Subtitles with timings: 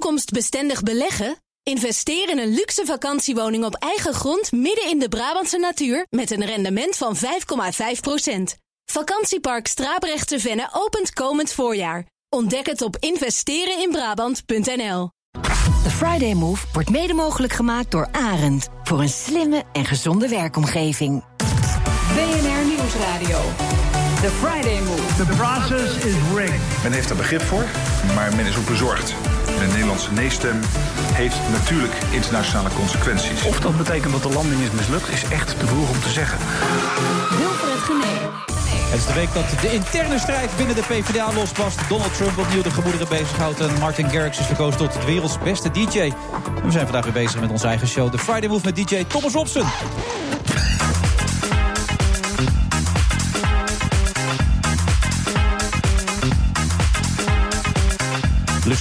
[0.00, 1.36] toekomstbestendig beleggen?
[1.62, 6.44] Investeer in een luxe vakantiewoning op eigen grond midden in de Brabantse natuur met een
[6.44, 7.20] rendement van 5,5%.
[8.84, 12.06] Vakantiepark Strabrechtse Venne opent komend voorjaar.
[12.28, 15.10] Ontdek het op investereninbrabant.nl.
[15.82, 18.68] De Friday Move wordt mede mogelijk gemaakt door Arend.
[18.82, 21.24] Voor een slimme en gezonde werkomgeving.
[22.14, 23.38] BNR Nieuwsradio.
[24.20, 25.24] The Friday Move.
[25.24, 26.60] The process is rigged.
[26.82, 27.64] Men heeft er begrip voor,
[28.14, 29.14] maar men is ook bezorgd.
[29.60, 30.60] En de Nederlandse nee-stem
[31.12, 33.44] heeft natuurlijk internationale consequenties.
[33.44, 36.38] Of dat betekent dat de landing is mislukt, is echt te vroeg om te zeggen.
[37.38, 38.18] Wilfred Genee.
[38.90, 41.88] Het is de week dat de interne strijd binnen de PvdA lospast.
[41.88, 43.60] Donald Trump opnieuw de gemoederen bezighoudt.
[43.60, 45.98] En Martin Garrix is verkozen tot de werelds beste DJ.
[46.00, 48.10] En we zijn vandaag weer bezig met onze eigen show.
[48.10, 49.64] The Friday Move met DJ Thomas Robson.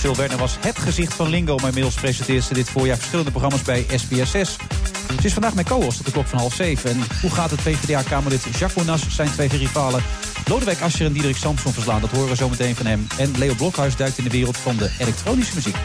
[0.04, 3.84] Lucille was het gezicht van Lingo, maar inmiddels presenteert ze dit voorjaar verschillende programma's bij
[3.84, 4.50] SBS6.
[5.20, 6.90] Ze is vandaag met co-host op de klok van half zeven.
[6.90, 10.04] En hoe gaat het PvdA-kamerlid Jacques Monas zijn twee rivalen
[10.46, 12.02] Lodewijk Asscher en Diederik Samson verslaan?
[12.02, 13.08] Dat horen we zo meteen van hem.
[13.18, 15.76] En Leo Blokhuis duikt in de wereld van de elektronische muziek.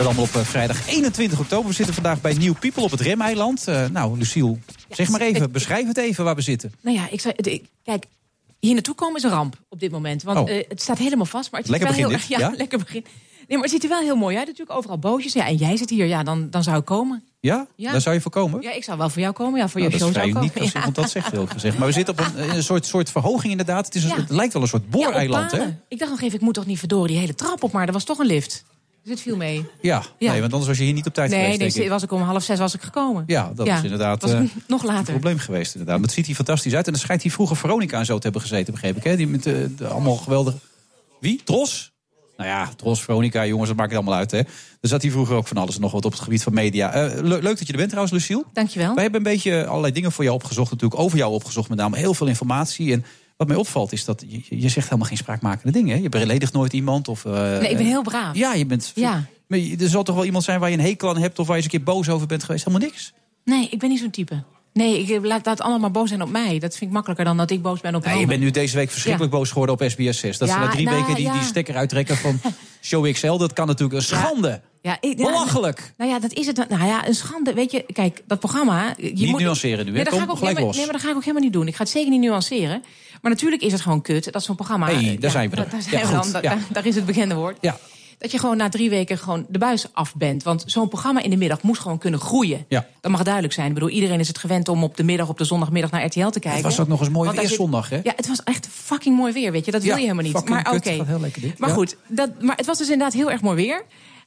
[0.00, 1.68] Dat allemaal op eh, vrijdag 21 oktober.
[1.68, 3.68] We zitten vandaag bij New People op het Remeiland.
[3.68, 4.58] Uh, nou, Luciel,
[4.90, 6.72] zeg maar even, beschrijf het even waar we zitten.
[6.80, 8.04] Nou ja, ik, ik- kijk,
[8.60, 10.22] hier naartoe komen is een ramp op dit moment.
[10.22, 10.50] Want Oh.
[10.50, 11.50] eh, het staat helemaal vast.
[11.50, 12.52] Maar het Lekker er begin heel, dit, ja, ja?
[12.56, 13.04] lekker begin.
[13.48, 14.46] Nee, maar het ziet er wel heel mooi uit.
[14.46, 15.32] Natuurlijk overal bootjes.
[15.32, 16.06] Ja, en jij zit hier.
[16.06, 17.22] Ja, dan, dan zou ik komen.
[17.40, 17.66] Ja?
[17.76, 17.90] Ja.
[17.92, 18.62] Daar zou je voor komen?
[18.62, 19.58] Ja, ik zou wel voor jou komen.
[19.60, 20.88] Ja, voor Nou, je dat is show vrij zou ik uniek als komen.
[20.88, 21.78] iemand dat zegt, eerlijk gezegd.
[21.78, 23.86] Maar we zitten op een, een soort, soort verhoging inderdaad.
[23.86, 24.16] Het, is een, Ja.
[24.16, 25.62] het lijkt wel een soort booreiland, hè?
[25.88, 27.72] Ik dacht nog even, ik moet toch niet verdorie die hele trap op.
[27.72, 28.64] Maar er was toch een lift.
[29.02, 29.64] Dus het viel mee.
[29.80, 30.30] Ja, Ja.
[30.30, 32.22] Nee, want anders was je hier niet op tijd Nee, geweest, nee, was ik om
[32.22, 33.24] half zes was ik gekomen.
[33.26, 35.12] Ja, dat is inderdaad Was eh, nog een later.
[35.12, 35.72] probleem geweest.
[35.72, 35.96] Inderdaad.
[35.98, 36.86] Maar het ziet hier fantastisch uit.
[36.86, 39.04] En dan schijnt hier vroeger Veronica en zo te hebben gezeten, begreep ik.
[39.04, 39.16] Hè?
[39.16, 40.54] Die met eh, de, allemaal geweldig...
[41.20, 41.40] Wie?
[41.44, 41.92] Tros?
[42.36, 44.30] Nou ja, Tros, Veronica, jongens, dat maakt het allemaal uit.
[44.30, 44.38] Hè?
[44.38, 46.92] Er zat hier vroeger ook van alles en nog wat op het gebied van media.
[46.92, 48.44] Eh, le- leuk dat je er bent trouwens, Luciel.
[48.52, 48.94] Dankjewel.
[48.94, 50.70] Wij hebben een beetje allerlei dingen voor jou opgezocht.
[50.70, 52.92] Natuurlijk over jou opgezocht, met name heel veel informatie.
[52.92, 53.04] En
[53.40, 56.02] wat mij opvalt is dat je, je zegt helemaal geen spraakmakende dingen.
[56.02, 57.08] Je beledigt nooit iemand.
[57.08, 58.36] Of, eh, Nee, ik ben heel braaf.
[58.36, 58.92] Ja, je bent...
[58.94, 59.24] Ja.
[59.46, 61.38] Maar er zal toch wel iemand zijn waar je een hekel aan hebt...
[61.38, 62.64] of waar je eens een keer boos over bent geweest?
[62.64, 63.12] Helemaal niks.
[63.44, 64.42] Nee, ik ben niet zo'n type.
[64.72, 66.58] Nee, ik laat dat allemaal maar boos zijn op mij.
[66.58, 68.76] Dat vind ik makkelijker dan dat ik boos ben op Ja, je bent nu deze
[68.76, 70.20] week verschrikkelijk boos geworden op SBS6.
[70.20, 71.32] Dat ze Ja, na drie nou, weken die, ja.
[71.32, 72.40] die stekker uittrekken van
[72.80, 73.36] Show XL.
[73.36, 74.60] Dat kan natuurlijk een schande.
[74.82, 75.92] Ja, ik, ja, Belachelijk.
[75.96, 76.68] Nou ja, dat is het.
[76.68, 77.54] Nou ja, een schande.
[77.54, 78.94] Weet je, kijk, dat programma.
[78.96, 79.96] Je Niet moet, nuanceren nu, hè?
[79.96, 80.76] Nee, dat Kom ga ik ook, gelijk nee, maar, los.
[80.76, 81.66] nee, maar dat ga ik ook helemaal niet doen.
[81.66, 82.82] Ik ga het zeker niet nuanceren.
[83.22, 84.86] Maar natuurlijk is het gewoon kut dat zo'n programma.
[84.86, 85.56] Hey, eh, daar ja, zijn we.
[85.56, 86.42] Daar, Ja, zijn we dan.
[86.42, 87.56] Daar, daar is het bekende woord.
[87.60, 87.78] Ja.
[88.18, 90.42] Dat je gewoon na drie weken gewoon de buis af bent.
[90.42, 92.64] Want zo'n programma in de middag moet gewoon kunnen groeien.
[92.68, 92.86] Ja.
[93.00, 93.66] Dat mag duidelijk zijn.
[93.68, 96.28] Ik bedoel, iedereen is het gewend om op de middag, op de zondagmiddag naar RTL
[96.28, 96.50] te kijken.
[96.52, 98.00] Het was ook nog eens mooi weer zondag, hè?
[98.02, 99.70] Ja, het was echt fucking mooi weer, weet je.
[99.70, 100.32] Dat wil je helemaal niet.
[100.32, 100.96] fucking Maar oké.
[101.56, 101.74] Maar Ja.
[101.74, 103.84] goed, dat, maar het was dus inderdaad heel erg mooi weer.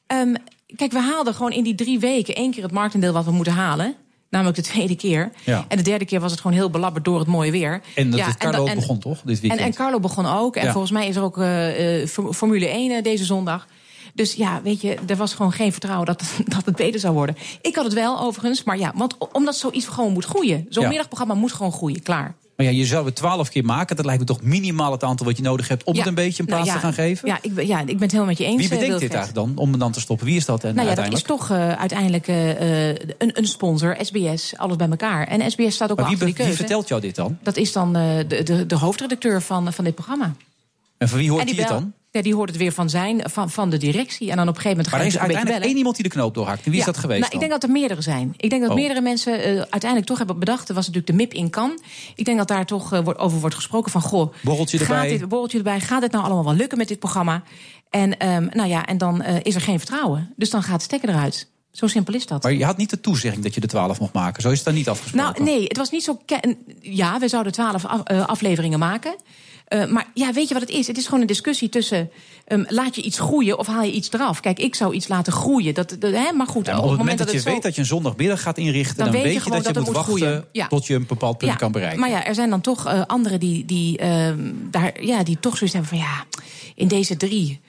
[0.08, 0.34] Ehm,
[0.76, 3.54] kijk, we haalden gewoon in die drie weken één keer het marktendeel wat we moeten
[3.54, 3.96] halen.
[4.30, 5.32] Namelijk de tweede keer.
[5.46, 5.66] Ja.
[5.68, 7.82] En de derde keer was het gewoon heel belabberd door het mooie weer.
[7.96, 9.22] En dat ja, Carlo en- begon, toch?
[9.22, 9.62] Dit En, weekend.
[9.70, 10.56] en Carlo begon ook.
[10.56, 10.72] En Ja.
[10.72, 13.68] volgens mij is er ook eh, eh, Form- Formule 1 eh, deze zondag.
[14.14, 16.24] Dus ja, weet je, er was gewoon geen vertrouwen dat,
[16.56, 17.36] dat het beter zou worden.
[17.62, 20.66] Ik had het wel overigens, maar ja, want omdat zoiets gewoon moet groeien.
[20.70, 20.90] Zo'n Ja.
[20.90, 22.36] middagprogramma moet gewoon groeien, klaar.
[22.58, 23.96] Maar ja, je zou het twaalf keer maken.
[23.96, 25.84] Dat lijkt me toch minimaal het aantal wat je nodig hebt...
[25.84, 26.00] om Ja.
[26.00, 27.28] het een beetje een plaats Nou ja, te gaan geven?
[27.28, 28.56] Ja ik, ben- ja, ik ben het helemaal met je eens.
[28.56, 29.14] Wie eh, bedenkt dit Wilfred.
[29.14, 30.26] eigenlijk dan, om het dan te stoppen?
[30.26, 33.48] Wie is dat dan Nou ja, dat is toch eh, uiteindelijk eh, eh, een, een
[33.48, 35.28] sponsor, SBS, alles bij elkaar.
[35.28, 37.38] En SBS staat ook Maar wie, achter die wie vertelt jou dit dan?
[37.44, 40.34] Dat is dan eh, de, de, de hoofdredacteur van, van dit programma.
[40.98, 41.94] En van wie hoort en hij die het dan?
[42.14, 44.30] Ja, die hoort het weer van zijn, van, van de directie.
[44.30, 45.68] En dan op een gegeven moment Maar er is uiteindelijk bellen.
[45.68, 46.66] één iemand die de knoop doorhakt.
[46.66, 48.34] En wie is dat geweest nou, ik denk dat er meerdere zijn.
[48.38, 48.76] Ik denk dat Oh.
[48.78, 50.70] meerdere mensen eh, uiteindelijk toch hebben bedacht.
[50.70, 51.82] Er was natuurlijk de MIP in Cannes.
[52.16, 54.02] Ik denk dat daar toch wordt- over wordt gesproken van...
[54.02, 55.10] goh, Borreltje gaat erbij.
[55.18, 55.80] Dit, borreltje erbij.
[55.80, 57.44] Gaat het nou allemaal wel lukken met dit programma?
[57.90, 60.34] En, ehm, nou ja, en dan eh, is er geen vertrouwen.
[60.36, 61.52] Dus dan gaat het stekker eruit.
[61.74, 62.44] Zo simpel is dat.
[62.44, 64.42] Maar je had niet de toezegging dat je de twaalf mocht maken.
[64.42, 65.44] Zo is het dan niet afgesproken.
[65.44, 66.22] Nou, nee, het was niet zo.
[66.82, 69.16] Ja, we zouden twaalf af- eh, afleveringen maken.
[69.68, 70.88] Eh, maar ja, weet je wat het is?
[70.88, 72.10] Het is gewoon een discussie tussen.
[72.46, 74.40] ehm, laat je iets groeien of haal je iets eraf?
[74.40, 75.74] Kijk, ik zou iets laten groeien.
[75.74, 77.82] Dat, dat, hè, maar goed, Ja, op het moment dat je zo- weet dat je
[77.82, 78.98] een zondagmiddag gaat inrichten...
[78.98, 80.46] Dan dan, weet je gewoon dat je moet wachten.
[80.52, 80.68] Ja.
[80.68, 82.00] tot je een bepaald punt Ja, kan bereiken.
[82.00, 85.58] Maar ja, er zijn dan toch eh, anderen die, die, ehm, daar, ja, die toch
[85.58, 86.26] zoiets hebben van ja,
[86.76, 87.62] in deze drie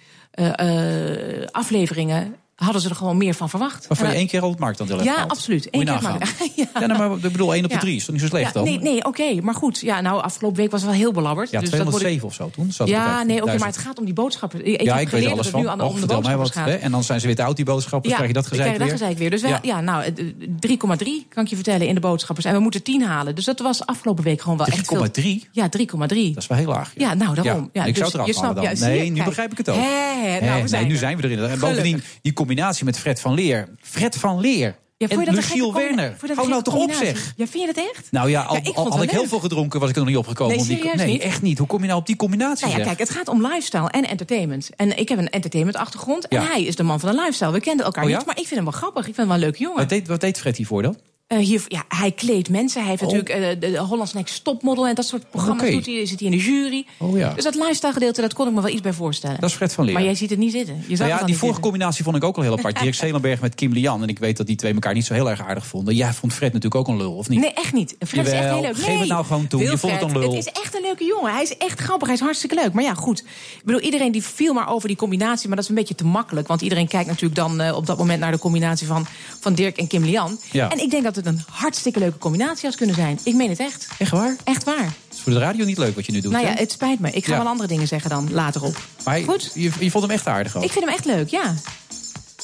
[1.51, 3.87] afleveringen hadden ze er gewoon meer van verwacht.
[3.87, 5.31] Waarvan je één keer al het marktaandeel hebt Ja, gehaald.
[5.33, 5.69] absoluut.
[5.71, 5.93] Eén keer
[6.57, 6.67] ja.
[6.81, 7.81] Ja, nou, maar ik bedoel, 1 op de Ja.
[7.81, 8.65] 3 is toch niet zo slecht Ja, dan?
[8.65, 9.81] Nee, nee oké, maar goed.
[9.81, 11.51] Ja, nou, afgelopen week was het wel heel belabberd.
[11.51, 12.73] Ja, dus dat moet ik- 207 of zo toen.
[12.73, 14.67] zat ik Ja, nee, oké, maar het gaat om die boodschappen.
[14.67, 15.81] Ik, ik ja, ik weet alles nu van.
[15.81, 16.51] Och, de vertel mij wat.
[16.53, 16.67] gaat.
[16.69, 16.75] Hè?
[16.75, 18.15] En dan zijn ze weer te oud, die boodschappers.
[18.15, 18.89] krijg je dat gezeik je weer.
[18.89, 19.31] dat gezeik weer.
[19.31, 19.59] Dus ja.
[19.63, 20.13] ja, nou, eh,
[20.61, 22.47] 3,3 kan ik je vertellen in de boodschappers.
[22.47, 23.35] En we moeten 10 halen.
[23.35, 25.07] Dus dat was afgelopen week gewoon wel echt veel.
[25.07, 25.49] 3,3?
[25.53, 26.35] Ja, 3,3.
[26.35, 26.93] Dat is wel heel laag.
[26.97, 27.71] Ja, nou, daarom.
[27.73, 28.77] Ja, ik dus zou het eraf halen dan.
[28.77, 29.77] ja, nee, nu begrijp ik het ook.
[29.77, 29.89] Nou,
[30.25, 31.39] we Hè, zijn nee, nu zijn we erin.
[31.51, 33.69] En bovendien, die combinatie met Fred van Leer.
[33.81, 36.17] Fred van Leer Ja, en Luciel Werner.
[36.35, 37.33] Hou nou toch op, zeg.
[37.37, 38.09] Ja, vind je dat echt?
[38.11, 40.11] Nou ja, al, Ja, ik al had ik heel veel gedronken, was ik er nog
[40.11, 40.57] niet opgekomen.
[40.57, 41.23] Nee, die, nee niet?
[41.23, 41.59] echt niet.
[41.59, 42.67] Hoe kom je nou op die combinatie?
[42.67, 44.71] Nou ja, kijk, het gaat om lifestyle en entertainment.
[44.77, 46.29] En ik heb een entertainment-achtergrond.
[46.29, 46.47] En Ja.
[46.47, 47.53] hij is de man van de lifestyle.
[47.53, 49.07] We kenden elkaar Oh niet, maar ik vind hem wel grappig.
[49.07, 49.79] Ik vind hem wel een leuke jongen.
[49.79, 50.97] Wat deed, wat deed Fred hiervoor dan?
[51.27, 52.81] Eh, hier, ja, hij kleedt mensen.
[52.81, 53.13] Hij heeft Oh.
[53.13, 55.73] natuurlijk eh, de, Hollands Next Topmodel en dat soort programma's Oké.
[55.73, 56.07] doet hij.
[56.07, 56.87] Zit hij in de jury.
[56.99, 57.33] Oh ja.
[57.35, 59.41] Dus dat lifestyle gedeelte, dat kon ik me wel iets bij voorstellen.
[59.41, 59.95] Dat is Fred van Leer.
[59.95, 60.85] Maar jij ziet het niet zitten.
[60.89, 61.61] Je Nou ja, die vorige zitten.
[61.63, 62.81] combinatie vond ik ook al heel apart.
[62.81, 64.03] Dirk Zelenberg met Kim Lian.
[64.03, 65.95] En ik weet dat die twee elkaar niet zo heel erg aardig vonden.
[65.95, 67.41] Jij vond Fred natuurlijk ook een lul, of niet?
[67.41, 67.97] Nee, echt niet.
[68.07, 68.77] Fred is echt heel leuk.
[68.77, 69.63] geef Nee, het nou gewoon toe.
[69.63, 70.35] Je vond het een lul.
[70.35, 71.33] Het is echt een leuke jongen.
[71.33, 72.07] Hij is echt grappig.
[72.07, 72.73] Hij is hartstikke leuk.
[72.73, 73.19] Maar ja, goed.
[73.59, 75.47] Ik bedoel, iedereen die viel maar over die combinatie.
[75.47, 76.49] Maar dat is een beetje te makkelijk.
[76.49, 79.07] Want iedereen kijkt natuurlijk dan eh, op dat moment naar de combinatie van,
[79.41, 80.39] van Dirk en Kim Lian.
[80.53, 80.71] Ja.
[80.71, 83.19] En ik denk dat het een hartstikke leuke combinatie had kunnen zijn.
[83.25, 83.87] Ik meen het echt.
[83.99, 84.37] Echt waar?
[84.45, 84.85] Echt waar.
[84.85, 86.33] Het is voor de radio niet leuk wat je nu doet.
[86.33, 86.59] nou ja, hè?
[86.59, 87.11] het spijt me.
[87.11, 87.39] Ik ga Ja.
[87.39, 88.83] wel andere dingen zeggen dan later op.
[89.05, 89.51] Maar je- Goed.
[89.55, 90.63] Je, je vond hem echt aardig ook.
[90.65, 91.55] Ik vind hem echt leuk, ja.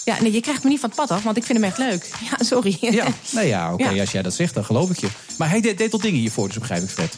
[0.05, 1.79] Ja, nee, je krijgt me niet van het pad af, want ik vind hem echt
[1.79, 2.09] leuk.
[2.31, 2.77] Ja, sorry.
[2.81, 4.01] Ja, nou ja, oké, Ja.
[4.01, 5.09] als jij dat zegt, dan geloof ik je.
[5.39, 7.17] Maar hij deed, deed al dingen hiervoor, dus begrijp ik, Fred.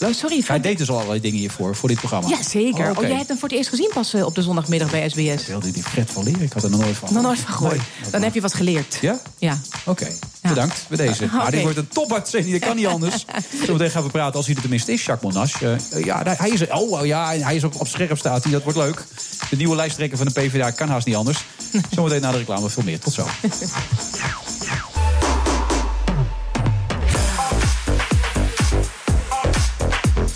[0.00, 2.28] Oh, sorry, Hij deed dus al allerlei dingen hiervoor, voor dit programma.
[2.28, 2.90] Ja, zeker.
[2.90, 5.08] Oh, Oh, jij hebt hem voor het eerst gezien pas eh, op de zondagmiddag bij
[5.08, 5.46] SBS.
[5.46, 6.42] Wilde die Fred van Leer?
[6.42, 7.12] Ik had er nog nooit van.
[7.12, 7.76] Nog nooit van gehoord.
[7.76, 8.10] Nee.
[8.10, 8.98] Dan heb je wat geleerd.
[9.00, 9.20] Ja?
[9.38, 9.58] Ja.
[9.84, 10.06] Oké,
[10.42, 11.24] bedankt bij deze.
[11.24, 13.24] Ah, Maar dit wordt een topuitzending, dat kan niet anders.
[13.66, 15.52] Zometeen gaan we praten, als hij er tenminste is, Jacques Monas.
[15.62, 18.62] Eh, ja, hij is, er- oh, ja, hij is op, op scherp staat hij, dat
[18.62, 19.04] wordt leuk.
[19.50, 21.44] De nieuwe lijsttrekker van de PvdA kan haast niet anders.
[21.94, 22.98] Zometeen na de reclame veel meer.
[22.98, 23.26] Tot zo.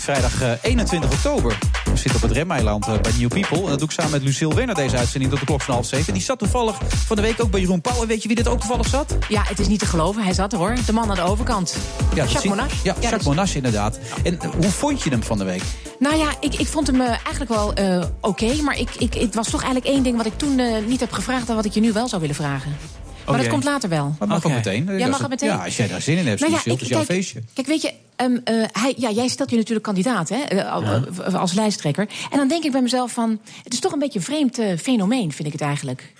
[0.03, 1.57] Vrijdag eh, 21 oktober.
[1.83, 3.57] We zitten op het Remeiland eh, bij New People.
[3.57, 5.85] En dat doe ik samen met Lucille Werner deze uitzending tot de klok van half
[5.85, 6.07] zeven.
[6.07, 8.01] En die zat toevallig van de week ook bij Jeroen Pauw.
[8.01, 9.17] En weet je wie dit ook toevallig zat?
[9.29, 10.23] Ja, het is niet te geloven.
[10.23, 10.75] Hij zat er hoor.
[10.85, 11.75] De man aan de overkant.
[11.97, 12.83] dat Jacques Monash.
[12.83, 13.99] Ja, Jacques Monash inderdaad.
[14.23, 15.63] En eh, hoe vond je hem van de week?
[16.03, 18.61] Nou ja, ik, ik vond hem eh, eigenlijk wel eh, oké.
[18.61, 21.11] maar ik, ik, het was toch eigenlijk één ding wat ik toen eh, niet heb
[21.11, 21.49] gevraagd...
[21.49, 22.75] en wat ik je nu wel zou willen vragen.
[23.25, 24.15] Maar dat komt later wel.
[24.19, 24.85] Dat mag ook meteen.
[24.85, 25.49] Ja, Dat mag het meteen?
[25.49, 27.41] Ja, als jij daar zin in hebt, Nou ja, het is jouw kijk, feestje.
[27.53, 31.33] Kijk, weet je, ehm, eh, hij, ja, jij stelt je natuurlijk kandidaat hè, eh, eh,
[31.33, 32.07] als lijsttrekker.
[32.31, 33.39] En dan denk ik bij mezelf van...
[33.63, 36.13] het is toch een beetje een vreemd eh, fenomeen, vind ik het eigenlijk.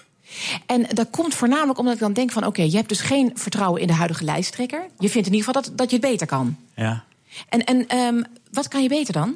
[0.66, 2.46] En dat komt voornamelijk omdat ik dan denk van...
[2.46, 4.88] oké, je hebt dus geen vertrouwen in de huidige lijsttrekker.
[5.00, 6.58] Je vindt in ieder geval dat, dat je het beter kan.
[6.76, 7.04] Ja.
[7.50, 8.22] En, en ehm,
[8.52, 9.36] wat kan je beter dan?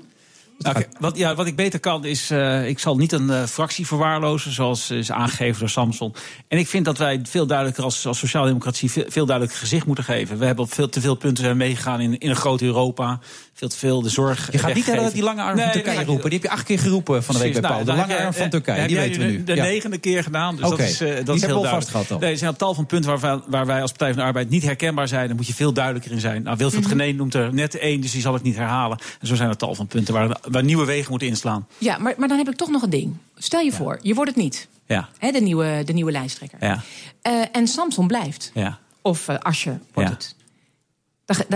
[0.57, 3.87] Nou, wat, ja, wat ik beter kan is, eh, ik zal niet een eh, fractie
[3.87, 6.15] verwaarlozen, zoals is aangegeven door Samson.
[6.47, 10.03] En ik vind dat wij veel duidelijker als, als sociaaldemocratie veel, veel duidelijker gezicht moeten
[10.03, 10.37] geven.
[10.37, 13.19] We hebben op veel te veel punten zijn meegegaan in, in een groot Europa.
[13.53, 14.51] Veel te veel de zorg.
[14.51, 15.01] Je gaat niet weggeven.
[15.01, 16.29] naar die lange arm Nee, van dat Turkije roepen.
[16.29, 17.95] Die heb je acht keer geroepen van de week bij Precies, Paul.
[17.95, 19.43] nou, De lange arm van Turkije, heb die weten we nu.
[19.43, 22.07] De negende keer gedaan, dus dat is, eh, dat die is hebben heel duidelijk.
[22.07, 22.19] dan.
[22.19, 24.23] Nee, er zijn een tal van punten waar wij, waar wij als Partij van de
[24.23, 25.27] Arbeid niet herkenbaar zijn.
[25.27, 26.43] Daar moet je veel duidelijker in zijn.
[26.43, 26.89] Nou, Wilfried Mhm.
[26.91, 28.97] Genee noemt er net één, dus die zal ik niet herhalen.
[29.19, 31.67] En zo zijn er tal van punten waar, waar nieuwe wegen moeten inslaan.
[31.77, 33.15] Ja, maar, maar dan heb ik toch nog een ding.
[33.37, 34.67] Stel je voor, je wordt het niet.
[34.85, 36.57] Ja, Hè, de, nieuwe, de nieuwe lijsttrekker.
[36.61, 36.83] ja,
[37.21, 38.51] Eh, en Samson blijft.
[38.53, 38.79] ja.
[39.01, 40.35] Of eh Asje wordt het.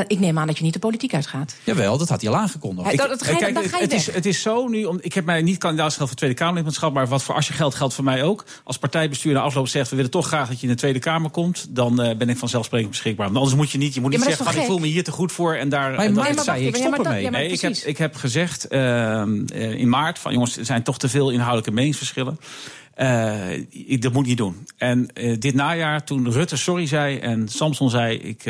[0.07, 1.56] Ik neem aan dat je niet de politiek uitgaat.
[1.63, 2.91] Jawel, dat had hij al aangekondigd.
[2.91, 4.85] Ik- dat, dat ga je, Kijk, dan ga je het, is, het is zo nu,
[4.85, 7.75] om, ik heb mij niet kandidaatschap voor Tweede Kamerlidmaatschap, maar wat voor als je geldt,
[7.75, 8.45] geldt voor mij ook.
[8.63, 11.29] Als partijbestuur na afloop zegt, we willen toch graag dat je in de Tweede Kamer
[11.29, 13.25] komt, dan eh, ben ik vanzelfsprekend beschikbaar.
[13.25, 14.88] Want anders moet je niet, je moet Ja, niet maar zeggen, van, toch ik voel
[14.88, 15.91] me hier te goed voor en daar...
[15.95, 17.21] Maar en zei, ik Ja, stop maar ermee.
[17.23, 20.66] ja, maar- Nee, ik heb, ik heb gezegd ehm, eh, in maart van jongens, er
[20.66, 22.40] zijn toch te veel inhoudelijke meningsverschillen.
[22.94, 24.68] Eh, ik, dat moet niet doen.
[24.78, 25.09] En
[25.40, 28.44] dit najaar, toen Rutte sorry zei en Samson zei: Ik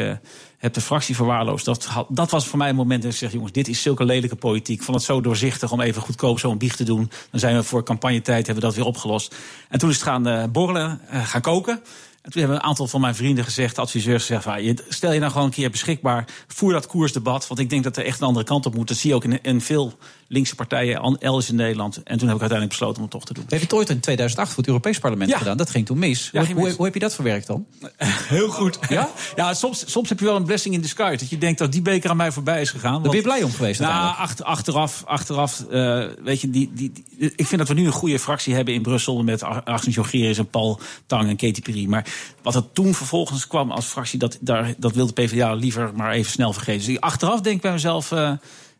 [0.61, 1.65] heb de fractie verwaarloosd.
[1.65, 4.35] Dat, dat was voor mij een moment dat ik zeg: Jongens, dit is zulke lelijke
[4.35, 4.77] politiek.
[4.79, 7.11] Ik vond het zo doorzichtig om even goedkoop zo'n biecht te doen.
[7.31, 9.35] Dan zijn we voor campagnetijd hebben we dat weer opgelost.
[9.69, 11.81] En toen is het gaan eh, borrelen, eh, gaan koken.
[12.21, 14.43] En toen hebben een aantal van mijn vrienden gezegd, adviseurs gezegd...
[14.43, 17.47] Van, je- stel je nou gewoon een keer beschikbaar, voer dat koersdebat.
[17.47, 18.87] Want ik denk dat er echt een andere kant op moet.
[18.87, 19.93] Dat zie je ook in, in veel
[20.31, 21.95] linkse partijen elders in Nederland.
[21.95, 23.43] En toen heb ik uiteindelijk besloten om het toch te doen.
[23.43, 25.37] We hebben het ooit in 2008 voor het Europees Parlement Ja.
[25.37, 25.57] gedaan.
[25.57, 26.29] Dat ging toen mis.
[26.31, 26.75] Ja, hoe, ging hoe, mis.
[26.75, 27.65] hoe heb je dat verwerkt dan?
[28.35, 28.79] Heel goed.
[28.89, 29.09] Ja?
[29.35, 31.17] ja, soms, soms heb je wel een blessing in disguise.
[31.17, 32.93] Dat je denkt dat die beker aan mij voorbij is gegaan.
[32.93, 36.91] Daar ben je blij om geweest Nou, achter, achteraf, achteraf eh, weet je, die, die,
[36.91, 39.23] die- ik vind dat we nu een goede fractie hebben in Brussel...
[39.23, 41.85] met Agnes Jongerius en Paul Tang en Katy Perry.
[41.85, 42.05] Maar
[42.41, 44.19] wat er toen vervolgens kwam als fractie...
[44.19, 46.85] dat, daar, dat wil de PvdA liever maar even snel vergeten.
[46.85, 48.11] Dus ik achteraf denk ik bij mezelf...
[48.11, 48.31] eh,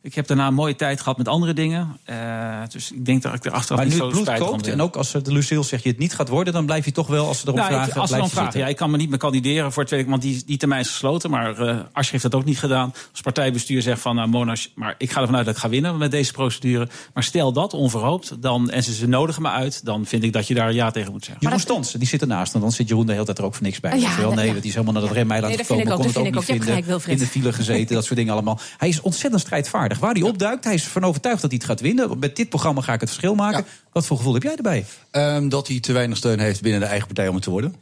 [0.04, 1.98] Ik heb daarna een mooie tijd gehad met andere dingen.
[2.10, 4.48] Uh, dus ik denk dat ik er achteraf maar niet nu zo het bloed spijtig
[4.48, 6.54] kookt van en ook als de Lucille zegt je het niet gaat worden...
[6.54, 8.60] dan blijf je toch wel, als ze erop nou, vragen, ik, als dan je vragen,
[8.60, 10.90] ja, ik kan me niet meer kandideren voor het tweede, want die, die termijn is
[10.90, 11.30] gesloten.
[11.30, 12.94] Maar uh, Asje heeft dat ook niet gedaan.
[13.12, 15.98] Als partijbestuur zegt van, nou Monash, maar ik ga ervan uit dat ik ga winnen
[15.98, 16.88] met deze procedure.
[17.14, 20.48] Maar stel dat onverhoopt, dan, en ze, ze nodigen me uit, dan vind ik dat
[20.48, 21.44] je daar ja tegen moet zeggen.
[21.44, 22.54] Jeroen Stans, die zit ernaast.
[22.54, 24.00] En dan zit Jeroen de hele tijd er ook voor niks bij.
[24.00, 24.26] Ja, wel?
[24.26, 24.52] dat- nee, ja.
[24.52, 26.06] want die is helemaal naar dat remmeiland Nee, dat vind gekomen.
[26.06, 26.74] ik ook, kon dat vind ik niet ook.
[26.74, 26.84] Je hebt vinden.
[26.84, 27.20] gelijk, Wilfried.
[27.20, 28.60] In de file gezeten, dat soort dingen allemaal.
[28.78, 29.91] Hij is ontzettend strijdvaardig.
[30.00, 32.20] Waar hij opduikt, hij is ervan overtuigd dat hij het gaat winnen.
[32.20, 33.66] Met dit programma ga ik het verschil maken.
[33.92, 34.86] Wat voor gevoel heb jij erbij?
[35.12, 37.76] Ehm, dat hij te weinig steun heeft binnen de eigen partij om het te worden.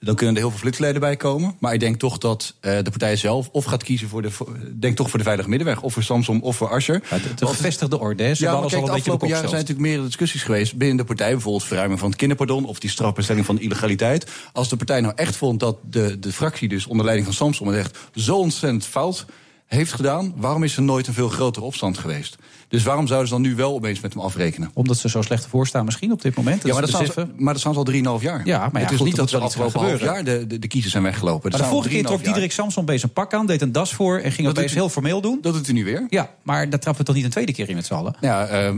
[0.00, 1.56] Dan kunnen er heel veel flitsleden bij komen.
[1.58, 4.30] Maar ik denk toch dat eh, de partij zelf of gaat kiezen voor de,
[4.78, 5.82] denk toch voor de veilige middenweg.
[5.82, 7.02] Of voor Samsom of voor Asscher.
[7.10, 8.34] De, de gevestigde orde?
[8.34, 11.04] Ze Ja, maar kijk, al de afgelopen jaren zijn natuurlijk meerdere discussies geweest binnen de
[11.04, 11.30] partij.
[11.30, 14.30] Bijvoorbeeld verruiming van het kinderpardon of die strafbestelling van illegaliteit.
[14.52, 17.68] Als de partij nou echt vond dat de, de fractie, dus onder leiding van Samsom,
[17.68, 19.26] het echt zo ontzettend fout
[19.72, 22.36] heeft gedaan, waarom is er nooit een veel grotere opstand geweest?
[22.72, 24.70] Dus waarom zouden ze dan nu wel opeens met hem afrekenen?
[24.74, 26.62] Omdat ze zo slecht ervoor staan misschien op dit moment.
[26.62, 28.40] Ja, maar dat, staan ze, maar dat staan ze al 3,5 jaar.
[28.44, 30.66] Ja, maar ja, het is goed, niet dat ze afgelopen half jaar de, de, de
[30.68, 31.50] kiezers zijn weggelopen.
[31.50, 34.18] Maar de vorige keer trok Diederik Samson bij zijn pak aan, deed een das voor
[34.18, 35.38] en ging Dat opeens u- heel formeel doen.
[35.42, 36.06] Dat doet u nu weer.
[36.10, 38.14] Ja, maar daar trappen we toch niet een tweede keer in met z'n allen?
[38.20, 38.74] Ja, eh, eh,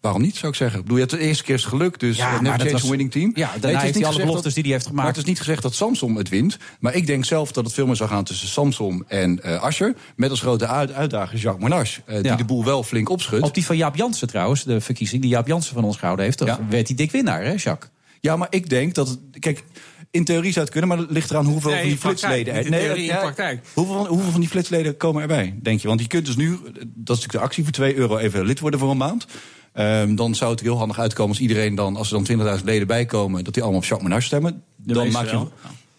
[0.00, 0.76] waarom niet, zou ik zeggen.
[0.78, 2.84] Ik bedoel, je hebt de eerste keer is het geluk, dus Ja, never dat change
[2.84, 3.32] a winning team.
[3.34, 5.02] Ja, daarna het is heeft niet hij alle beloftes die hij heeft gemaakt.
[5.06, 6.56] Maar het is niet gezegd dat Samsom het wint.
[6.80, 9.94] Maar ik denk zelf dat het veel meer zou gaan tussen Samsom en eh Ascher.
[10.16, 11.98] Met als grote uit- uitdager Jacques Monash.
[12.06, 15.30] eh, die de boel wel flink Op die van Jaap Jansen trouwens, de verkiezing die
[15.30, 16.58] Jaap Jansen van ons gehouden heeft, Ja.
[16.68, 17.90] werd hij dik winnaar, hè, Jacques?
[18.20, 19.08] Ja, maar ik denk dat...
[19.08, 19.64] Het, kijk,
[20.10, 22.54] in theorie zou het kunnen, maar het ligt eraan hoeveel Nee, van die praktijk, flitsleden...
[22.54, 23.66] niet in theorie, in praktijk.
[23.74, 25.88] Hoeveel van, hoeveel van die flitsleden komen erbij, denk je?
[25.88, 28.60] Want je kunt dus nu, dat is natuurlijk de actie voor 2 euro even lid
[28.60, 29.26] worden voor een maand.
[29.72, 32.64] Ehm, dan zou het er heel handig uitkomen als iedereen dan, als er dan 20.000
[32.64, 34.62] leden bij komen, dat die allemaal op Jacques Menard stemmen.
[34.76, 35.52] Dan maak, je, wel.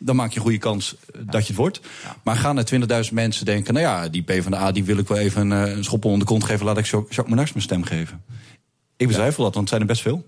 [0.03, 1.81] Dan maak je een goede kans eh, dat je het wordt.
[2.23, 5.51] Maar gaan er 20.000 mensen denken, nou ja, die PvdA die wil ik wel even
[5.51, 8.23] een, eh, een schop onder de kont geven, laat ik Jacques Menard mijn stem geven.
[8.97, 10.25] Ik betwijfel dat, want het zijn er best veel.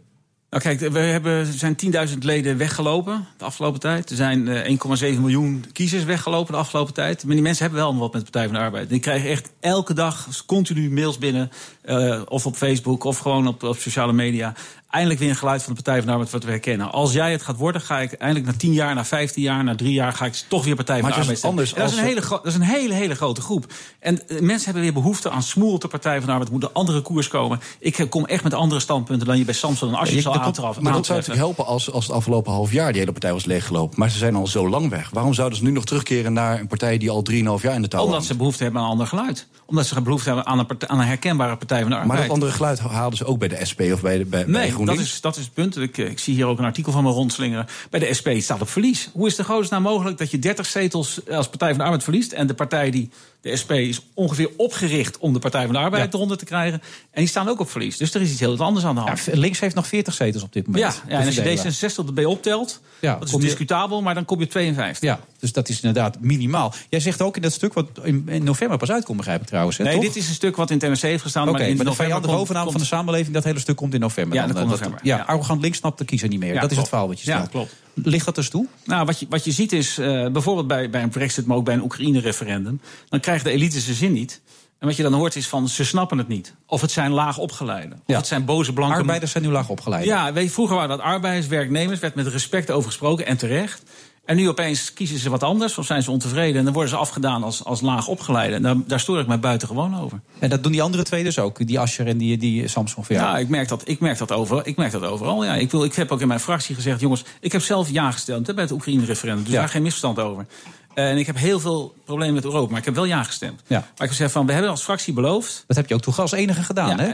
[0.53, 1.75] Nou kijk, we hebben, er zijn
[2.09, 4.09] 10.000 leden weggelopen de afgelopen tijd.
[4.09, 4.77] Er zijn eh,
[5.13, 7.23] 1,7 miljoen kiezers weggelopen de afgelopen tijd.
[7.23, 8.89] Maar die mensen hebben wel wat met de Partij van de Arbeid.
[8.89, 11.51] Die krijgen echt elke dag continu mails binnen.
[11.81, 14.53] eh, of op Facebook of gewoon op, op sociale media.
[14.93, 16.91] Eindelijk weer een geluid van de Partij van de Arbeid wat we herkennen.
[16.91, 19.75] Als jij het gaat worden, ga ik eindelijk na 10 jaar, na 15 jaar, na
[19.75, 20.13] 3 jaar...
[20.13, 21.89] ga ik toch weer Partij van Maar de Arbeid anders stemmen.
[21.91, 23.65] Dat, is een hele dat is een hele, hele grote groep.
[23.99, 26.47] En eh, mensen hebben weer behoefte aan smoel op de Partij van de Arbeid.
[26.47, 27.59] Er moet een andere koers komen.
[27.79, 30.35] Ik eh, kom echt met andere standpunten dan je bij Samson en Asscher Je- zal
[30.39, 30.83] aantraffen.
[30.83, 33.45] Maar dat zou natuurlijk helpen als, als het afgelopen half jaar die hele partij was
[33.45, 33.99] leeggelopen.
[33.99, 35.09] Maar ze zijn al zo lang weg.
[35.13, 37.87] Waarom zouden ze nu nog terugkeren naar een partij die al 3,5 jaar in de
[37.87, 38.25] touw Omdat hangt?
[38.25, 39.47] ze behoefte hebben aan een ander geluid.
[39.65, 42.11] Omdat ze behoefte hebben aan een, partij- aan een herkenbare Partij van de Arbeid.
[42.13, 44.71] Maar dat andere geluid haalden ze ook bij de SP of bij, de, bij, bij
[44.85, 45.77] Dat is, dat is het punt.
[45.77, 47.67] Ik, eh, ik zie hier ook een artikel van me rondslingeren.
[47.89, 49.09] Bij de SP staat op verlies.
[49.13, 52.03] Hoe is het in godsnaam mogelijk dat je 30 zetels als Partij van de Arbeid
[52.03, 52.31] verliest...
[52.31, 53.09] en de partij die,
[53.43, 56.09] de SP, is ongeveer opgericht om de Partij van de Arbeid Ja.
[56.17, 56.81] eronder te krijgen...
[57.11, 57.97] en die staan ook op verlies.
[57.97, 59.25] Dus er is iets heel anders aan de hand.
[59.25, 60.83] Ja, links heeft nog 40 zetels op dit moment.
[60.83, 61.73] Ja, ja en als je verdelen.
[62.03, 64.01] D66 erbij optelt, Ja, dat is discutabel...
[64.01, 65.09] maar dan kom je op 52.
[65.09, 66.73] Ja, dus dat is inderdaad minimaal.
[66.89, 69.77] Jij zegt ook in dat stuk wat in, november pas uitkomt, begrijp ik trouwens.
[69.77, 70.03] Hè, Nee, toch?
[70.03, 71.49] dit is een stuk wat in het heeft gestaan.
[71.49, 73.93] Oké, maar in maar de november vijandige overname van de samenleving, dat hele stuk komt
[73.93, 74.35] in november.
[74.37, 75.23] Ja, dan, komt eh, november, ja, ja.
[75.23, 76.53] arrogant links snapt de kiezer niet meer.
[76.53, 77.49] Ja, dat is het verhaal wat je Ja, stelt.
[77.51, 77.73] klopt.
[77.95, 78.67] Ligt dat dus toe?
[78.85, 81.65] Nou, wat je, wat je ziet is, eh, bijvoorbeeld bij, bij een Brexit, maar ook
[81.65, 82.81] bij een Oekraïne-referendum...
[83.09, 84.41] dan krijgt de elite zijn zin niet.
[84.79, 86.53] En wat je dan hoort is van, ze snappen het niet.
[86.67, 87.93] Of het zijn laag opgeleiden.
[87.93, 88.17] Of Ja.
[88.17, 88.95] het zijn boze blanke...
[88.95, 90.05] Arbeiders zijn nu laag opgeleid.
[90.05, 91.99] Ja, weet je, vroeger waren dat arbeiders, werknemers...
[91.99, 93.83] werd met respect over gesproken en terecht.
[94.25, 96.57] En nu opeens kiezen ze wat anders of zijn ze ontevreden...
[96.57, 98.55] en dan worden ze afgedaan als, als laag opgeleide.
[98.55, 100.19] En daar, daar stoor ik mij buitengewoon over.
[100.39, 101.67] En dat doen die andere twee dus ook.
[101.67, 103.05] Die Ascher en die, die Samsung.
[103.07, 105.43] Ja, ik merk dat, ik merk dat, overal, ik merk dat overal.
[105.45, 106.99] Ja, ik, wil, ik heb ook in mijn fractie gezegd...
[106.99, 109.43] jongens, ik heb zelf ja gestemd hè, bij het Oekraïne-referendum.
[109.43, 109.59] Dus Ja.
[109.59, 110.45] daar geen misverstand over.
[110.93, 113.61] En ik heb heel veel problemen met Europa, maar ik heb wel ja gestemd.
[113.67, 113.77] Ja.
[113.77, 115.63] Maar ik heb gezegd van, we hebben als fractie beloofd...
[115.67, 117.05] Dat heb je ook toch als enige gedaan, ja, hè,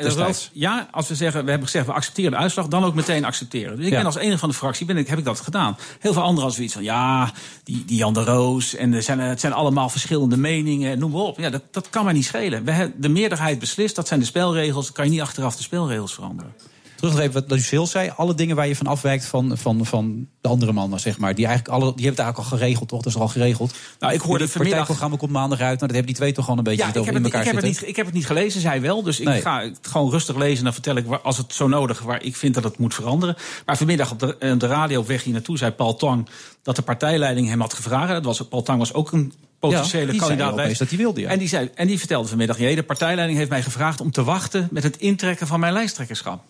[0.53, 2.67] ja, als we zeggen, we hebben gezegd, we accepteren de uitslag...
[2.67, 3.75] dan ook meteen accepteren.
[3.75, 3.97] Dus ik Ja.
[3.97, 5.77] ben als enige van de fractie, ben ik, heb ik dat gedaan.
[5.99, 7.31] Heel veel anderen als zoiets van, ja,
[7.63, 8.75] die, die Jan de Roos...
[8.75, 11.39] en er zijn, het zijn allemaal verschillende meningen, noem maar op.
[11.39, 12.65] Ja, dat, dat kan mij niet schelen.
[12.65, 14.85] We hebben, de meerderheid beslist, dat zijn de spelregels...
[14.85, 16.53] dan kan je niet achteraf de spelregels veranderen.
[16.99, 18.11] Terug nog even wat Lucille zei.
[18.15, 21.35] Alle dingen waar je van afwijkt van, van, van de andere mannen, zeg maar.
[21.35, 23.01] Die, eigenlijk alle, die hebben het eigenlijk al geregeld, toch?
[23.01, 23.73] Dat is al geregeld.
[23.99, 25.67] Nou, ik hoorde het vanmiddag- partijprogramma komt maandag uit.
[25.67, 27.33] Nou, dat hebben die twee toch gewoon een beetje Ja, ik over heb, het, ik,
[27.33, 29.03] elkaar heb het niet, ik heb het niet gelezen, zij wel.
[29.03, 31.67] Dus ik ga het gewoon rustig lezen en dan vertel ik waar, als het zo
[31.67, 33.35] nodig waar ik vind dat het moet veranderen.
[33.65, 36.27] Maar vanmiddag op de, eh, de radio op weg hier naartoe zei Paul Tang
[36.63, 38.09] dat de partijleiding hem had gevraagd.
[38.11, 40.51] Dat was, Paul Tang was ook een potentiële Ja, kandidaat.
[40.51, 41.29] opeens dat hij wilde, ja.
[41.29, 44.23] En, die zei, en die vertelde vanmiddag, jee, de partijleiding heeft mij gevraagd om te
[44.23, 46.41] wachten met het intrekken van mijn lijsttrekkerschap.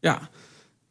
[0.00, 0.28] Ja.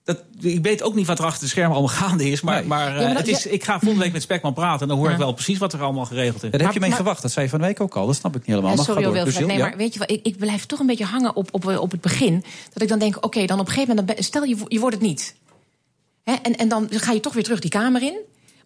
[0.03, 2.41] dat, ik weet ook niet wat er achter de schermen allemaal gaande is.
[2.41, 2.67] Maar, Nee.
[2.67, 4.81] maar, eh, Ja, maar dat- het is, ik ga volgende week met Spekman praten.
[4.81, 6.51] En dan hoor ik wel precies wat er allemaal geregeld is.
[6.51, 7.21] Daar heb je mee maar- gewacht.
[7.21, 8.05] Dat zei je van de week ook al.
[8.05, 8.69] Dat snap ik niet helemaal.
[8.69, 9.01] Ja, Maar sorry.
[9.01, 9.25] Wilfred.
[9.25, 9.67] Lucille, Nee, ja?
[9.67, 12.01] maar weet je wat, ik, ik blijf toch een beetje hangen op, op, op het
[12.01, 12.43] begin.
[12.73, 14.15] Dat ik dan denk, oké, dan op een gegeven moment...
[14.15, 15.35] dan stel je, je wordt het niet.
[16.23, 18.17] Hè, en, en dan ga je toch weer terug die kamer in.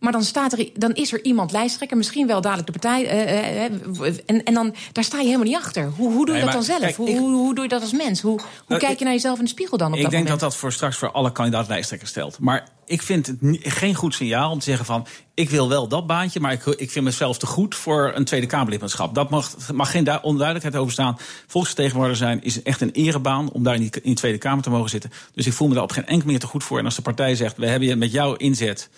[0.04, 3.06] Maar dan, staat er, dan is er iemand lijsttrekker, misschien wel dadelijk de partij.
[3.08, 5.84] eh, eh, eh, en, en dan, daar sta je helemaal niet achter.
[5.98, 6.80] Hoe, hoe doe je Nee, dat dan zelf?
[6.80, 8.22] kijk, hoe, ik- hoe, hoe doe je dat als mens?
[8.22, 10.12] Hoe, hoe Nou, kijk ik- je naar jezelf in de spiegel dan op Ik dat
[10.12, 10.42] denk moment?
[10.42, 12.40] dat dat voor straks voor alle kandidaat-lijsttrekkers stelt.
[12.40, 15.06] Maar ik vind het geen goed signaal om te zeggen van...
[15.34, 17.76] ik wil wel dat baantje, maar ik, ik vind mezelf te goed...
[17.76, 19.16] voor een Tweede Kamerlidmaatschap.
[19.16, 21.18] Dat mag, mag geen du- onduidelijkheid over staan.
[21.48, 23.52] Volksvertegenwoordiger zijn is echt een erebaan...
[23.52, 25.12] om daar in, die, in de Tweede Kamer te mogen zitten.
[25.34, 26.80] Dus ik voel me daar op geen enkele manier te goed voor.
[26.80, 28.90] En als de partij zegt, we hebben je met jouw inzet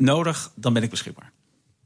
[0.00, 0.50] nodig...
[0.54, 1.30] dan ben ik beschikbaar.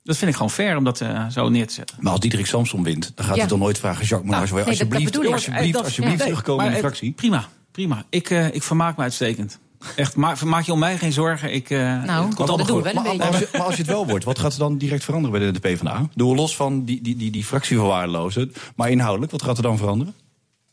[0.02, 1.96] Dat vind ik gewoon fair om dat eh, zo neer te zetten.
[2.00, 3.40] Maar als Diederik Samsom wint, dan gaat Ja.
[3.40, 4.04] hij dan nooit vragen...
[4.06, 6.24] Jacques nee, dat- dat alsjeblieft, alsjeblieft, dat- alsjeblieft ja.
[6.24, 7.12] terugkomen in de Maar, eh, fractie.
[7.12, 8.04] Prima, prima.
[8.10, 9.58] Ik, eh, ik vermaak me uitstekend.
[9.96, 11.52] Echt, maak, maak je om mij geen zorgen.
[11.54, 12.92] Ik, eh, Nou, het komt dat allemaal doen we goed.
[13.02, 13.18] wel een Maar, beetje.
[13.18, 15.38] maar als je, maar als je het wel wordt, wat gaat er dan direct veranderen
[15.38, 16.08] bij de, de PvdA?
[16.14, 18.52] Doe los van die, die, die, die fractie verwaarlozen.
[18.76, 20.14] Maar inhoudelijk, wat gaat er dan veranderen?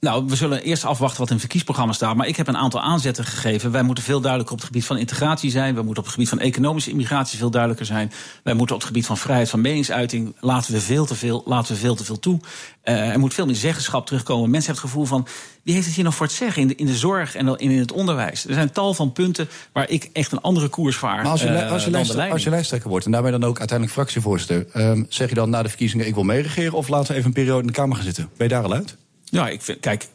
[0.06, 2.16] Nou, we zullen eerst afwachten wat in het verkiesprogramma staat.
[2.16, 3.72] Maar ik heb een aantal aanzetten gegeven.
[3.72, 5.76] Wij moeten veel duidelijker op het gebied van integratie zijn.
[5.76, 8.12] We moeten op het gebied van economische immigratie veel duidelijker zijn.
[8.44, 10.36] Wij moeten op het gebied van vrijheid van meningsuiting.
[10.40, 12.40] Laten we veel te veel, laten we veel, te veel toe.
[12.82, 14.50] Eh, er moet veel meer zeggenschap terugkomen.
[14.50, 15.28] Mensen hebben het gevoel van.
[15.64, 17.80] Wie heeft het hier nog voor het zeggen in de, in de zorg en in
[17.80, 18.48] het onderwijs?
[18.48, 21.22] Er zijn tal van punten waar ik echt een andere koers vaar.
[21.22, 23.60] Maar als je, eh, als, je lijst, als je lijsttrekker wordt en daarmee dan ook
[23.60, 24.68] uiteindelijk fractievoorzitter...
[24.74, 26.74] ehm, zeg je dan na de verkiezingen, ik wil meeregeren...
[26.74, 28.30] of laten we even een periode in de Kamer gaan zitten?
[28.38, 28.98] Ben je daar al uit?
[29.32, 30.08] Ja, ik vind, kijk,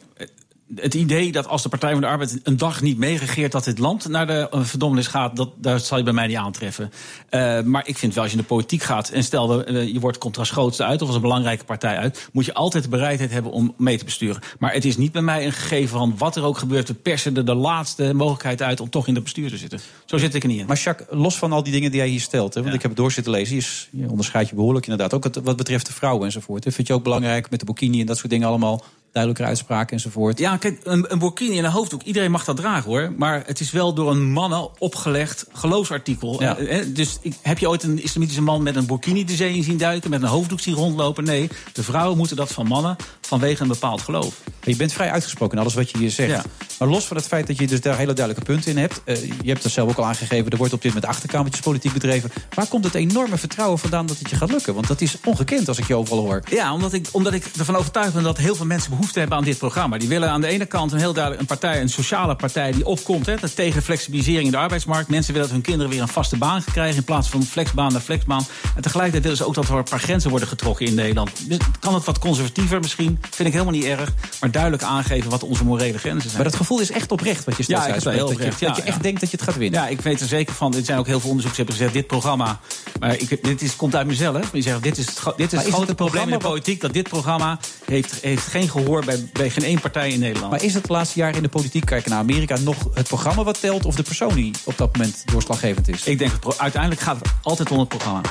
[0.75, 3.77] het idee dat als de Partij van de Arbeid een dag niet meeregeert dat dit
[3.77, 6.91] land naar de eh, verdommenis gaat, dat, dat zal je bij mij niet aantreffen.
[7.29, 9.99] Eh, maar ik vind wel, als je in de politiek gaat en stel eh, je
[9.99, 13.51] wordt grootste uit of als een belangrijke partij uit, moet je altijd de bereidheid hebben
[13.51, 14.41] om mee te besturen.
[14.59, 17.37] Maar het is niet bij mij een gegeven van wat er ook gebeurt, we persen
[17.37, 19.79] er de laatste mogelijkheid uit om toch in het bestuur te zitten.
[20.05, 20.65] Zo zit ik er niet in.
[20.65, 22.91] Maar Jacques, los van al die dingen die jij hier stelt, hè, want ik heb
[22.91, 25.13] het door zitten lezen, je, is, je onderscheidt je behoorlijk inderdaad.
[25.13, 26.63] Ook wat betreft de vrouwen enzovoort.
[26.63, 26.71] hè.
[26.71, 30.39] Vind je ook belangrijk met de bikini en dat soort dingen allemaal duidelijker uitspraken enzovoort?
[30.39, 33.13] Ja, kijk, een, een burkini en een hoofddoek, iedereen mag dat dragen hoor.
[33.17, 36.41] Maar het is wel door een mannen opgelegd geloofsartikel.
[36.41, 36.57] Ja.
[36.57, 39.55] Eh, eh, dus ik, heb je ooit een islamitische man met een burkini de zee
[39.55, 41.23] in zien duiken, met een hoofddoek zien rondlopen?
[41.23, 42.95] Nee, de vrouwen moeten dat van mannen
[43.27, 44.35] vanwege een bepaald geloof.
[44.63, 46.31] Je bent vrij uitgesproken in alles wat je hier zegt.
[46.31, 46.43] Ja.
[46.79, 49.01] Maar los van het feit dat je dus daar hele duidelijke punten in hebt.
[49.03, 51.93] eh, je hebt er zelf ook al aangegeven, er wordt op dit moment achterkamertjes politiek
[51.93, 52.31] bedreven.
[52.53, 54.73] Waar komt het enorme vertrouwen vandaan dat het je gaat lukken?
[54.73, 56.41] Want dat is ongekend als ik je overal hoor.
[56.49, 59.43] Ja, omdat ik, omdat ik ervan overtuigd ben dat heel veel mensen behoefte hebben aan
[59.43, 59.97] dit programma.
[59.97, 62.85] Die willen aan de ene kant een heel duidelijk een partij, een sociale partij die
[62.85, 65.09] opkomt hè, dat tegen flexibilisering in de arbeidsmarkt.
[65.09, 68.01] Mensen willen dat hun kinderen weer een vaste baan krijgen in plaats van flexbaan naar
[68.01, 68.45] flexbaan.
[68.75, 71.31] En tegelijkertijd willen ze ook dat er een paar grenzen worden getrokken in Nederland.
[71.47, 73.16] Dus kan het wat conservatiever misschien?
[73.21, 74.13] Vind ik helemaal niet erg.
[74.39, 76.33] Maar duidelijk aangeven wat onze morele grenzen zijn.
[76.41, 78.17] Maar dat gevoel is echt oprecht wat je steeds Ja, uitspreekt.
[78.17, 79.01] heel dat, je, dat je echt ja.
[79.01, 79.81] denkt dat je het gaat winnen.
[79.81, 80.75] Ja, ik weet er zeker van.
[80.75, 82.59] Er zijn ook heel veel onderzoekers die hebben gezegd: dit programma.
[82.99, 84.33] Maar ik, dit is, komt uit mezelf.
[84.33, 85.05] Maar die zeggen: dit is
[85.37, 86.81] dit is het grote het probleem in de politiek.
[86.81, 90.51] Dat dit programma heeft, heeft geen gehoor bij, bij geen één partij in Nederland.
[90.51, 93.43] Maar is het de laatste jaren in de politiek, kijken naar Amerika, nog het programma
[93.43, 96.03] wat telt of de persoon die op dat moment doorslaggevend is?
[96.03, 98.21] ik denk uiteindelijk gaat het altijd om het programma.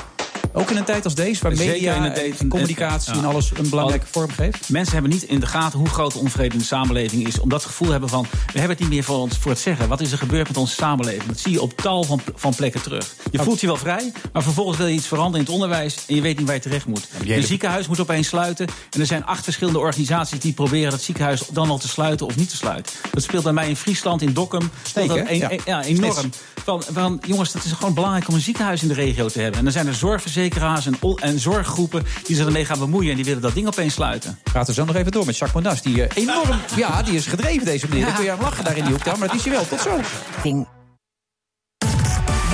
[0.57, 3.19] Ook in een tijd als deze, waar Zeker media tijd- en communicatie ja.
[3.19, 4.69] en alles een belangrijke vorm geeft?
[4.69, 7.39] Mensen hebben niet in de gaten hoe groot de onvrede in de samenleving is.
[7.39, 9.59] Omdat ze het gevoel hebben van, we hebben het niet meer voor, ons, voor het
[9.59, 9.87] zeggen.
[9.87, 11.25] Wat is er gebeurd met onze samenleving?
[11.25, 13.13] Dat zie je op tal van, van plekken terug.
[13.31, 15.95] Je voelt je wel vrij, maar vervolgens wil je iets veranderen in het onderwijs...
[16.07, 17.07] en je weet niet waar je terecht moet.
[17.23, 18.67] hele- Een ziekenhuis moet opeens sluiten.
[18.89, 22.35] En er zijn acht verschillende organisaties die proberen dat ziekenhuis dan al te sluiten of
[22.35, 22.93] niet te sluiten.
[23.11, 24.69] Dat speelt bij mij in Friesland, in Dokkum.
[24.83, 25.29] speelt dat hè?
[25.29, 25.51] een- Ja.
[25.51, 26.29] een- ja, enorm.
[26.67, 29.57] Van, van, jongens, het is gewoon belangrijk om een ziekenhuis in de regio te hebben.
[29.57, 33.09] En dan zijn er zorgverzekeraars en, en zorggroepen die zich ermee gaan bemoeien...
[33.09, 34.39] en die willen dat ding opeens sluiten.
[34.43, 35.81] Gaat er zo nog even door met Jacques Monas.
[35.81, 38.05] Die eh, enorm, ja, die is gedreven deze meneer.
[38.05, 39.03] Dan kun je aan lachen daar in die hoek.
[39.03, 39.67] daar, Maar dat is hij wel.
[39.67, 39.99] Tot zo.
[40.43, 40.67] Ding.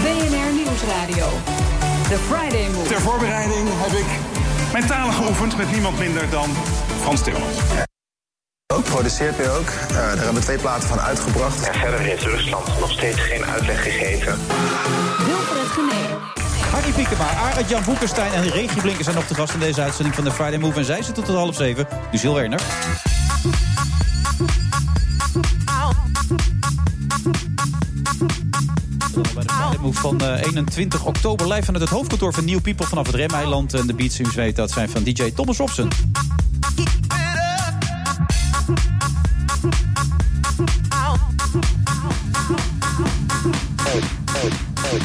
[0.01, 1.29] BNR Nieuwsradio.
[2.09, 2.87] The Friday Move.
[2.87, 4.05] Ter voorbereiding heb ik
[4.73, 6.49] mentaal geoefend met niemand minder dan
[7.01, 7.57] Frans Timmermans.
[8.73, 9.67] Ook produceert hij ook.
[9.67, 11.67] Eh, daar hebben we twee platen van uitgebracht.
[11.67, 14.39] En verder heeft Rusland nog steeds geen uitleg gegeven.
[15.25, 16.05] Wilfred Genee.
[16.71, 20.15] Harry Piekema, Arend Jan Boekenstein en Regie Blinken zijn nog de gast in deze uitzending
[20.15, 20.79] van de Friday Move.
[20.79, 21.87] En zij zitten tot half zeven.
[22.21, 22.61] Werner.
[29.33, 32.85] Bij de Friday Move van eh, 21 oktober live vanuit het hoofdkantoor van New People
[32.85, 33.73] vanaf het Remeiland.
[33.73, 35.89] En de beats, u weet, dat zijn van DJ Thomas Robson.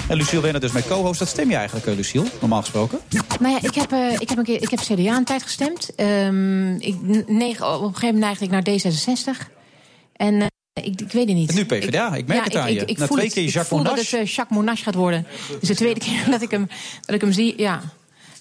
[0.08, 1.18] En Lucille Werner dus mijn co-host.
[1.18, 2.98] Dat stem je eigenlijk, eh, Lucille, normaal gesproken?
[3.40, 5.94] Nou ja, ik heb, eh, ik heb, een keer, ik heb CDA een tijd gestemd.
[5.94, 6.96] Ehm, ik,
[7.26, 9.50] negen, op een gegeven moment neigde ik naar D66.
[10.16, 10.46] En eh,
[10.84, 11.48] Ik, ik weet het niet.
[11.50, 12.94] En nu PvdA, ik merk het aan je.
[12.96, 14.10] Na twee het, keer ik Jacques voel dat Monash.
[14.10, 15.26] het Jacques Monash gaat worden.
[15.60, 16.68] Dus de tweede keer dat ik hem,
[17.00, 17.80] dat ik hem zie, ja.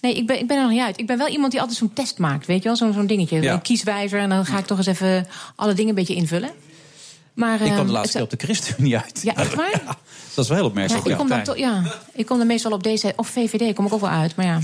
[0.01, 0.99] Nee, ik ben, ik ben er nog niet uit.
[0.99, 2.75] Ik ben wel iemand die altijd zo'n test maakt, weet je wel?
[2.75, 3.53] Zo'n zo'n dingetje, Ja.
[3.53, 4.19] een kieswijzer.
[4.19, 6.49] En dan ga ik toch eens even alle dingen een beetje invullen.
[7.37, 9.19] Maar, Ik kwam de laatste het- keer op de ChristenUnie uit.
[9.23, 9.81] Ja, echt waar?
[10.35, 11.05] Dat is wel heel Ja, opmerkelijk.
[11.05, 13.13] ik, kom dan toch, ja, ik kom dan meestal op deze...
[13.15, 14.59] Of VVD kom ik ook wel uit, maar ja.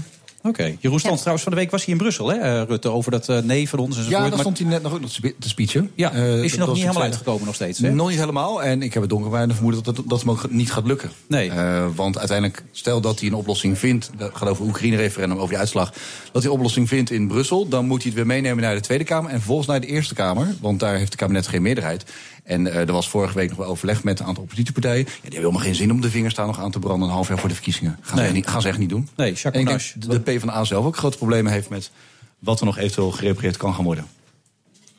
[0.46, 0.76] Oké.
[0.80, 3.30] Jeroen Stans trouwens van de week was hij in Brussel, hè, eh, Rutte, over dat
[3.30, 4.24] eh, nee van ons enzovoort.
[4.24, 5.92] Ja, daar stond hij net nog ook nog te spe- te speechen.
[5.96, 7.92] Ja, Eh, is hij nog niet helemaal uitgekomen nog steeds, hè?
[7.92, 8.64] Nog niet helemaal.
[8.64, 11.12] En ik heb het donkerwijde vermoeden dat het dat hem ook niet gaat lukken.
[11.28, 11.50] Nee.
[11.50, 14.10] Eh, want uiteindelijk, stel dat hij een oplossing vindt...
[14.18, 15.94] dat gaat over Oekraïne-referendum, over die uitslag...
[16.32, 17.68] dat hij een oplossing vindt in Brussel...
[17.68, 19.30] dan moet hij het weer meenemen naar de Tweede Kamer...
[19.32, 20.48] en vervolgens naar de Eerste Kamer.
[20.62, 22.04] Want daar heeft het kabinet geen meerderheid.
[22.44, 24.98] En eh, er was vorige week nog wel overleg met een aantal oppositiepartijen.
[24.98, 27.08] Ja, die hebben helemaal geen zin om de vingers daar nog aan te branden...
[27.08, 27.98] een half jaar voor de verkiezingen.
[28.02, 28.26] Gaan, ze, Nee.
[28.26, 29.10] echt niet, gaan ze echt niet doen.
[29.16, 29.94] Nee, Jacques en ik Monash.
[29.94, 31.70] denk dat de PvdA zelf ook grote problemen heeft...
[31.70, 31.92] met
[32.40, 34.06] wat er nog eventueel gerepareerd kan gaan worden.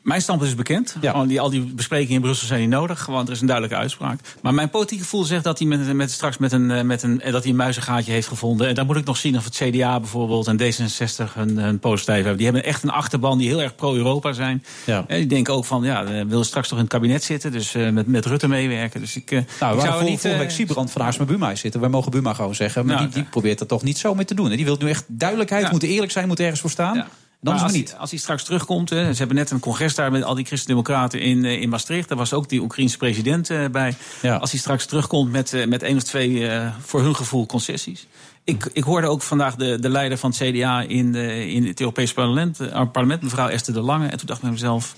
[0.05, 0.95] Mijn standpunt is bekend.
[1.01, 3.05] Gewoon die, al die besprekingen in Brussel zijn niet nodig.
[3.05, 4.19] Want er is een duidelijke uitspraak.
[4.41, 7.21] Maar mijn politieke gevoel zegt dat hij met, met, straks met een, eh, met een,
[7.21, 8.67] eh, dat hij een muizengaatje heeft gevonden.
[8.67, 12.13] En dan moet ik nog zien of het CDA bijvoorbeeld en D66 een, een positief
[12.15, 12.35] hebben.
[12.37, 14.63] Die hebben echt een achterban die heel erg pro-Europa zijn.
[14.85, 15.03] Ja.
[15.07, 17.51] En die denken ook van, ja, we willen straks toch in het kabinet zitten.
[17.51, 18.99] Dus eh, met, met Rutte meewerken.
[18.99, 20.19] Dus ik, eh, Nou, ik zou niet...
[20.19, 21.79] vorige eh, week Siebrand van Aarsma Buma zitten.
[21.81, 22.85] Wij mogen Buma gewoon zeggen.
[22.85, 24.49] Maar Nou, die, die probeert dat toch niet zo mee te doen.
[24.49, 24.55] hè.
[24.55, 25.71] Die wil nu echt duidelijkheid, Ja.
[25.71, 27.05] moet eerlijk zijn, moet ergens voor staan.
[27.53, 27.95] Maar als, maar niet.
[27.99, 31.21] als hij straks terugkomt, hè, ze hebben net een congres daar met al die christendemocraten
[31.21, 32.09] in, eh, in Maastricht.
[32.09, 33.95] Daar was ook die Oekraïense president eh, bij.
[34.39, 38.07] Als hij straks terugkomt met, eh, met één of twee, voor hun gevoel, concessies.
[38.43, 41.79] Ik, ik hoorde ook vandaag de, de leider van het CDA in, de, in het
[41.79, 42.57] Europese parlement,
[42.91, 44.07] parlement, mevrouw Esther de Lange.
[44.07, 44.95] En toen dacht ik bij mezelf.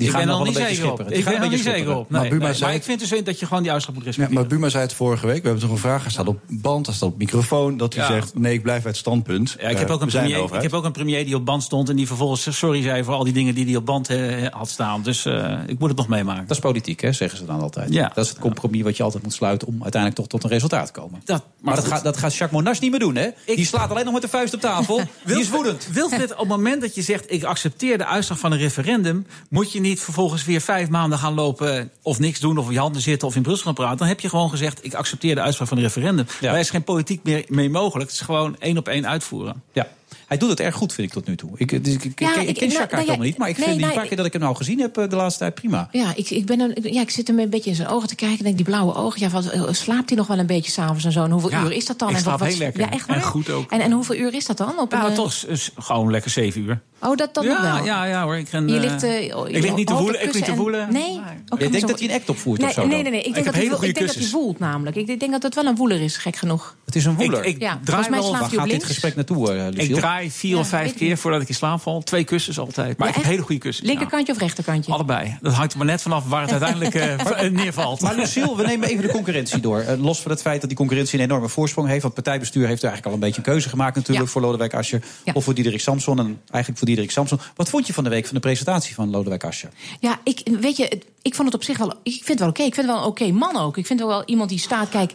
[0.00, 1.10] Die ik gaan ben nog er niet zeker op.
[1.10, 2.10] Ik ben er niet zeker op.
[2.10, 2.52] Nee, Maar Buma nee.
[2.52, 4.48] zei maar het- ik vind dus dat je gewoon die uitslag moet Ja, respecteren.
[4.48, 5.40] maar Buma zei het vorige week.
[5.42, 6.02] We hebben toch een vraag.
[6.02, 7.76] Hij staat op band, hij staat op microfoon.
[7.76, 8.10] Dat hij Ja.
[8.12, 9.56] zegt: nee, ik blijf bij het standpunt.
[9.60, 11.62] Ja, ik, heb Eh, ook een premier, ik heb ook een premier die op band
[11.62, 14.46] stond en die vervolgens sorry zei voor al die dingen die hij op band eh,
[14.50, 15.02] had staan.
[15.02, 16.42] Dus eh, ik moet het nog meemaken.
[16.46, 17.92] Dat is politiek, hè, zeggen ze dan altijd.
[17.92, 18.10] Ja.
[18.14, 20.86] Dat is het compromis wat je altijd moet sluiten om uiteindelijk toch tot een resultaat
[20.86, 21.20] te komen.
[21.24, 23.28] Dat, maar dat gaat, dat gaat Jacques Monash niet meer doen, hè?
[23.46, 25.00] Die slaat alleen nog met de vuist op tafel.
[25.26, 25.88] Die is woedend.
[25.92, 27.32] Wilfred, op het moment dat je zegt...
[27.32, 29.26] ik accepteer de uitslag van een referendum...
[29.50, 31.90] moet je niet vervolgens weer vijf maanden gaan lopen...
[32.02, 33.98] of niks doen, of op je handen zitten of in Brussel gaan praten.
[33.98, 34.84] Dan heb je gewoon gezegd...
[34.84, 36.26] ik accepteer de uitslag van een referendum.
[36.40, 38.10] Daar is geen politiek meer mee mogelijk.
[38.10, 39.62] Het is gewoon één op één uitvoeren.
[39.72, 39.88] Ja.
[40.26, 41.50] Hij doet het erg goed, vind ik tot nu toe.
[41.56, 43.38] Ik, dus ik, ik, Ja, ik, ik- ik ken nou, Jacques nou, ja, helemaal niet.
[43.38, 45.08] Maar ik nee, vind die nou, paar keer dat ik hem nou gezien heb eh,
[45.08, 45.88] de laatste tijd prima.
[45.92, 48.14] Ja, ik, ik, ben een, ja, ik zit hem een beetje in zijn ogen te
[48.14, 48.36] kijken.
[48.38, 51.04] Ik denk, die blauwe ogen, ja, wat, eh, slaapt hij nog wel een beetje s'avonds
[51.04, 51.24] en zo?
[51.24, 52.08] En hoeveel Ja, uur is dat dan?
[52.08, 52.80] ik en slaap wat, wat- heel lekker.
[52.80, 53.70] Ja, echt En goed ook.
[53.70, 54.78] En, en hoeveel uur is dat dan?
[54.78, 55.44] Op Nou, een, toch
[55.78, 56.80] gewoon lekker zeven uur.
[57.00, 57.84] Oh, dat dan ja, wel?
[57.84, 58.36] ja, ja hoor.
[58.36, 60.22] Ik, Je eh, ligt, eh, ik lig niet te voelen.
[60.24, 60.92] Ik lig te en- voelen.
[60.92, 61.12] Nee?
[61.12, 63.20] Je denkt zo- dat hij een act opvoert nee, of zo Nee, nee, nee.
[63.20, 64.96] Ik Ik denk, heb dat, hij, ik denk dat hij voelt namelijk.
[64.96, 66.76] Ik denk dat het wel een woeler is, gek genoeg.
[66.84, 67.44] Het is een woeler.
[67.44, 70.58] Ik, ik Ja, draai wel, Waar gaat dit gesprek naartoe, eh ik draai vier Ja,
[70.58, 71.18] of vijf ik keer niet.
[71.18, 72.02] voordat ik in slaap val.
[72.02, 72.98] Twee kussens altijd.
[72.98, 73.88] Maar Ja, ik heb hele goede kussens.
[73.88, 74.92] Linkerkantje of rechterkantje?
[74.92, 75.38] Allebei.
[75.40, 78.00] Dat hangt er maar net vanaf waar het uiteindelijk eh, neervalt.
[78.00, 79.84] Maar Lucille, we nemen even de concurrentie door.
[79.98, 82.02] Los van het feit dat die concurrentie een enorme voorsprong heeft.
[82.02, 84.28] Want het partijbestuur heeft eigenlijk al een beetje een keuze gemaakt natuurlijk...
[84.28, 86.18] Voor Lodewijk Asscher of voor Diederik Samson.
[86.18, 87.38] En eigenlijk voor Diederik Samson.
[87.56, 89.70] Wat vond je van de week van de presentatie van Lodewijk Asscher?
[90.00, 91.94] Ja, ik, weet je, ik vond het op zich wel.
[92.02, 92.62] Ik vind het wel oké.
[92.62, 93.76] Ik vind het wel een oké man ook.
[93.76, 94.88] Ik vind het wel iemand die staat.
[94.88, 95.12] Kijk,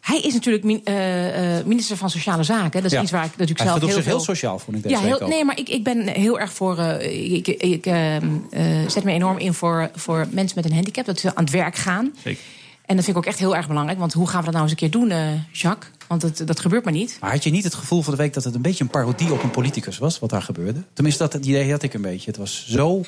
[0.00, 2.70] hij is natuurlijk min- eh, eh, minister van Sociale Zaken.
[2.82, 3.02] Dat is Ja.
[3.02, 4.12] iets waar ik natuurlijk Hij zelf heel zich veel...
[4.16, 6.78] heel sociaal, vond ik deze ja, heel, nee, maar ik, ik ben heel erg voor.
[6.78, 11.04] eh, ik ik ehm, eh, zet me enorm in voor, voor mensen met een handicap.
[11.06, 12.12] Dat ze aan het werk gaan.
[12.24, 12.42] Zeker.
[12.88, 13.98] En dat vind ik ook echt heel erg belangrijk.
[13.98, 15.90] Want hoe gaan we dat nou eens een keer doen, eh, Jacques?
[16.06, 17.16] Want dat, dat gebeurt maar niet.
[17.20, 19.32] Maar had je niet het gevoel van de week dat het een beetje een parodie
[19.32, 20.82] op een politicus was, wat daar gebeurde?
[20.92, 22.30] Tenminste, dat het idee had ik een beetje.
[22.30, 23.04] Het was zo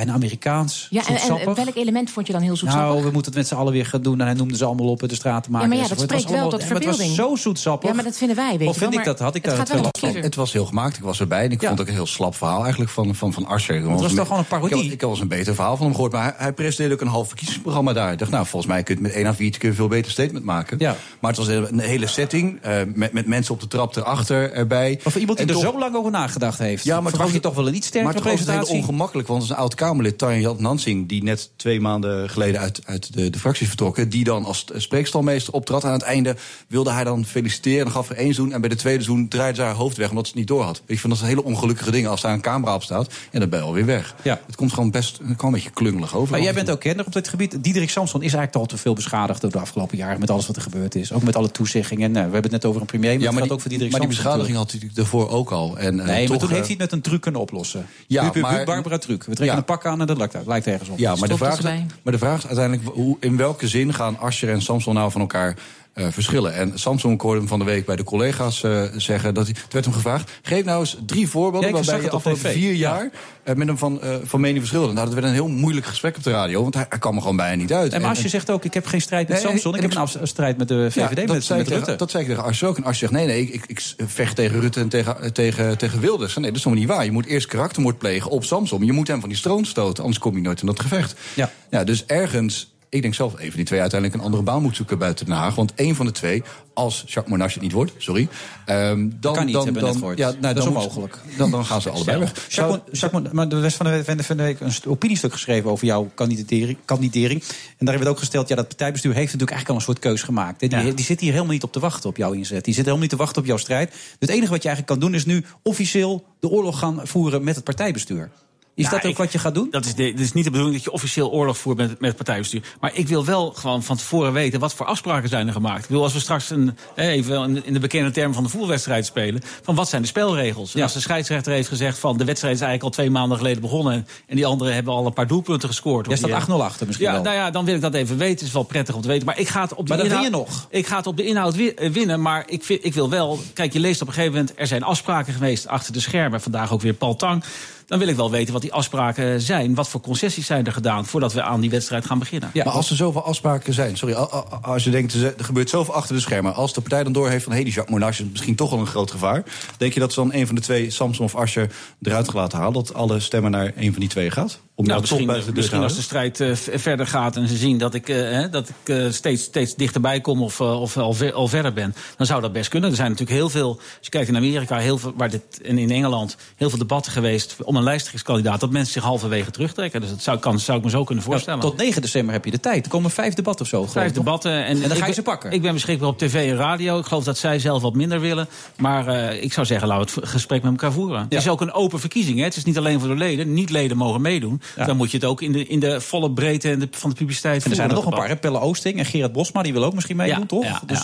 [0.00, 2.88] bijna Amerikaans, Ja, en, welk element vond je dan heel zoetsappig?
[2.90, 4.20] Nou, we moeten het met z'n allen weer gaan doen.
[4.20, 5.68] En hij noemde ze allemaal op de straat te maken.
[5.68, 7.16] Ja, maar ja, dat spreekt was wel tot ja, maar Het verbeelding.
[7.16, 7.88] was zo zoetsappig.
[7.88, 9.18] Ja, maar dat vinden wij, weet Of je vind wel, ik maar dat?
[9.18, 9.56] Had ik het
[10.02, 10.22] daar.
[10.22, 11.44] Het was heel gemaakt, ik was erbij.
[11.44, 11.66] En ik Ja.
[11.66, 13.74] vond het ook een heel slap verhaal eigenlijk van, van, van Asscher.
[13.90, 14.84] Het was toch gewoon een parodie?
[14.84, 16.12] Ik, ik wel eens een beter verhaal van hem gehoord.
[16.12, 18.12] Maar hij, hij presenteerde ook een half verkiezingsprogramma daar.
[18.12, 19.88] Ik dacht, nou, volgens mij kun je het met één A4'tje kun je een veel
[19.88, 20.76] beter statement maken.
[20.78, 20.96] Ja.
[21.20, 22.58] Maar het was een hele setting.
[22.62, 25.00] eh, met, met mensen op de trap erachter erbij.
[25.02, 26.84] Maar voor iemand die En er toch- zo lang over nagedacht heeft.
[26.84, 28.76] Ja, maar het je was- toch wel een iets Maar sterkere het was heel presentatie?
[28.82, 31.08] ongemakkelijk, want het is een oud-Kamerlid, Tanja Jan Nansing...
[31.08, 34.08] die net twee maanden geleden uit, uit de, de fractie vertrokken...
[34.08, 35.84] die dan als spreekstalmeester optrad.
[35.84, 36.36] Aan het einde
[36.68, 38.52] wilde hij dan feliciteren en gaf er één zoen...
[38.52, 40.62] en bij de tweede zoen draaide ze haar hoofd weg omdat ze het niet door
[40.62, 40.82] had.
[40.86, 43.12] Ik vind dat een hele ongelukkige ding als daar een camera op staat...
[43.30, 44.14] en dan ben je alweer weg.
[44.22, 44.40] Ja.
[44.46, 46.30] Het komt gewoon best kwam een beetje klungelig over.
[46.30, 47.64] Maar jij bent ook kenner op dit gebied.
[47.64, 50.20] Diederik Samson is eigenlijk al te veel beschadigd door de afgelopen jaren...
[50.20, 51.12] met alles wat er gebeurd is.
[51.12, 52.10] Ook met alle toezeggingen.
[52.10, 54.00] Nou, we hebben het net over een premier, maar, Ja, die, ook voor Diederik maar
[54.00, 55.78] die beschadiging had hij natuurlijk daarvoor ook al.
[55.78, 57.86] En, eh, Nee, maar toch, toen eh, heeft hij het met een truc kunnen oplossen.
[58.06, 59.24] Ja, maar- Barbara truc.
[59.24, 59.62] We trekken Ja.
[59.70, 60.98] Pak aan en dat lijkt, lijkt ergens op.
[60.98, 61.64] Ja, maar de, vraag is,
[62.02, 62.88] maar de vraag is uiteindelijk...
[62.88, 65.56] Hoe, in welke zin gaan Asscher en Samson nou van elkaar
[65.92, 66.54] eh, verschillen.
[66.54, 69.54] En Samsung ik hoorde hem van de week bij de collega's eh, zeggen dat hij.
[69.62, 73.10] Het werd hem gevraagd: geef nou eens drie voorbeelden Ja, waarbij je afgelopen vier jaar
[73.42, 74.92] eh, met hem van, van mening verschilde.
[74.92, 77.20] Nou, dat werd een heel moeilijk gesprek op de radio, want hij, hij kwam er
[77.20, 77.92] gewoon bijna niet uit.
[77.92, 79.94] En maar als je zegt ook, ik heb geen strijd met Nee, Samson, ik heb
[79.94, 81.96] een strijd met de Ja, VVD, dat, met, zei met Rutte.
[81.96, 82.76] dat zei ik tegen ook.
[82.76, 86.34] En Asscher zegt, nee, nee, ik, ik vecht tegen Rutte en tegen, tegen, tegen Wilders.
[86.34, 87.04] Nee, dat is helemaal niet waar.
[87.04, 88.84] Je moet eerst karaktermoord plegen op Samson.
[88.84, 91.14] Je moet hem van die stroom stoten, anders kom je nooit in dat gevecht.
[91.34, 91.50] Ja.
[91.70, 92.69] Ja, dus ergens...
[92.90, 95.54] Ik denk zelf even die twee uiteindelijk een andere baan moet zoeken buiten Den Haag.
[95.54, 96.42] Want één van de twee,
[96.74, 98.28] als Jacques Monarch het niet wordt, sorry.
[98.66, 100.18] ehm, dan, kan niet, dan, hebben we dan, net.
[100.18, 101.18] Ja, nou, Dat is dan onmogelijk.
[101.36, 102.46] Dan, dan gaan ze allebei weg.
[102.48, 105.32] Jacques, Jacques maar de rest van de, van de, van de week een st- opiniestuk
[105.32, 107.42] geschreven over jouw kandidering, kandidering.
[107.78, 110.22] En daarin werd ook gesteld, ja, dat partijbestuur heeft natuurlijk eigenlijk al een soort keus
[110.22, 110.60] gemaakt.
[110.60, 110.92] Die, Ja.
[110.92, 112.64] die zit hier helemaal niet op te wachten op jouw inzet.
[112.64, 113.90] Die zit helemaal niet te wachten op jouw strijd.
[113.90, 117.44] Dus het enige wat je eigenlijk kan doen is nu officieel de oorlog gaan voeren
[117.44, 118.30] met het partijbestuur.
[118.74, 119.68] Is Nou, dat ook ik- wat je gaat doen?
[119.70, 122.16] Dat is, de, is niet de bedoeling dat je officieel oorlog voert met, met het
[122.16, 122.62] partijbestuur.
[122.80, 125.82] Maar ik wil wel gewoon van tevoren weten wat voor afspraken zijn er gemaakt.
[125.84, 129.42] Ik wil als we straks een, even in de- bekende termen van de voetbalwedstrijd spelen.
[129.62, 130.74] Van wat zijn de spelregels?
[130.74, 133.60] En als de scheidsrechter heeft gezegd van de wedstrijd is eigenlijk al twee maanden geleden
[133.62, 133.92] begonnen.
[133.92, 136.06] En, en die anderen hebben al een paar doelpunten gescoord.
[136.06, 137.22] Jij staat 8-0 achter misschien ja, wel.
[137.22, 138.36] nou ja, dan wil ik dat even weten.
[138.38, 139.26] Het is wel prettig om te weten.
[139.26, 140.66] Maar ik ga het op de Maar dan inhoud, win je nog.
[140.70, 142.22] Ik ga het op de inhoud eh, winnen.
[142.22, 143.38] Maar ik, vind, ik wil wel.
[143.54, 144.52] Kijk, je leest op een gegeven moment.
[144.56, 146.40] Er zijn afspraken geweest achter de schermen.
[146.40, 147.44] Vandaag ook weer Paul Tang.
[147.90, 149.74] Dan wil ik wel weten wat die afspraken zijn.
[149.74, 152.50] Wat voor concessies zijn er gedaan voordat we aan die wedstrijd gaan beginnen.
[152.54, 154.14] maar als er zoveel afspraken zijn, sorry,
[154.62, 156.54] als je denkt, er gebeurt zoveel achter de schermen.
[156.54, 158.86] Als de partij dan doorheeft van, hé, die Jacques Monarch is misschien toch wel een
[158.86, 159.42] groot gevaar.
[159.76, 161.70] Denk je dat ze dan een van de twee, Samson of Asscher,
[162.02, 162.72] eruit gaan laten halen?
[162.72, 164.60] Dat alle stemmen naar een van die twee gaat?
[164.74, 167.36] Om Nou, jou toch misschien buiten de te misschien als de strijd eh, verder gaat
[167.36, 170.60] en ze zien dat ik, eh, hè, dat ik eh, steeds, steeds dichterbij kom of,
[170.60, 172.90] eh, of al, ver- al verder ben, dan zou dat best kunnen.
[172.90, 175.78] Er zijn natuurlijk heel veel, als je kijkt in Amerika heel veel, waar dit, en
[175.78, 180.00] in Engeland, heel veel debatten geweest om een lijsttrekkerskandidaat, dat mensen zich halverwege terugtrekken.
[180.00, 181.60] Dus dat zou, kan, zou ik me zo kunnen voorstellen.
[181.60, 182.84] Tot 9 december heb je de tijd.
[182.84, 183.86] Er komen vijf debatten of zo.
[183.86, 184.24] Vijf toch?
[184.24, 184.52] debatten.
[184.52, 185.52] En, En dan ga je ben- ze pakken.
[185.52, 186.98] Ik ben beschikbaar op tv en radio.
[186.98, 188.48] Ik geloof dat zij zelf wat minder willen.
[188.76, 191.20] Maar eh, ik zou zeggen, laten we het gesprek met elkaar voeren.
[191.20, 192.38] Het is ook een open verkiezing.
[192.38, 192.44] Hè?
[192.44, 193.52] Het is niet alleen voor de leden.
[193.52, 194.60] Niet-leden mogen meedoen.
[194.86, 197.16] Dan moet je het ook in de, in de volle breedte en de, van de
[197.16, 198.28] publiciteit En er zijn er nog een paar.
[198.28, 198.36] Hè?
[198.36, 200.64] Pelle Oosting en Gerard Bosma, die wil ook misschien meedoen, Ja, toch?
[200.64, 201.02] ja, dus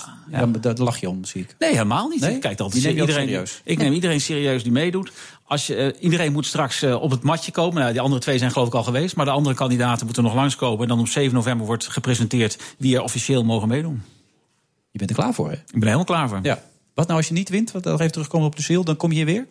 [0.61, 1.55] Daar, lach je om, zie ik.
[1.59, 2.21] Nee, helemaal niet.
[2.21, 2.35] Nee?
[2.35, 3.61] Ik kijk altijd iedereen, serieus?
[3.65, 5.13] Ik neem iedereen serieus die meedoet.
[5.47, 7.81] Als je, eh, iedereen moet straks eh, op het matje komen.
[7.81, 9.17] Nou, die andere twee zijn geloof ik al geweest.
[9.17, 10.83] Maar de andere kandidaten moeten nog langskomen.
[10.83, 14.03] En dan op 7 november wordt gepresenteerd wie er officieel mogen meedoen.
[14.91, 15.55] Je bent er klaar voor, hè?
[15.55, 16.39] Ik ben er helemaal klaar voor.
[16.43, 16.63] Ja.
[16.95, 17.73] Wat nou als je niet wint?
[17.73, 19.47] Want dat even terugkomen op de ziel, dan kom je hier weer?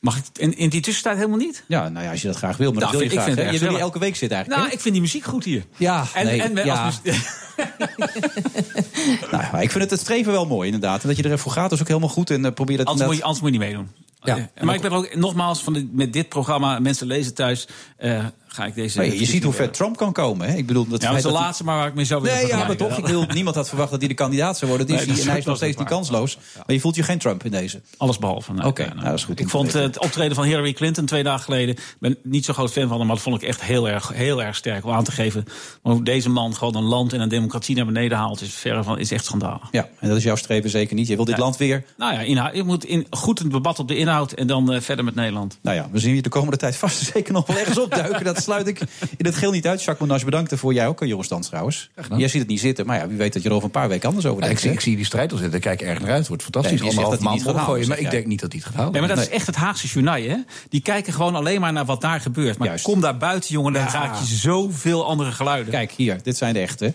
[0.00, 1.64] Mag ik in, in die tussentijd helemaal niet?
[1.66, 2.72] Ja, nou ja, als je dat graag wil.
[2.72, 3.34] Maar Nou, dat wil je ik graag.
[3.34, 4.64] vind Je wil elke week zitten eigenlijk.
[4.64, 5.64] Nou, ik vind die muziek goed hier.
[5.76, 6.84] Ja, En, nee, en ja.
[6.84, 7.00] als
[9.30, 11.02] Nou, ik vind het, het streven wel mooi, inderdaad.
[11.02, 12.30] En dat je er even voor gaat, is ook helemaal goed.
[12.30, 13.88] En eh, probeer dat anders, moet je, anders moet je niet meedoen.
[14.24, 14.50] Ja.
[14.60, 18.66] Maar ik ben ook nogmaals van de- met dit programma, mensen lezen thuis, eh, ga
[18.66, 19.04] ik deze.
[19.04, 20.48] Je, je ziet hoe ver Trump kan komen.
[20.48, 20.56] Hè?
[20.56, 22.38] Ik bedoel, dat Ja, dat is de dat laatste, maar waar ik mee zou willen
[22.38, 22.98] Nee, ja, maar toch.
[22.98, 24.86] Ik bedoel, niemand had verwacht dat hij de kandidaat zou worden.
[24.86, 26.38] Die is Nee, dat hij, en hij is nog steeds niet kansloos.
[26.54, 27.80] Maar je voelt je geen Trump in deze.
[27.96, 28.52] Alles behalve.
[28.52, 28.66] nee.
[28.66, 29.40] Oké, nou, dat is goed.
[29.40, 29.82] Ik vond weten.
[29.82, 31.74] het optreden van Hillary Clinton twee dagen geleden.
[31.74, 34.12] Ik ben niet zo groot fan van hem, maar dat vond ik echt heel erg,
[34.14, 35.44] heel erg sterk om aan te geven.
[35.82, 38.82] Maar hoe deze man gewoon een land en een democratie naar beneden haalt, is verre
[38.82, 39.68] van, is echt schandalig.
[39.70, 41.06] Ja, en dat is jouw streven zeker niet.
[41.06, 41.84] Je wil dit land weer.
[41.96, 44.80] Nou ja, inhoud, je moet in, goed een debat op de inhoud en dan eh,
[44.80, 45.58] verder met Nederland.
[45.62, 48.24] Nou ja, we zien je de komende tijd vast zeker nog wel ergens opduiken.
[48.24, 48.80] Dat sluit ik
[49.16, 49.82] in het geheel niet uit.
[49.84, 51.90] Jacques Monage, bedankt voor jou ook, eh, Joris Stans trouwens.
[52.16, 53.88] Jij ziet het niet zitten, maar ja, wie weet dat je er over een paar
[53.88, 54.62] weken anders over Ja, ik, denkt.
[54.62, 55.56] zie, ik zie die strijd al zitten.
[55.56, 56.18] Ik kijk erg naar uit.
[56.18, 56.80] Het wordt fantastisch.
[56.80, 58.10] Nee, Anderhalf maand halen, Maar ik jij.
[58.10, 58.92] denk niet dat hij het gaat halen.
[58.92, 59.26] Nee, maar dat Nee.
[59.28, 60.36] is echt het Haagse journaal, hè?
[60.68, 62.58] Die kijken gewoon alleen maar naar wat daar gebeurt.
[62.58, 62.84] Maar Juist.
[62.84, 63.90] kom daar buiten, jongen, dan Ja.
[63.92, 65.72] raak je zoveel andere geluiden.
[65.72, 66.92] Kijk, hier, dit zijn de echte.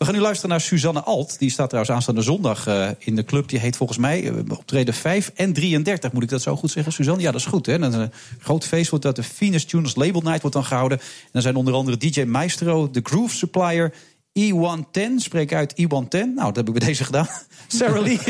[0.00, 1.38] We gaan nu luisteren naar Suzanne Alt.
[1.38, 3.48] Die staat trouwens aanstaande zondag eh, in de club.
[3.48, 6.12] Die heet volgens mij eh, optreden 5 en 33.
[6.12, 7.22] Moet ik dat zo goed zeggen, Suzanne?
[7.22, 7.66] Ja, dat is goed.
[7.66, 7.74] Hè?
[7.74, 9.16] Een groot feest wordt dat.
[9.16, 10.98] De Venus Tuners Label Night wordt dan gehouden.
[10.98, 13.92] En dan zijn onder andere DJ Maestro, de Groove Supplier...
[14.38, 16.10] E110, spreek uit E110.
[16.10, 17.28] Nou, dat heb ik bij deze gedaan.
[17.68, 18.20] Sarah Lee.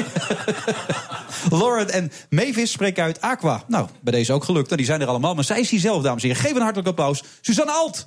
[1.60, 3.64] Lauren en Mavis spreken uit Aqua.
[3.66, 4.76] Nou, bij deze ook gelukt.
[4.76, 5.34] Die zijn er allemaal.
[5.34, 6.42] Maar zij is hier zelf, dames en heren.
[6.42, 7.22] Geef een hartelijk applaus.
[7.40, 8.06] Suzanne Alt.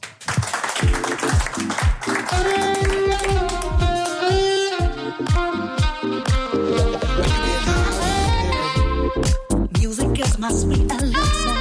[10.43, 11.55] My sweet elixir.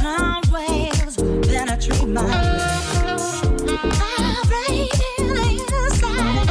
[0.00, 2.26] Sound waves penetrate my
[4.48, 4.88] brain.
[5.18, 6.48] Inside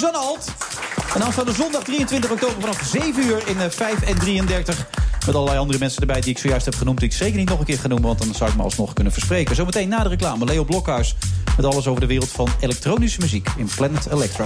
[0.00, 0.52] Suzanne Alt.
[1.14, 4.86] En aanstaande zondag 23 oktober vanaf 7 uur in eh, 5 en 33.
[5.26, 6.98] Met allerlei andere mensen erbij die ik zojuist heb genoemd...
[6.98, 8.92] die ik zeker niet nog een keer ga noemen, want dan zou ik me alsnog
[8.92, 9.56] kunnen verspreken.
[9.56, 11.14] Zometeen na de reclame, Leo Blokhuis...
[11.56, 14.44] met alles over de wereld van elektronische muziek in Planet Electro.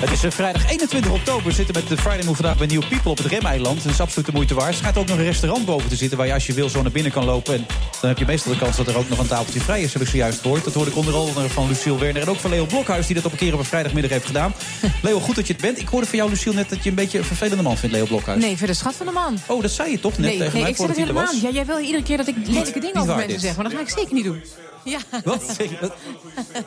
[0.00, 1.44] Het is eh, vrijdag 21 oktober.
[1.44, 3.82] We zitten met de Friday Move vandaag bij New People op het Remeiland.
[3.82, 4.68] Het is absoluut de moeite waard.
[4.68, 6.18] Er schijnt ook nog een restaurant boven te zitten...
[6.18, 7.54] waar je als je wil zo naar binnen kan lopen.
[7.54, 7.66] En
[8.02, 9.92] dan heb je meestal de kans dat er ook nog een tafeltje vrij is.
[9.92, 10.64] Heb ik zojuist gehoord.
[10.64, 12.22] Dat hoorde ik onder andere van Luciel Werner...
[12.22, 14.54] en ook van Leo Blokhuis, die dat op een keer op een vrijdagmiddag heeft gedaan.
[15.02, 15.78] Leo, goed dat je het bent.
[15.80, 18.04] Ik hoorde van jou, Luciel, net dat je een beetje een vervelende man vindt, Leo
[18.04, 18.42] Blokhuis.
[18.42, 19.38] Nee, verder schat van de man.
[19.46, 21.14] Oh, dat zei je toch net Nee, tegen nee mij ik zeg voordat het hij
[21.16, 21.50] er helemaal was?
[21.50, 23.54] Ja, jij wil iedere keer dat ik lelijke dingen over mensen zeg.
[23.56, 24.42] Maar dat ga ik zeker niet doen.
[24.84, 24.98] Ja.
[25.24, 25.56] Wat?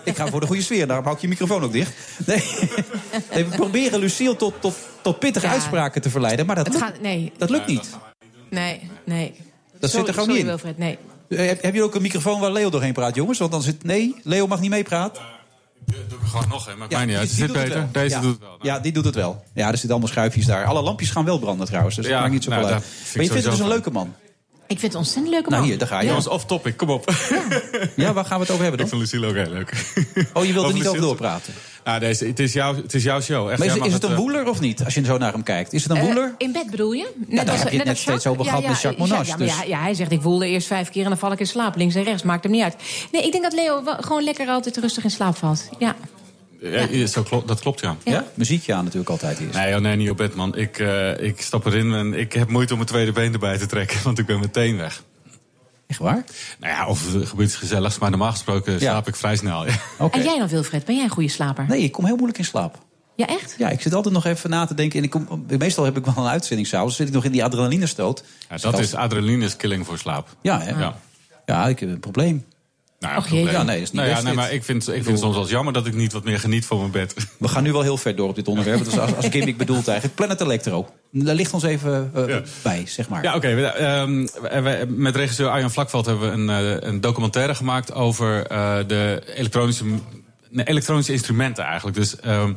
[0.03, 1.91] Ik ga voor de goede sfeer, daarom hou ik je microfoon ook dicht.
[2.25, 2.43] Nee,
[3.33, 5.51] nee we proberen Luciel tot, tot, tot pittige Ja.
[5.51, 7.89] uitspraken te verleiden, maar dat, Het lukt, gaat, nee, dat lukt niet.
[8.49, 9.33] nee, nee.
[9.79, 10.45] Dat Sorry- zit er gewoon sorry, niet in.
[10.45, 10.97] Wilfred, nee.
[11.29, 13.39] Eh, Heb, heb je ook een microfoon waar Leo doorheen praat, jongens?
[13.39, 13.83] Want dan zit...
[13.83, 15.21] Nee, Leo mag niet meepraten.
[15.85, 17.27] Doe ik gewoon nog een, maakt Ja, mij niet uit.
[17.27, 17.87] die- Zit die beter.
[17.91, 18.21] Deze Ja.
[18.21, 18.57] doet het wel.
[18.61, 19.43] Ja, die doet het wel.
[19.53, 20.65] Ja, er zitten allemaal schuifjes daar.
[20.65, 22.81] Alle lampjes gaan wel branden trouwens, dus Ja, dat maakt niet zoveel nou, uit.
[22.83, 24.13] dat Maar je vindt het dus een leuke man.
[24.67, 25.59] Ik vind het ontzettend leuke man.
[25.59, 26.07] Nou hier, daar ga je.
[26.07, 27.09] Jongens, off topic, kom op.
[27.95, 28.99] Ja, waar gaan we het over hebben Ik dan?
[28.99, 29.85] vind Lucille ook heel leuk.
[30.33, 31.53] Oh, je wilt er niet over doorpraten.
[31.83, 33.49] Nou, deze, het, is jouw, het is jouw show.
[33.49, 35.73] Echt, Maar is, het een eh, woeler of niet, als je zo naar hem kijkt?
[35.73, 36.33] Is het een Eh, woeler?
[36.37, 37.11] in bed bedoel je?
[37.27, 39.55] daar als- heb je het net als steeds over gehad met Jacques Monash, Ja, dus-
[39.57, 41.75] ja, ja, hij zegt ik woelde eerst vijf keer en dan val ik in slaap.
[41.75, 42.75] Links en rechts, maakt hem niet uit.
[43.11, 45.69] Nee, ik denk dat Leo gewoon lekker altijd rustig in slaap valt.
[45.79, 45.95] Ja.
[46.71, 47.95] Ja, ja, zo klopt, dat klopt, ja.
[48.03, 48.25] Ja?
[48.33, 49.53] Muziekje aan natuurlijk altijd eerst.
[49.53, 50.57] Nee, oh, nee, niet op bed, man.
[50.57, 53.65] Ik, eh, ik stap erin en ik heb moeite om mijn tweede been erbij te
[53.65, 53.97] trekken.
[54.03, 55.03] Want ik ben meteen weg.
[55.87, 56.23] Echt waar?
[56.59, 57.99] Nou ja, of er gebeurt iets gezelligs.
[57.99, 59.65] Maar normaal gesproken slaap ik vrij snel.
[59.67, 59.73] Ja.
[59.97, 60.17] Oké.
[60.17, 60.85] En jij dan, Wilfred?
[60.85, 61.65] Ben jij een goede slaper?
[61.67, 62.77] Nee, ik kom heel moeilijk in slaap.
[63.15, 63.55] Ja, echt?
[63.57, 64.97] Ja, ik zit altijd nog even na te denken.
[64.97, 66.95] En ik kom, meestal heb ik wel een uitzending s'avonds.
[66.95, 68.23] zit ik nog in die adrenalinestoot.
[68.49, 70.35] Ja, dat is adrenaline is killing voor slaap.
[70.41, 70.79] Ja, hè?
[70.79, 70.97] Ja.
[71.45, 72.45] Ja, ik heb een probleem.
[73.05, 73.49] Nou, Och, probleem.
[73.53, 75.47] Ja, nee, is niet nou ja, nee, maar ik vind, ik vind het soms wel
[75.47, 77.13] jammer dat ik niet wat meer geniet van mijn bed.
[77.37, 78.81] We gaan nu wel heel ver door op dit onderwerp.
[78.87, 80.15] Is als, als gimmick bedoeld eigenlijk.
[80.17, 80.87] Planet Electro.
[81.11, 82.41] Daar ligt ons even eh, Ja.
[82.61, 83.23] bij, zeg maar.
[83.23, 83.47] Ja, oké.
[83.67, 84.27] ehm,
[85.01, 89.85] met regisseur Arjan Vlakveld hebben we een, eh, een documentaire gemaakt over eh, de elektronische,
[90.51, 91.97] elektronische instrumenten eigenlijk.
[91.97, 92.53] Dus ehm,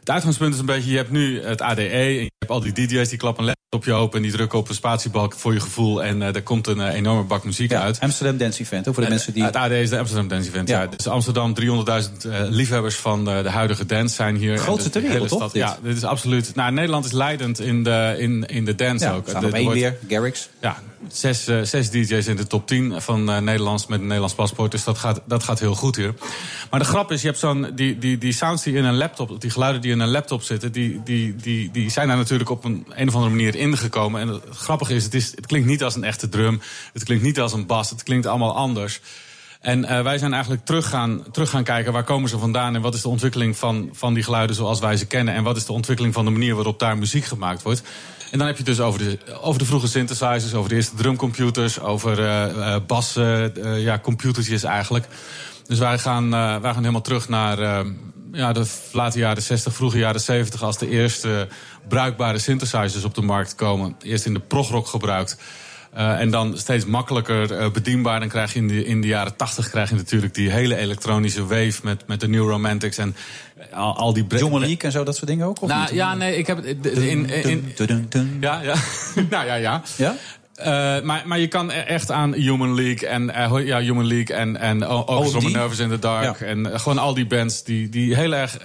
[0.00, 3.18] het uitgangspunt is een beetje, je hebt nu het ADE hebt al die DJ's die
[3.18, 6.34] klappen een laptopje open en die drukken op een spatiebalk voor je gevoel en eh
[6.34, 8.00] er komt een eh, enorme bak muziek Ja, uit.
[8.00, 8.88] Amsterdam Dance Event.
[8.88, 9.44] Ook voor de mensen die...
[9.44, 10.68] Het AD is de Amsterdam Dance Event.
[10.68, 10.80] Ja.
[10.80, 10.86] Ja.
[10.86, 14.58] Dus Amsterdam, 300.000 eh, liefhebbers van eh, de huidige dance zijn hier.
[14.58, 15.62] Grootste de ter wereld, toch, dit?
[15.62, 16.54] Ja, dit is absoluut.
[16.54, 19.28] Nou, Nederland is leidend in de, in, in de dance ja, ook.
[19.28, 19.98] staan op één weer.
[20.08, 20.48] Garrix.
[20.60, 20.76] ja,
[21.08, 24.70] zes, zes DJ's in de top 10 van eh, Nederlands met een Nederlands paspoort.
[24.70, 26.14] Dus dat gaat, dat gaat heel goed hier.
[26.70, 27.70] Maar de grap is, je hebt zo'n.
[27.74, 30.72] Die, die, die sounds die in een laptop, die geluiden die in een laptop zitten,
[30.72, 34.20] die, die, die, die zijn daar natuurlijk op een, een of andere manier ingekomen.
[34.20, 36.60] En het grappige is het, is, het klinkt niet als een echte drum.
[36.92, 37.90] Het klinkt niet als een bas.
[37.90, 39.00] Het klinkt allemaal anders.
[39.60, 42.80] En eh, wij zijn eigenlijk terug gaan, terug gaan kijken waar komen ze vandaan en
[42.80, 45.34] wat is de ontwikkeling van, van die geluiden zoals wij ze kennen.
[45.34, 47.82] En wat is de ontwikkeling van de manier waarop daar muziek gemaakt wordt.
[48.30, 51.80] En dan heb je dus over de, over de vroege synthesizers, over de eerste drumcomputers,
[51.80, 55.06] over eh bassen, eh, ja, computertjes eigenlijk.
[55.66, 57.84] Dus wij gaan, wij gaan helemaal terug naar
[58.32, 61.48] ja, de late jaren 60, vroege jaren 70, als de eerste
[61.88, 63.96] bruikbare synthesizers op de markt komen.
[64.02, 65.38] Eerst in de progrock gebruikt.
[65.92, 68.20] Eh, en dan steeds makkelijker eh, bedienbaar.
[68.20, 71.46] Dan krijg je in de, in de jaren 80 krijg je natuurlijk die hele elektronische
[71.46, 73.16] wave met, met de New Romantics en
[73.72, 75.62] al, al die John Malik en zo, dat soort dingen ook?
[75.62, 77.74] Of nou, ja, nee, ik heb in, in,
[78.40, 78.74] ja, ja.
[79.30, 79.82] nou ja, ja.
[79.96, 80.14] Ja?
[80.58, 84.36] Eh, maar, maar je kan e- echt aan Human League en eh, ja, Human League
[84.36, 86.38] en, en ook Nervous in the Dark.
[86.38, 86.46] Ja.
[86.46, 88.58] En eh, gewoon al die bands die, die heel erg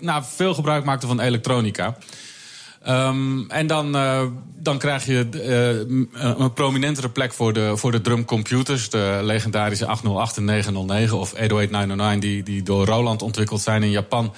[0.00, 1.96] nou, veel gebruik maakten van elektronica.
[2.82, 3.92] Ehm, en dan,
[4.56, 5.26] dan krijg je
[6.12, 8.90] een prominentere plek voor de, voor de drumcomputers.
[8.90, 14.32] De legendarische 808 en 909 of 808 die, die door Roland ontwikkeld zijn in Japan.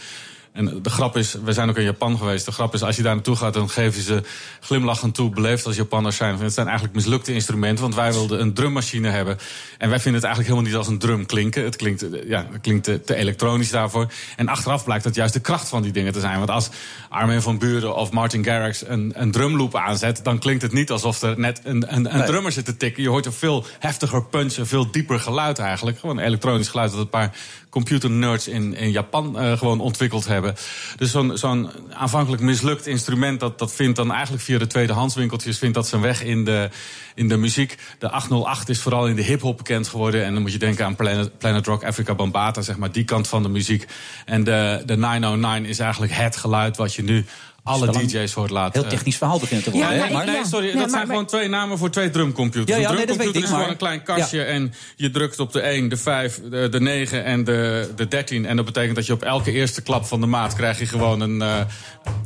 [0.52, 2.44] En de grap is, we zijn ook in Japan geweest.
[2.44, 4.22] De grap is, als je daar naartoe gaat, dan geven ze
[4.60, 6.38] glimlachend toe, beleefd als Japanners zijn.
[6.38, 9.38] Het zijn eigenlijk mislukte instrumenten, want wij wilden een drummachine hebben.
[9.78, 11.64] En wij vinden het eigenlijk helemaal niet als een drum klinken.
[11.64, 14.12] Het klinkt, eh, ja, het klinkt te, te elektronisch daarvoor.
[14.36, 16.38] En achteraf blijkt dat juist de kracht van die dingen te zijn.
[16.38, 16.68] Want als
[17.08, 21.22] Armin van Buren of Martin Garrix een, een drumloop aanzet, dan klinkt het niet alsof
[21.22, 22.26] er net een, een, een Nee.
[22.26, 23.02] drummer zit te tikken.
[23.02, 25.98] Je hoort een veel heftiger punch, een veel dieper geluid eigenlijk.
[25.98, 27.30] Gewoon een elektronisch geluid dat een paar
[27.72, 30.54] computernerds in, in Japan eh, gewoon ontwikkeld hebben.
[30.96, 35.74] Dus zo'n zo'n aanvankelijk mislukt instrument, dat, dat vindt dan eigenlijk via de tweedehandswinkeltjes vindt
[35.74, 36.68] dat zijn weg in de,
[37.14, 37.78] in de muziek.
[37.98, 40.24] De 808 is vooral in de hip-hop bekend geworden.
[40.24, 43.28] En dan moet je denken aan Planet, Planet Rock, Africa Bambata, zeg maar, die kant
[43.28, 43.86] van de muziek.
[44.24, 47.24] En de, de 909 is eigenlijk het geluid wat je nu
[47.62, 48.74] alle DJ's voor het laat.
[48.74, 49.94] Heel eh, technisch verhaal beginnen te worden.
[49.96, 52.10] Ja, nee, maar, nee, sorry, Nee, dat maar- zijn maar- gewoon twee namen voor twee
[52.10, 52.76] drumcomputers.
[52.76, 55.38] Ja, ja, een nee, dat weet drumcomputer is gewoon een klein kastje en je drukt
[55.38, 58.46] op de 1, de 5, de, de 9 en de, de 13.
[58.46, 61.20] En dat betekent dat je op elke eerste klap van de maat krijg je gewoon
[61.20, 61.56] een, eh,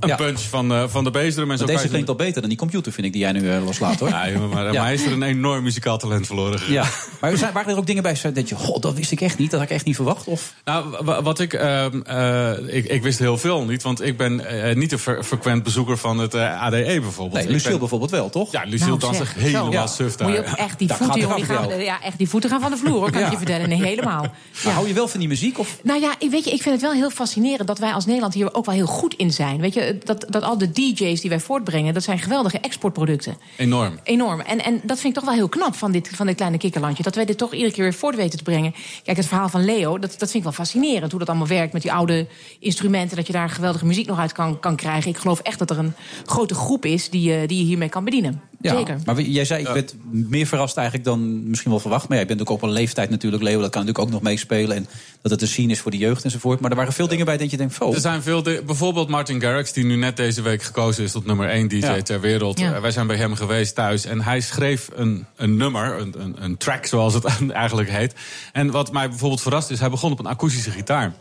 [0.00, 0.16] een Ja.
[0.16, 1.50] punch van, eh, van de bassdrum.
[1.50, 3.98] En zo deze klinkt al beter dan die computer, vind ik, die jij nu loslaat,
[4.00, 4.08] hoor.
[4.08, 4.72] Ja, jongen, maar, Ja.
[4.72, 6.60] maar hij is er een enorm muzikaal talent verloren.
[6.72, 6.84] Ja,
[7.20, 9.38] maar er zijn- waren er ook dingen bij dat je, god, dat wist ik echt
[9.38, 10.26] niet, dat had ik echt niet verwacht?
[10.26, 10.54] Of?
[10.64, 14.42] Nou, wa- wat ik, ehm, eh, ik, ik wist heel veel niet, want ik ben
[14.78, 17.32] niet een fre- frequent bezoeker van het eh, ADE bijvoorbeeld.
[17.32, 18.52] Nee, Ik Lucille ben- bijvoorbeeld wel, toch?
[18.52, 19.94] Ja, Lucille Nou, danst zich helemaal zo.
[19.94, 20.28] suf daar.
[20.28, 22.70] Moet je ook echt die voeten, jongen, die gaan, ja, echt die voeten gaan van
[22.70, 23.30] de vloer, hoor, kan ik Ja.
[23.30, 23.68] je vertellen.
[23.68, 24.26] Nee, helemaal.
[24.64, 25.58] Maar hou je wel van die muziek?
[25.58, 25.78] Of?
[25.82, 28.34] Nou ja, ik- weet je, ik vind het wel heel fascinerend dat wij als Nederland
[28.34, 29.60] hier ook wel heel goed in zijn.
[29.60, 33.36] Weet je, dat, dat al de DJ's die wij voortbrengen, dat zijn geweldige exportproducten.
[33.56, 33.98] Enorm.
[34.02, 34.40] Enorm.
[34.40, 37.02] En, en dat vind ik toch wel heel knap van dit, van dit kleine kikkerlandje.
[37.02, 38.74] Dat wij dit toch iedere keer weer voort weten te brengen.
[39.04, 41.10] Kijk, het verhaal van Leo, dat, dat vind ik wel fascinerend.
[41.10, 42.26] Hoe dat allemaal werkt met die oude
[42.60, 43.16] instrumenten.
[43.16, 45.10] Dat je daar geweldige muziek nog uit kan, kan krijgen.
[45.16, 45.92] Ik geloof echt dat er een
[46.24, 48.40] grote groep is die, je- die je hiermee kan bedienen.
[48.60, 48.98] Ja, Zeker.
[49.04, 52.08] Maar jij zei, ik werd meer verrast eigenlijk dan misschien wel verwacht.
[52.08, 54.76] Maar jij bent ook op een leeftijd natuurlijk, Leo, dat kan natuurlijk ook nog meespelen.
[54.76, 54.86] En
[55.22, 56.60] dat het een scene is voor de jeugd enzovoort.
[56.60, 59.08] Maar er waren veel dingen bij dat je denkt, oh, Er zijn veel, di- bijvoorbeeld
[59.08, 62.02] Martin Garrix, die nu net deze week gekozen is tot nummer 1 DJ Ja.
[62.02, 62.58] ter wereld.
[62.58, 62.74] Ja.
[62.74, 66.36] Eh, wij zijn bij hem geweest thuis en hij schreef een, een nummer, een, een,
[66.38, 68.14] een track zoals het eigenlijk heet.
[68.52, 71.14] En wat mij bijvoorbeeld verrast is, hij begon op een akoestische gitaar.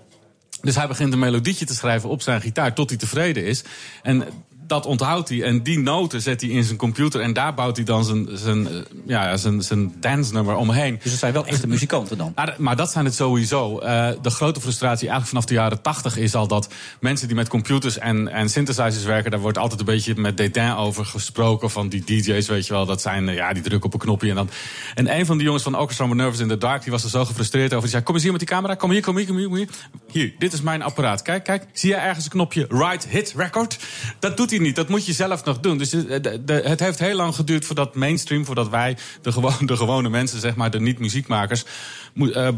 [0.66, 3.64] Dus hij begint een melodietje te schrijven op zijn gitaar tot hij tevreden is.
[4.04, 4.24] En
[4.68, 7.86] dat onthoudt hij en die noten zet hij in zijn computer en daar bouwt hij
[7.86, 8.74] dan zijn, zijn, eh,
[9.06, 11.00] ja, zijn, zijn dance nummer omheen.
[11.04, 12.32] dus het zijn wel echte muzikanten dan.
[12.36, 13.80] Maar, maar dat zijn het sowieso.
[13.80, 17.48] Eh, de grote frustratie eigenlijk vanaf de jaren tachtig is al dat mensen die met
[17.48, 21.70] computers en, en synthesizers werken, daar wordt altijd een beetje met dédain over gesproken.
[21.70, 24.30] Van die DJ's, weet je wel, dat zijn, eh, ja, die drukken op een knopje.
[24.30, 24.50] En, dan.
[24.96, 27.26] en een van die jongens van Orchestra Nervous in the Dark, die was er zo
[27.26, 27.82] gefrustreerd over.
[27.82, 29.48] Die zei: Kom eens hier met die camera, kom hier, kom hier, kom hier.
[29.48, 29.68] Kom hier.
[30.12, 31.22] hier, dit is mijn apparaat.
[31.22, 33.80] Kijk, kijk, zie je ergens een knopje Right Hit Record?
[34.20, 35.78] Dat doet hij dat moet je zelf nog doen.
[35.78, 39.32] Dus de- het heeft heel lang geduurd voordat mainstream, voordat wij, de,
[39.66, 41.70] de gewone mensen, zeg maar, de niet-muziekmakers, eh,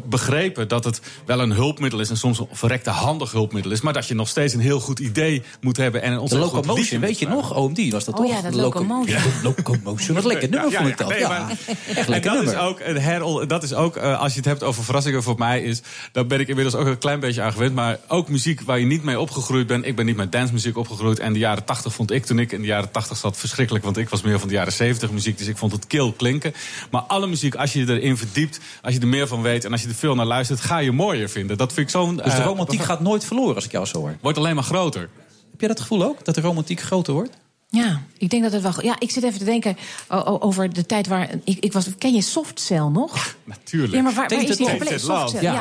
[0.05, 3.93] begrepen dat het wel een hulpmiddel is en soms een verrekte handig hulpmiddel is, maar
[3.93, 6.65] dat je nog steeds een heel goed idee moet hebben en een De ontzettend goed
[6.65, 7.55] liedje Locomotion, moet weet je nog?
[7.55, 8.35] OMD was dat Oh toch?
[8.35, 9.17] ja, dat De Loco- Locomotion.
[9.17, 9.23] Ja,
[9.55, 11.09] Locomotion, wat lekker nummer Ja, vond ja, ik dat.
[11.09, 11.49] nee, Ja, maar-
[11.87, 13.47] echt En lekker dat is ook een herol.
[13.47, 15.81] Dat is ook, eh, als je het hebt over verrassingen voor mij, is.
[16.11, 17.73] Daar ben ik inmiddels ook een klein beetje aan gewend.
[17.75, 19.85] Maar ook muziek waar je niet mee opgegroeid bent.
[19.85, 21.19] Ik ben niet met dancemuziek opgegroeid.
[21.19, 23.83] En de jaren 80 vond ik toen ik in de jaren 80 zat verschrikkelijk.
[23.85, 25.37] Want ik was meer van de jaren 70 muziek.
[25.37, 26.53] Dus ik vond het kil klinken.
[26.91, 29.81] Maar alle muziek, als je erin verdiept, als je er meer van weet en als
[29.81, 31.57] je er veel naar luistert, ga je mooier vinden.
[31.57, 32.15] Dat vind ik zo'n.
[32.15, 34.17] Dus de eh, romantiek gaat nooit verloren als ik jou zo hoor.
[34.21, 35.09] Wordt alleen maar groter.
[35.51, 36.25] Heb jij dat gevoel ook?
[36.25, 37.37] Dat de romantiek groter wordt?
[37.69, 38.73] Ja, ik denk dat het wel.
[38.81, 39.77] Ja, ik zit even te denken
[40.39, 41.29] over de tijd waar.
[41.43, 43.35] Ik, ik was, ken je Softcell nog?
[43.43, 43.93] Natuurlijk.
[43.93, 44.71] Ja, maar waar, waar is Love.
[44.71, 44.99] gebleven?
[44.99, 45.53] Softcell, ja.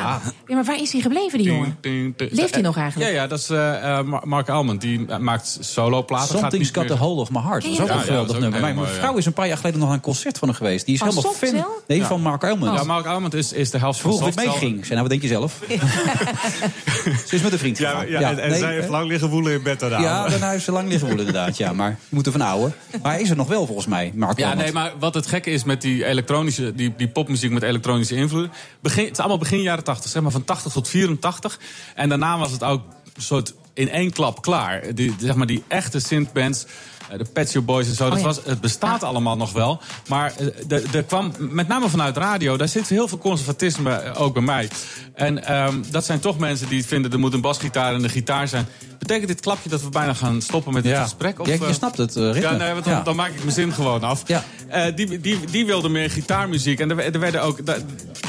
[0.47, 1.77] ja, maar waar is hij gebleven, die jongen?
[2.17, 3.11] Leeft hij nog eigenlijk?
[3.11, 4.81] Ja, ja dat is eh, eh, Mar- Mark Almond.
[4.81, 6.27] Die eh, maakt solo-platen.
[6.29, 7.61] Gaat Something's got the of my heart.
[7.63, 8.55] Dat is Ja, ook ja, een ja, geweldig dat is ook nummer.
[8.59, 9.17] een Maar heel mijn mooi, vrouw ja.
[9.17, 10.85] is een paar jaar geleden nog naar een concert van hem geweest.
[10.85, 11.65] Die is Van helemaal fan.
[11.87, 12.05] Nee, Ja.
[12.07, 12.73] van Mark Elman.
[12.73, 14.59] Ja, Mark Almond is, is de helft van Vroeger ik Softcell.
[14.61, 14.85] meeging.
[14.85, 15.59] Zei, nou, wat denk je zelf?
[17.27, 19.79] Ze is met een vriend Ja, ja, en, zij heeft lang liggen woelen in bed
[19.79, 19.99] daarna.
[19.99, 21.57] Ja, daarna heeft ze lang liggen woelen inderdaad.
[21.57, 22.73] Ja, maar je moet ervan houden.
[23.01, 25.49] Maar hij is er nog wel volgens mij, Mark Ja, nee, maar wat het gekke
[25.51, 28.49] is met die elektronische, die, die popmuziek met elektronische invloed.
[28.79, 31.59] Begin, het is allemaal begin jaren 80, zeg maar van 80 tot 84.
[31.95, 32.81] En daarna was het ook
[33.15, 34.95] een soort in één klap klaar.
[34.95, 36.65] Die, zeg maar die echte synthbands.
[37.09, 38.23] eh, De Pet Shop Boys en zo, dat ja.
[38.25, 39.81] was, het bestaat allemaal nog wel.
[40.07, 44.21] Maar eh, de- er kwam, met name vanuit radio, daar zit heel veel conservatisme eh,
[44.21, 44.69] ook bij mij.
[45.13, 48.47] En ehm, dat zijn toch mensen die vinden er moet een basgitaar en een gitaar
[48.47, 48.65] zijn.
[48.99, 51.03] Betekent dit klapje dat we bijna gaan stoppen met dit Ja.
[51.03, 51.39] gesprek?
[51.39, 52.41] Of, Ja, je eh, snapt het, eh, ritme.
[52.41, 53.01] Ja, nee, want dan, Ja.
[53.01, 54.23] dan maak ik mijn zin gewoon af.
[54.25, 54.43] Ja.
[54.67, 56.79] Eh, die, die, die wilde meer gitaarmuziek.
[56.79, 57.77] En er, er werden ook, da-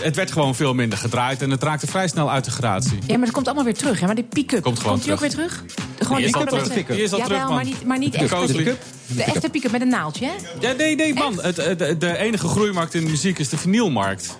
[0.02, 1.42] het werd gewoon veel minder gedraaid.
[1.42, 2.98] En het raakte vrij snel uit de gratie.
[3.06, 4.00] Ja, maar het komt allemaal weer terug.
[4.00, 4.06] Hè?
[4.06, 5.64] Maar die pick-up, Komt gewoon die ook weer terug.
[5.98, 6.86] Gewoon Die is al pick-up terug.
[6.86, 7.54] Die is al terug, man.
[7.54, 8.46] maar niet, maar niet De echt.
[8.48, 10.32] De, de echte pick-up met een naaldje, hè?
[10.68, 11.38] Ja, nee, nee, man.
[11.42, 14.38] Het, de, de enige groeimarkt in de muziek is de vinylmarkt.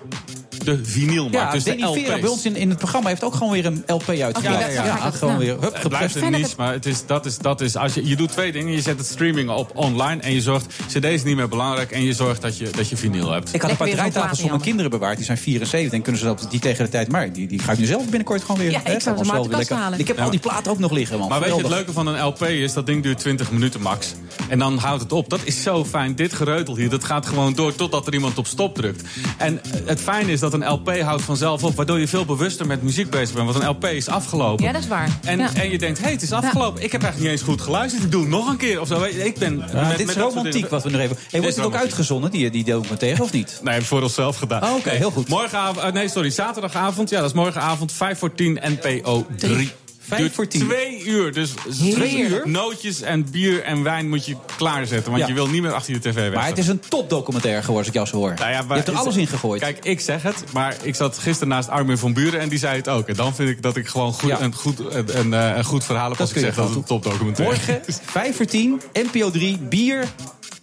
[0.65, 2.21] De vinylmarkt, Ja, dus de Danny Vera LP's.
[2.21, 4.73] bij ons in, in het programma heeft ook gewoon weer een LP uitgebracht.
[4.73, 6.17] Ja, ik dat- gewoon weer hup, Het blijft geprest.
[6.35, 8.73] een niche, maar het is, dat is, dat is, als je, je doet twee dingen.
[8.73, 12.03] Je zet het streaming op online en je zorgt, cd is niet meer belangrijk en
[12.05, 13.55] je zorgt dat je, dat je vinyl hebt.
[13.55, 15.17] Ik had een paar draaitafels voor mijn kinderen bewaard.
[15.17, 17.11] Die zijn 74 en kunnen ze dat die tegen de tijd...
[17.13, 18.71] Maar die, die ga ik nu zelf binnenkort gewoon weer...
[18.71, 19.99] Ja, ik zou ze maar lekker- halen.
[19.99, 21.29] Ik heb Ja, al die platen ook nog liggen, man.
[21.29, 24.15] Maar weet je, het leuke van een LP is dat ding duurt 20 minuten max.
[24.49, 25.29] En dan houdt het op.
[25.31, 26.15] Dat is zo fijn.
[26.15, 29.03] Dit gereutel hier, dat gaat gewoon door totdat er iemand op stop drukt.
[29.37, 32.83] En het fijne is dat een LP houdt vanzelf op, waardoor je veel bewuster met
[32.83, 33.53] muziek bezig bent.
[33.53, 34.65] Want een LP is afgelopen.
[34.65, 35.19] Ja, dat is waar.
[35.25, 35.51] En, Ja.
[35.55, 36.83] en je denkt, hé, hey, het is afgelopen.
[36.83, 38.05] Ik heb eigenlijk niet eens goed geluisterd.
[38.05, 39.03] Ik doe het nog een keer of zo.
[39.03, 41.17] Ik ben Ja, met- dit met is romantiek wat we nu even...
[41.31, 43.61] Hey, wordt het ook uitgezonden, die, die documentaire, of niet?
[43.63, 44.63] Nee, voor onszelf gedaan.
[44.63, 45.29] Oh, oké, heel goed.
[45.29, 47.11] Morgenavond, eh, nee, sorry, zaterdagavond.
[47.11, 49.71] Ja, dat is morgenavond, 5 voor 10, NPO 3.
[50.09, 50.61] Vijf Duurt voor tien.
[50.69, 51.33] Twee uur.
[51.33, 51.51] Dus
[51.93, 52.43] Twee uur?
[52.45, 55.11] nootjes en bier en wijn moet je klaarzetten.
[55.11, 55.29] Want Ja.
[55.29, 56.33] je wil niet meer achter je tv weg.
[56.35, 58.29] Maar het is een topdocumentaire geworden, als ik jou zo hoor.
[58.35, 59.61] Nou ja, je hebt er is- alles in gegooid.
[59.61, 62.77] Kijk, ik zeg het, maar ik zat gisteren naast Armin van Buren en die zei
[62.77, 63.09] het ook.
[63.09, 65.85] En dan vind ik dat ik gewoon goed, een, goed, een, een, eh, een goed
[65.85, 69.59] verhaal heb als ik zeg dat het een topdocumentaire Morgen, 5 voor 10, NPO 3,
[69.59, 70.05] bier,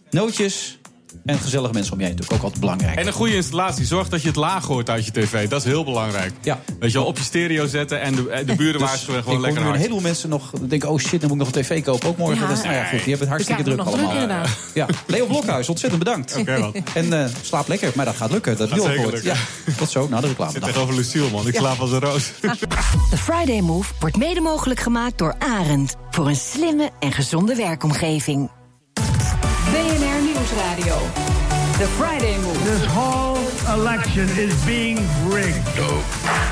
[0.09, 0.77] nootjes
[1.26, 2.13] en gezellige mensen om je heen.
[2.13, 2.97] Natuurlijk ook altijd belangrijk.
[2.99, 3.86] En een goede installatie.
[3.86, 5.47] Zorg dat je het laag hoort uit je tv.
[5.47, 6.34] Dat is heel belangrijk.
[6.41, 6.59] Ja.
[6.80, 9.26] Weet je wel, op je stereo zetten en de, eh, de buren Dus waarschuwen ik
[9.26, 9.82] gewoon lekker nu een hard.
[9.84, 10.89] heleboel mensen nog denken...
[10.89, 12.41] oh shit, dan moet ik nog een tv kopen, ook morgen.
[12.41, 12.47] Ja.
[12.47, 14.09] Dat is, nou ja, goed, je hebt het hartstikke druk allemaal.
[14.09, 14.86] druk, ja.
[15.05, 16.36] Leo Blokhuis, ontzettend bedankt.
[16.38, 16.74] Oké, man.
[16.93, 18.57] En eh, slaap lekker, maar dat gaat lukken.
[18.57, 19.24] Dat Gaat gehoord.
[19.24, 19.36] Ja.
[19.78, 20.51] Tot zo, na de reclame.
[20.51, 21.47] Ik zit tegenover Lucille, man.
[21.47, 22.32] Ik slaap als een roos.
[23.11, 25.95] De Friday Move wordt mede mogelijk gemaakt door Arend.
[26.09, 28.49] Voor een slimme en gezonde werkomgeving.
[30.56, 30.97] Nieuwsradio.
[31.78, 32.64] The Friday Move.
[32.64, 33.36] This whole
[33.74, 34.97] election is being
[35.28, 35.68] rigged.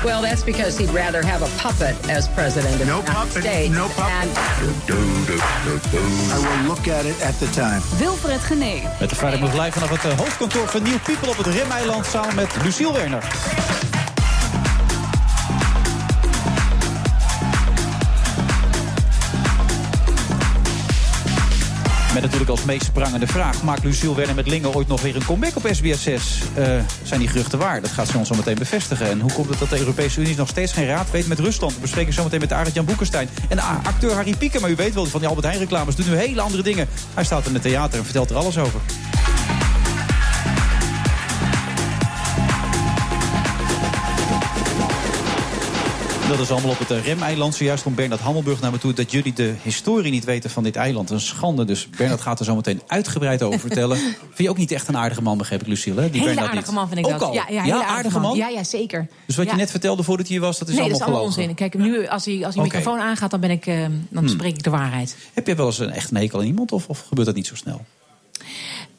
[0.04, 3.42] Well, that's because he'd rather have a puppet as president of No the United puppet,
[3.42, 3.74] States.
[3.74, 4.12] no puppet.
[4.12, 4.30] And
[6.32, 7.80] I will look at it at the time.
[7.98, 8.82] Wilfred Genee.
[9.00, 12.06] Met de Friday Move live vanaf het eh, hoofdkantoor van Nieuw People op het Remeiland...
[12.06, 13.24] samen met Luciel Werner.
[22.14, 23.62] Met natuurlijk als meest prangende vraag...
[23.62, 26.42] maakt Luciel Werner met Lingen ooit nog weer een comeback op SBS 6?
[26.54, 27.80] Eh, zijn die geruchten waar?
[27.80, 29.10] Dat gaat ze ons zo meteen bevestigen.
[29.10, 31.74] En hoe komt het dat de Europese Unie nog steeds geen raad weet met Rusland?
[31.74, 33.28] We bespreken zo meteen met Arend-Jan Boekenstein.
[33.48, 35.96] En acteur Harry Pieken, maar u weet wel, van die Albert Heijn reclames...
[35.96, 36.88] doet nu hele andere dingen.
[37.14, 38.80] Hij staat in het theater en vertelt er alles over.
[46.36, 47.54] Dat is allemaal op het eh, Remeiland.
[47.54, 48.92] Zojuist komt Bernard Hammelburg naar me toe...
[48.92, 51.10] dat jullie de historie niet weten van dit eiland.
[51.10, 51.64] Een schande.
[51.64, 53.96] Dus Bernard gaat er zo meteen uitgebreid over vertellen.
[54.18, 56.00] Vind je ook niet echt een aardige man, begreep ik, Lucille?
[56.00, 56.10] Hè?
[56.10, 56.78] Die Hele Bernard aardige niet.
[56.80, 57.28] man vind ik ook dat.
[57.28, 57.34] Al?
[57.34, 58.36] Ja, ja, hele aardige man?
[58.36, 59.08] Ja, ja, zeker.
[59.26, 59.52] Dus wat Ja.
[59.52, 61.58] je net vertelde voordat hij hier was, dat is nee, dat allemaal is allemaal gelogen?
[61.58, 61.70] onzin.
[61.70, 64.28] Kijk, nu als hij, als hij microfoon aangaat, dan, ben ik, eh, dan Hmm.
[64.28, 65.16] spreek ik de waarheid.
[65.34, 67.46] Heb je wel eens een echt een hekel aan iemand of, of gebeurt dat niet
[67.46, 67.84] zo snel?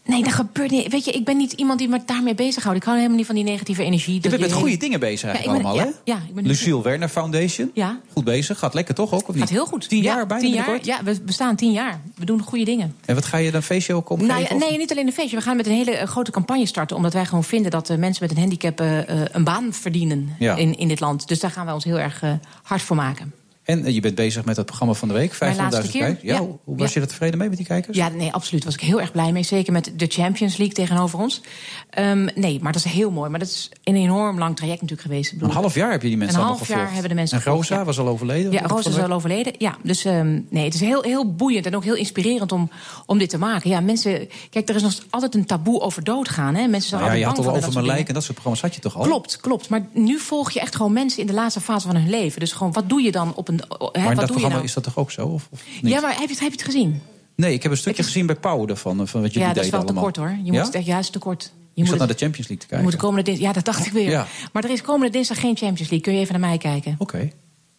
[0.05, 0.87] Nee, dat gebeurt niet.
[0.91, 2.77] Weet je, ik ben niet iemand die me daarmee bezighoudt.
[2.77, 4.13] Ik hou helemaal niet van die negatieve energie.
[4.21, 6.11] Je bent met goede dingen bezig eigenlijk Ja, ik ben- allemaal, hè?
[6.11, 7.71] ja, ik ben- Lucille Werner Foundation.
[7.73, 7.99] Ja.
[8.13, 8.59] Goed bezig.
[8.59, 9.39] Gaat lekker toch ook, of niet?
[9.43, 9.89] Gaat heel goed.
[9.89, 10.79] Tien Ja, jaar bijna tien jaar.
[10.81, 12.01] Ja, we bestaan tien jaar.
[12.15, 12.95] We doen goede dingen.
[13.05, 14.35] En wat ga je dan feestje ook opgeven?
[14.35, 15.35] Nou nee, niet alleen een feestje.
[15.37, 16.95] We gaan met een hele eh, grote campagne starten.
[16.95, 18.97] Omdat wij gewoon vinden dat eh, mensen met een handicap eh,
[19.31, 21.27] een baan verdienen in, in dit land.
[21.27, 22.21] Dus daar gaan wij ons heel erg
[22.63, 23.33] hard voor maken.
[23.65, 26.01] En eh, je bent bezig met het programma van de week, 500.000 Mijn laatste keer,
[26.01, 26.23] kijkers.
[26.23, 26.39] Ja, ja.
[26.39, 26.93] hoe- was Ja.
[26.93, 27.97] je er tevreden mee met die kijkers?
[27.97, 28.63] Ja, nee, absoluut.
[28.63, 29.43] Was ik heel erg blij mee.
[29.43, 31.41] Zeker met de Champions League tegenover ons.
[31.89, 33.29] Ehm, nee, maar dat is heel mooi.
[33.29, 35.33] Maar dat is een enorm lang traject natuurlijk geweest.
[35.33, 36.93] Bedoel, Een half jaar heb je die mensen Een allemaal half jaar gevolgd.
[36.93, 37.85] hebben de mensen En Rosa gevolgd, ja.
[37.85, 38.51] was al overleden?
[38.51, 39.53] Ja, de is al overleden.
[39.57, 42.69] Ja, dus ehm, nee, het is heel, heel boeiend en ook heel inspirerend om,
[43.05, 43.69] om dit te maken.
[43.69, 46.55] Ja, mensen, kijk, er is nog altijd een taboe over doodgaan.
[46.55, 46.67] Hè?
[46.67, 48.33] Mensen zijn Nou ja, je had al over mijn dat soort lijk en dat soort
[48.33, 49.03] programma's had je toch al?
[49.03, 49.69] Klopt, klopt.
[49.69, 52.39] Maar nu volg je echt gewoon mensen in de laatste fase van hun leven.
[52.39, 53.53] Dus gewoon, wat doe je dan op een.
[53.57, 54.63] Hè, Maar in dat programma nou?
[54.63, 55.27] is dat toch ook zo?
[55.27, 55.91] Of, of niet?
[55.93, 57.01] Ja, maar heb je, het- heb je het gezien?
[57.35, 59.63] Nee, ik heb een stukje gezien bij Pauw ervan, eh, van wat jullie Ja, dat
[59.63, 60.03] is deden wel te allemaal.
[60.03, 60.37] kort hoor.
[60.45, 60.63] Je ja?
[60.63, 61.51] moet, het- ja, is te kort.
[61.73, 62.83] Je moet zat naar de Champions League te kijken.
[62.83, 63.39] moet de komende.
[63.41, 64.09] Ja, dat dacht ik weer.
[64.09, 64.27] Ja.
[64.53, 66.01] Maar er is komende dinsdag geen Champions League.
[66.01, 66.95] Kun je even naar mij kijken?
[66.97, 67.29] Oké.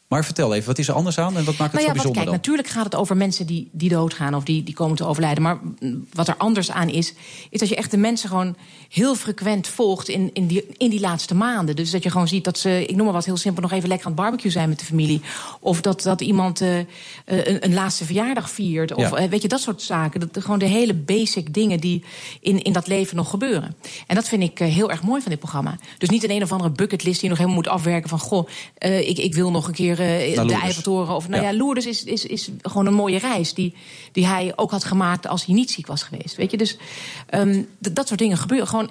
[0.09, 1.87] Maar vertel even, wat is er anders aan en wat maakt het Nou zo ja,
[1.87, 2.35] wat, bijzonder kijk, dan?
[2.35, 5.43] natuurlijk gaat het over mensen die, die doodgaan of die, die komen te overlijden.
[5.43, 5.59] Maar
[6.13, 7.15] wat er anders aan is,
[7.51, 8.57] is dat je echt de mensen gewoon
[8.89, 11.77] heel frequent volgt in, in, die, in die laatste maanden.
[11.77, 13.89] Dus dat je gewoon ziet dat ze, ik noem maar wat heel simpel, nog even
[13.89, 15.21] lekker aan het barbecue zijn met de familie.
[15.61, 16.87] Of dat, dat iemand eh, eh,
[17.25, 18.95] een, een laatste verjaardag viert.
[18.95, 19.17] Of Ja.
[19.17, 20.21] eh, weet je, dat soort zaken.
[20.21, 22.05] Dat, gewoon de hele basic dingen die
[22.41, 23.77] in, in dat leven nog gebeuren.
[24.07, 25.79] En dat vind ik heel erg mooi van dit programma.
[25.99, 28.19] Dus niet een een of andere bucketlist die je nog helemaal moet afwerken van...
[28.19, 28.49] goh,
[28.79, 30.55] ik, ik wil nog een keer eh, de.
[30.55, 31.15] Eiffeltoren.
[31.15, 31.51] Of, nou Ja.
[31.51, 33.75] ja, Lourdes is, is, is gewoon een mooie reis die,
[34.13, 36.37] die hij ook had gemaakt als hij niet ziek was geweest.
[36.37, 36.77] Weet je, dus
[37.27, 38.69] ehm, dat soort dingen gebeuren.
[38.69, 38.91] Gewoon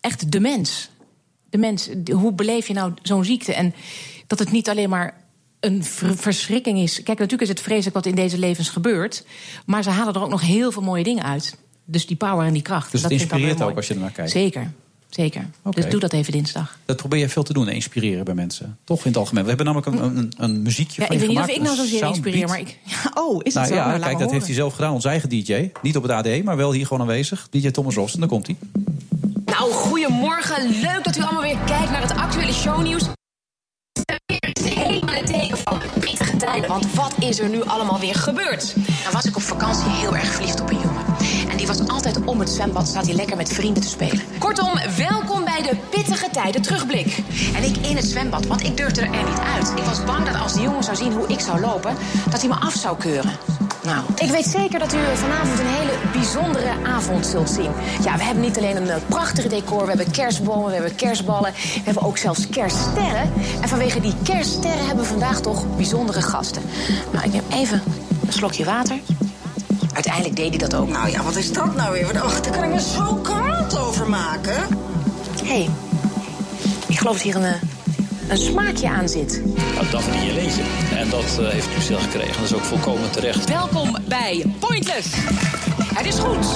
[0.00, 0.88] echt de mens.
[1.50, 3.54] De mens, hoe beleef je nou zo'n ziekte?
[3.54, 3.74] En
[4.26, 5.22] dat het niet alleen maar
[5.60, 6.94] een ver- verschrikking is.
[6.94, 9.24] Kijk, natuurlijk is het vreselijk wat in deze levens gebeurt.
[9.66, 11.56] Maar ze halen er ook nog heel veel mooie dingen uit.
[11.84, 12.92] Dus die power en die kracht.
[12.92, 13.74] Dus dat het inspireert ook mooi.
[13.76, 14.30] als je ernaar kijkt?
[14.30, 14.72] Zeker,
[15.14, 15.50] zeker.
[15.70, 16.78] Dus doe dat even dinsdag.
[16.84, 18.78] Dat probeer je veel te doen, inspireren bij mensen.
[18.84, 19.42] Toch in het algemeen.
[19.42, 21.62] We hebben namelijk een, een, een muziekje Ja, van ik je weet niet of ik
[21.62, 22.78] nou zozeer inspireer, maar ik...
[22.82, 23.80] Ja, oh, is nou het zo?
[23.80, 24.92] ja, Nou, kijk, dat heeft hij zelf gedaan.
[24.92, 25.70] Onze eigen DJ.
[25.82, 27.48] Niet op het AD, maar wel hier gewoon aanwezig.
[27.50, 28.14] DJ Thomas Ross.
[28.14, 28.56] En daar komt hij.
[29.44, 30.80] Nou, goedemorgen.
[30.80, 33.02] Leuk dat u allemaal weer kijkt naar het actuele shownieuws.
[34.26, 36.68] Het is helemaal het teken van pittige tijden.
[36.68, 38.74] Want wat is er nu allemaal weer gebeurd?
[38.76, 41.04] Nou was ik op vakantie heel erg verliefd op een jongen.
[41.64, 44.20] Die was altijd om het zwembad, staat hij lekker met vrienden te spelen.
[44.38, 47.18] Kortom, welkom bij de pittige tijden terugblik.
[47.54, 49.72] En ik in het zwembad, want ik durfde er niet uit.
[49.76, 51.94] Ik was bang dat als die jongen zou zien hoe ik zou lopen,
[52.30, 53.32] dat hij me af zou keuren.
[53.84, 57.70] Nou, ik weet zeker dat u vanavond een hele bijzondere avond zult zien.
[58.02, 61.52] Ja, we hebben niet alleen een eh, prachtig decor, we hebben kerstbomen, we hebben kerstballen,
[61.52, 63.32] we hebben ook zelfs kerststerren.
[63.60, 66.62] En vanwege die kerststerren hebben we vandaag toch bijzondere gasten.
[67.12, 67.82] Nou, ik neem even
[68.26, 68.96] een slokje water.
[69.94, 70.88] Uiteindelijk deed hij dat ook.
[70.88, 72.20] Nou ja, wat is dat nou weer?
[72.20, 74.54] Ach, daar kan ik me zo kwaad over maken.
[75.42, 75.68] Hé, hey,
[76.86, 77.62] ik geloof dat hier een, eh,
[78.28, 79.42] een smaakje aan zit.
[79.74, 80.64] Nou, dat van je lezen.
[80.96, 82.34] En dat eh, heeft u zelf gekregen.
[82.34, 83.48] Dat is ook volkomen terecht.
[83.48, 85.08] Welkom bij Pointless.
[85.94, 86.46] Het is goed.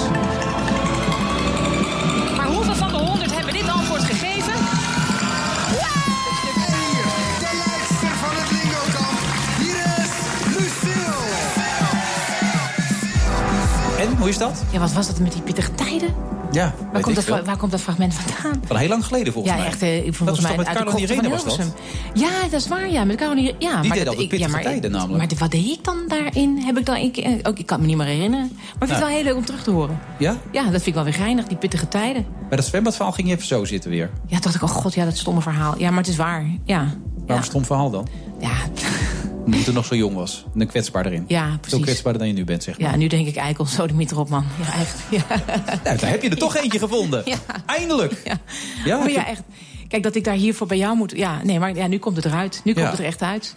[13.99, 14.63] En, hoe is dat?
[14.71, 16.13] Ja, wat was dat met die pittige tijden?
[16.51, 18.61] Ja, Waar komt, dat, waar komt dat fragment vandaan?
[18.65, 19.67] Van heel lang geleden volgens ja, mij.
[19.69, 19.81] echt.
[19.81, 21.59] eh, volgens dat was mij met krochten Irene was dat?
[22.13, 23.03] Ja, dat is waar, ja.
[23.03, 25.17] Met Irene- Ja, Die maar deed dat, ik, ja, maar, tijden namelijk.
[25.29, 26.57] Maar wat deed ik dan daarin?
[26.65, 28.49] Heb ik dan, ik, eh, ook, ik kan me niet meer herinneren.
[28.53, 29.99] Maar ik vind het wel heel leuk om terug te horen.
[30.19, 30.37] Ja?
[30.51, 32.25] Ja, dat vind ik wel weer geinig, die pittige tijden.
[32.47, 34.09] Bij dat zwembadverhaal ging je even zo zitten weer.
[34.27, 35.75] Ja, dacht ik, oh god, ja, dat stomme verhaal.
[35.77, 36.45] Ja, maar het is waar.
[36.63, 36.93] Ja,
[37.25, 38.07] Waarom stom verhaal dan?
[38.39, 38.51] Ja.
[39.45, 40.45] Omdat je nog zo jong was.
[40.57, 41.25] En kwetsbaar erin.
[41.27, 41.81] ja Zo precies.
[41.81, 42.91] kwetsbaarder dan je nu bent, zeg maar.
[42.91, 44.45] Ja, nu denk ik eikel, zo de op, man.
[44.61, 44.97] Ja, echt.
[45.19, 45.25] Ja.
[45.83, 47.21] Nou, daar heb je er toch eentje gevonden.
[47.25, 47.37] Ja.
[47.65, 48.21] Eindelijk.
[48.25, 48.37] Ja.
[48.85, 49.41] Ja, maar ja, echt.
[49.87, 51.11] Kijk, dat ik daar hiervoor bij jou moet...
[51.15, 52.61] Ja, nee, maar ja, nu komt het eruit.
[52.63, 53.55] Nu komt het er echt uit.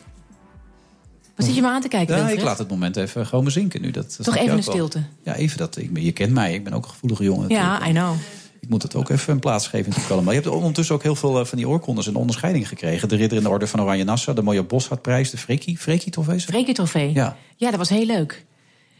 [1.36, 3.80] Wat zit je me aan te kijken, Ja, ik laat het moment even gewoon bezinken
[3.80, 3.90] nu.
[3.90, 4.62] Dat, dat Toch even een wel.
[4.74, 5.02] stilte.
[5.22, 5.76] Ja, even dat.
[5.76, 7.48] Ik, ben- je kent mij, ik ben ook een gevoelige jongen.
[7.48, 7.82] natuurlijk.
[7.82, 8.14] Ja, I know.
[8.62, 9.92] Ik moet het ook even een plaats geven.
[10.24, 13.08] Je hebt ondertussen ook heel veel eh, van die oorkondes en onderscheidingen gekregen.
[13.08, 15.78] De ridder in de orde van Oranje Nassau, de mooie Boshartprijs, de Freekie.
[15.78, 16.40] Freekie trofee?
[16.40, 17.12] Freekie trofee.
[17.14, 17.36] Ja.
[17.56, 18.44] Ja, dat was heel leuk.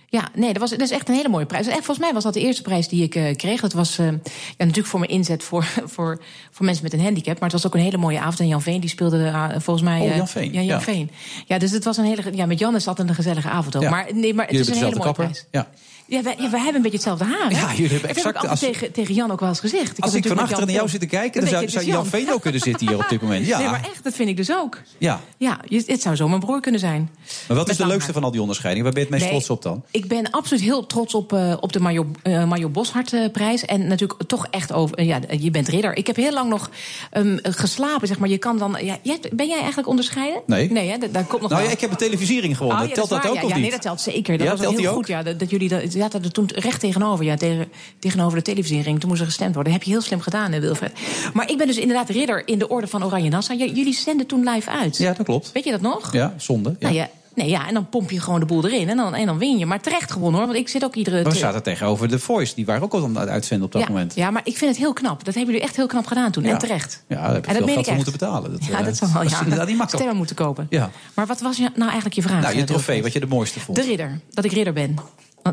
[0.06, 1.66] Ja, nee, dat, was, dat is echt een hele mooie prijs.
[1.66, 3.60] En volgens mij was dat de eerste prijs die ik eh, kreeg.
[3.60, 4.12] Dat was eh, ja,
[4.56, 7.34] natuurlijk voor mijn inzet voor, voor, voor mensen met een handicap.
[7.34, 8.40] Maar het was ook een hele mooie avond.
[8.40, 10.00] En Jan Veen die speelde volgens mij...
[10.00, 10.80] Oh, Jan Veen, Ja, Jan ja.
[10.80, 11.10] Veen.
[11.46, 12.22] Ja, dus het was een hele...
[12.34, 13.82] Ja, met Jan is dat een gezellige avond ook.
[13.82, 13.90] Ja.
[13.90, 15.46] Maar, nee, maar het Jullie is een hele mooie dezelfde prijs.
[15.50, 15.60] kapper.
[15.60, 15.91] Ja.
[16.12, 17.50] Ja wij, ja, wij hebben een beetje hetzelfde haar.
[17.50, 17.60] hè?
[17.60, 19.60] Ja, jullie hebben Dat exact- heb ik altijd als- tegen, tegen Jan ook wel eens
[19.60, 20.00] gezegd.
[20.00, 22.32] Als heb ik van achteren naar jou zit te kijken, Dan zou, zou Jan Veen
[22.32, 23.46] ook kunnen zitten hier op dit moment.
[23.52, 23.58] Ja.
[23.58, 24.80] Nee, maar echt, dat vind ik dus ook.
[24.98, 25.20] ja.
[25.36, 27.10] Ja, het zou zo mijn broer kunnen zijn.
[27.48, 28.92] Maar wat is de leukste van al die onderscheidingen?
[28.92, 29.82] Waar ben je het meest trots op dan?
[29.90, 33.64] Ik ben absoluut heel trots op, eh, op de Mario, eh Mario Boshart prijs.
[33.64, 34.96] En natuurlijk toch echt over.
[34.96, 35.96] eh, ja, je bent ridder.
[35.96, 36.70] Ik heb heel lang nog
[37.10, 38.28] ehm, geslapen, zeg maar.
[38.28, 38.76] Je kan dan.
[38.82, 40.42] Ja, jij- ben jij eigenlijk onderscheiden?
[40.46, 40.70] Nee.
[40.72, 40.98] Nee, hè?
[40.98, 42.82] Dat- Daar komt nog Nou ja, ik heb een televisiering gewonnen.
[42.82, 43.62] Oh, ja, telt dat ook ja, of ja, niet?
[43.62, 44.38] nee, dat telt zeker.
[44.38, 44.98] Dat was telt heel goed.
[44.98, 45.06] ook?
[45.06, 47.24] Ja, dat, dat jullie dat, zaten er toen recht tegenover.
[47.24, 49.00] Ja, tegen, tegenover de televisiering.
[49.00, 49.72] Toen moest er gestemd worden.
[49.72, 50.92] Dat heb je heel slim gedaan, hè, Wilfred.
[51.32, 53.58] Maar ik ben dus inderdaad ridder in de orde van Oranje Nassau.
[53.58, 54.96] Jullie zenden toen live uit.
[54.96, 55.52] Ja, dat klopt.
[55.52, 56.12] Weet je dat nog?
[56.12, 56.68] Ja, zonde.
[56.68, 56.76] Ja.
[56.78, 59.26] Nou ja, nee, ja, en dan pomp je gewoon de boel erin en dan, en
[59.26, 59.66] dan win je.
[59.66, 61.16] Maar terecht gewonnen hoor, want ik zit ook iedere...
[61.16, 62.54] Maar we te- zaten tegenover The Voice.
[62.54, 64.14] Die waren ook al aan het uitzenden op dat ja, moment.
[64.14, 65.24] ja, maar ik vind het heel knap.
[65.24, 66.44] Dat hebben jullie echt heel knap gedaan toen.
[66.44, 66.50] Ja.
[66.50, 67.02] En terecht.
[67.08, 68.50] Ja, daar heb je en veel meen geld voor moeten betalen.
[68.52, 69.22] Dat, ja, eh, dat zal wel.
[69.28, 69.88] Ja, inderdaad niet makkelijk.
[69.88, 70.66] Stemmen moeten kopen.
[70.70, 70.90] Ja.
[71.14, 72.42] Maar wat was nou eigenlijk je vraag?
[72.42, 73.78] Nou, je eh, trofee, wat je de mooiste vond.
[73.78, 74.20] De ridder.
[74.30, 74.98] Dat ik ridder ben.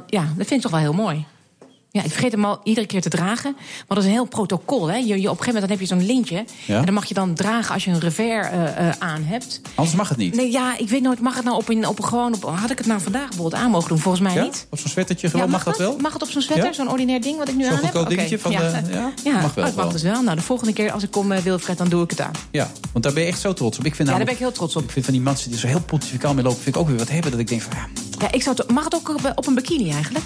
[0.07, 1.25] Ja, dat vind ik toch wel heel mooi.
[1.91, 3.51] Ja, ik vergeet hem al iedere keer te dragen.
[3.53, 4.87] Maar dat is een heel protocol.
[4.87, 4.95] Hè?
[4.95, 6.45] Je, je, op een gegeven moment dan heb je zo'n lintje.
[6.65, 6.77] Ja.
[6.79, 9.61] En dan mag je dan dragen als je een revers eh, eh, aan hebt.
[9.75, 10.35] Anders mag het niet.
[10.35, 11.19] Nee, ja, ik weet nooit.
[11.19, 12.33] Mag het nou op een, op een gewoon.
[12.33, 13.99] Op, had ik het nou vandaag bijvoorbeeld aan mogen doen?
[13.99, 14.43] Volgens mij Ja?
[14.43, 14.67] niet.
[14.69, 15.97] Op zo'n sweatertje gewoon, Ja, mag dat wel?
[15.97, 16.73] Mag het op zo'n sweater?
[16.73, 17.95] Zo'n ordinair ding wat ik nu Zo'n aan heb?
[17.95, 18.59] Oké, dingetje van ja.
[18.81, 19.11] de- ja?
[19.23, 20.21] Ja, Mag wel oh, het mag dus wel.
[20.21, 22.31] Nou, de volgende keer als ik kom, eh, Wilfred, dan doe ik het aan.
[22.51, 23.85] Ja, want daar ben je echt zo trots op.
[23.85, 24.83] Ik vind Ja, daar ben ik heel trots op.
[24.83, 26.97] Ik vind van die mensen die zo heel pontificaal mee lopen, vind ik ook weer
[26.97, 27.31] wat hebben.
[27.31, 27.87] Dat ik denk van, ja,
[28.19, 30.25] Ja, ik zou mag het ook op, op een bikini eigenlijk?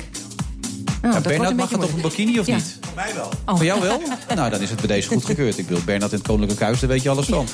[1.03, 2.55] Nou, ja, Bernard mag het op een bikini of Ja.
[2.55, 2.77] niet?
[2.81, 3.29] Voor mij wel.
[3.45, 3.55] Oh.
[3.55, 4.01] Voor jou wel?
[4.35, 5.57] nou, dan is het bij deze goed gekeurd.
[5.57, 7.47] Ik bedoel, Bernard in het Koninklijke Huis, daar weet je alles van.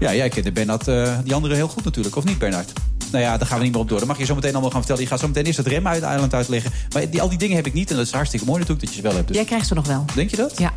[0.00, 2.72] Ja, jij kent de Bernard, eh, die andere heel goed natuurlijk, of niet Bernard?
[3.12, 3.98] Nou ja, daar gaan we niet meer op door.
[3.98, 5.02] Dan mag je zo meteen allemaal gaan vertellen.
[5.02, 6.70] Je gaat zo meteen eerst het rem uit eiland uitleggen.
[6.92, 7.90] Maar die, al die dingen heb ik niet.
[7.90, 9.26] En dat is hartstikke mooi natuurlijk dat je ze wel hebt.
[9.28, 10.04] Dus Jij krijgt ze nog wel.
[10.14, 10.58] denk je dat?
[10.58, 10.72] Ja.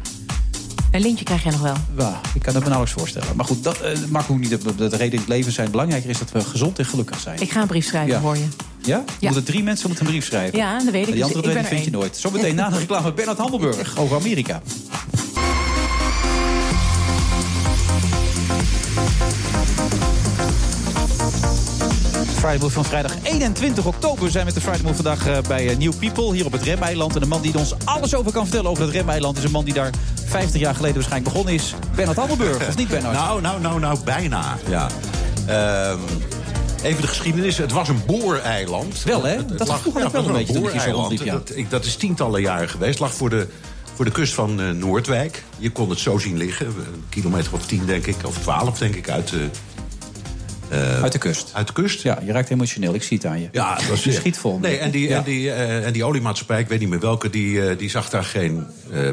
[0.91, 1.75] Een lintje krijg jij nog wel.
[1.97, 3.35] Ja, ik kan het me nauwelijks voorstellen.
[3.35, 5.71] Maar goed, dat eh, maakt ook niet dat dat de reden in het leven zijn.
[5.71, 7.41] Belangrijker is dat we gezond en gelukkig zijn.
[7.41, 8.19] Ik ga een brief schrijven Ja.
[8.21, 8.45] voor je.
[8.81, 9.03] Ja?
[9.19, 9.29] Ja.
[9.29, 10.57] Moeten drie mensen moeten een brief schrijven?
[10.57, 11.13] Ja, dat weet ik.
[11.13, 12.17] Die Dus andere ik ben vind je nooit.
[12.17, 14.61] Zometeen na de reclame Bernard Handelburg over Amerika.
[22.39, 24.23] Friday Move van vrijdag 21 oktober.
[24.23, 26.61] We zijn met de Friday Move vandaag eh, bij eh, New People hier op het
[26.63, 27.13] Remeiland.
[27.15, 29.37] En de man die ons alles over kan vertellen over het Remeiland...
[29.37, 29.89] is een man die daar
[30.25, 31.73] 50 jaar geleden waarschijnlijk begonnen is.
[31.95, 33.13] Bernard Handelburg, of niet Bernard?
[33.13, 34.57] Nou, nou, nou, nou, bijna.
[34.69, 34.87] Ja.
[35.47, 35.99] Ehm,
[36.83, 37.57] even de geschiedenis.
[37.57, 39.03] Het was een booreiland.
[39.03, 39.45] Wel, hè?
[39.45, 41.19] Dat lag- vroeger ja, wel een beetje booreiland.
[41.23, 41.31] ja.
[41.33, 42.91] Dat, dat is tientallen jaren geweest.
[42.91, 43.47] Het lag voor de,
[43.95, 45.43] voor de kust van eh, Noordwijk.
[45.57, 46.65] Je kon het zo zien liggen.
[46.65, 48.15] Een kilometer of tien, denk ik.
[48.25, 49.49] Of twaalf, denk ik, uit de...
[50.69, 51.49] eh, Uit de kust.
[51.53, 52.01] Uit de kust.
[52.01, 52.93] Ja, je raakt emotioneel.
[52.93, 53.49] Ik zie het aan je.
[53.51, 54.59] Ja, dat was je schiet vol.
[54.59, 55.17] Nee, en die, Ja.
[55.17, 58.09] en, die, eh, en die oliemaatschappij, ik weet niet meer welke, die, eh, die zag
[58.09, 58.65] daar geen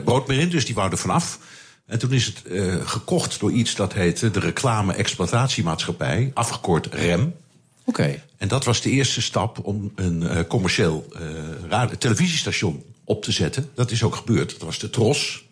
[0.05, 0.49] brood meer in.
[0.51, 1.39] Dus die wou er vanaf.
[1.87, 2.43] En toen is het
[2.85, 7.35] gekocht door iets dat heette de Reclame Exploitatiemaatschappij, afgekort REM.
[7.85, 8.23] Oké.
[8.37, 11.07] En dat was de eerste stap om een commercieel
[11.69, 13.71] radio- televisiestation op te zetten.
[13.75, 14.51] Dat is ook gebeurd.
[14.51, 15.45] Dat was de Tros.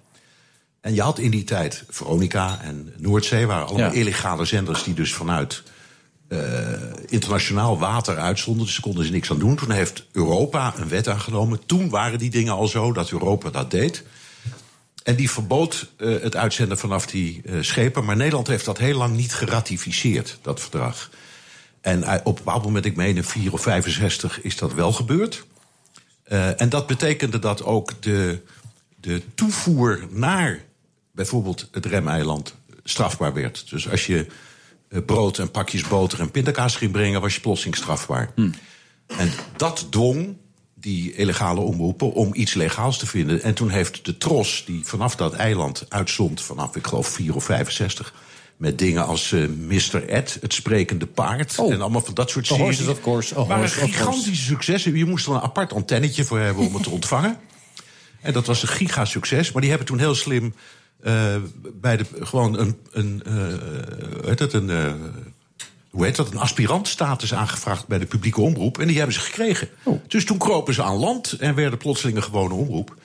[0.81, 3.47] En je had in die tijd Veronica en Noordzee...
[3.47, 3.99] waren allemaal Ja.
[3.99, 5.63] illegale zenders die dus vanuit
[6.35, 8.66] eh, internationaal water uitzonden.
[8.66, 9.57] Dus konden ze niks aan doen.
[9.57, 11.66] Toen heeft Europa een wet aangenomen.
[11.66, 14.05] Toen waren die dingen al zo dat Europa dat deed.
[15.03, 18.05] En die verbood eh, het uitzenden vanaf die eh, schepen.
[18.05, 21.11] Maar Nederland heeft dat heel lang niet geratificeerd, dat verdrag.
[21.80, 25.45] En op een bepaald moment, ik meen in 4 of 65, is dat wel gebeurd.
[26.57, 28.41] En dat betekende dat ook de,
[29.01, 30.61] de toevoer naar
[31.12, 32.55] bijvoorbeeld het remeiland
[32.85, 33.70] strafbaar werd.
[33.70, 34.26] Dus als je
[35.03, 38.33] brood en pakjes boter en pindakaas ging brengen, was je plotseling strafbaar.
[39.07, 40.37] En dat dwong
[40.75, 43.43] die illegale omroepen om iets legaals te vinden.
[43.43, 47.45] En toen heeft de Tros, die vanaf dat eiland uitzond, vanaf ik geloof 4 of
[47.45, 48.15] 65,
[48.57, 50.09] met dingen als eh, Mr.
[50.09, 51.59] Ed, het sprekende paard.
[51.59, 52.81] En allemaal van dat soort series.
[52.81, 54.97] is of course, a waren gigantische successen.
[54.97, 57.39] Je moest er een apart antennetje voor hebben om het te ontvangen.
[58.21, 59.53] En dat was een gigasucces.
[59.53, 60.55] Maar die hebben toen heel slim
[61.01, 61.37] eh,
[61.75, 64.93] bij de, gewoon een, een, eh, hoe heet dat, een, eh,
[65.91, 68.79] hoe heet dat, een aspirantstatus aangevraagd bij de publieke omroep.
[68.79, 69.69] En die hebben ze gekregen.
[70.09, 72.97] Dus toen kropen ze aan land en werden plotseling een gewone omroep.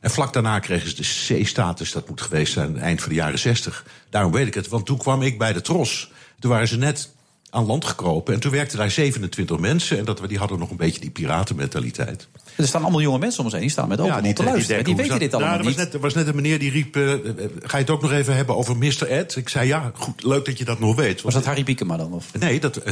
[0.00, 3.38] En vlak daarna kregen ze de C-status, dat moet geweest zijn eind van de jaren
[3.38, 3.84] 60.
[4.10, 6.10] Daarom weet ik het, want toen kwam ik bij de Tros.
[6.38, 7.10] Toen waren ze net
[7.50, 9.98] aan land gekropen en toen werkten daar 27 mensen.
[9.98, 12.28] En dat, die hadden nog een beetje die piratenmentaliteit.
[12.56, 13.62] Er staan allemaal jonge mensen om ons heen.
[13.62, 14.84] Die staan met open te luisteren.
[14.84, 15.84] Die, denken, weten dit allemaal ja, er was niet.
[15.84, 16.96] net, er was net een meneer die riep...
[16.96, 17.20] eh, eh,
[17.62, 19.08] ga je het ook nog even hebben over Mr.
[19.08, 19.36] Ed?
[19.36, 21.22] Ik zei, ja, goed, leuk dat je dat nog weet.
[21.22, 22.12] Was dat Harry Piekema dan?
[22.12, 22.26] Of?
[22.38, 22.80] Nee, dat...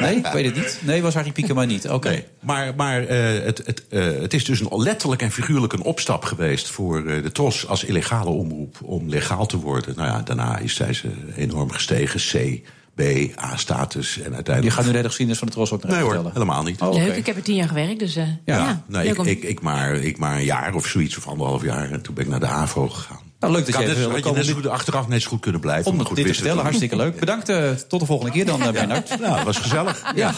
[0.00, 0.78] Nee, ik weet het niet.
[0.82, 1.88] Nee, was Harry Piekema niet.
[1.88, 2.08] Oké.
[2.08, 3.84] Nee, maar, maar eh, het, het,
[4.20, 6.68] het is dus een, letterlijk en figuurlijk een opstap geweest...
[6.68, 9.94] voor de TROS als illegale omroep om legaal te worden.
[9.96, 12.20] Nou ja, daarna is zij ze enorm gestegen.
[12.20, 12.60] C,
[12.96, 13.00] B,
[13.44, 14.64] A-status en uiteindelijk...
[14.64, 16.32] Je gaat nu de hele geschiedenis van de Tros ook nog Nee hoor, vertellen.
[16.32, 16.80] helemaal niet.
[16.80, 16.98] Oh, oké.
[16.98, 19.60] Leuk, ik heb er tien jaar gewerkt, dus eh, ja, nee, ik, om- ik, ik,
[19.60, 21.90] maar, ik maar een jaar of zoiets, of anderhalf jaar.
[21.90, 23.24] En toen ben ik naar de AVO gegaan.
[23.40, 25.60] Nou, leuk dat net, even had je net zo goed, achteraf net zo goed kunnen
[25.60, 25.90] blijven.
[25.90, 27.20] Om dit goed, te vertellen, toen hartstikke leuk.
[27.20, 29.08] Bedankt, eh, tot de volgende keer dan, eh, Bernard.
[29.08, 30.02] Ja, dat was gezellig.
[30.14, 30.34] Ja.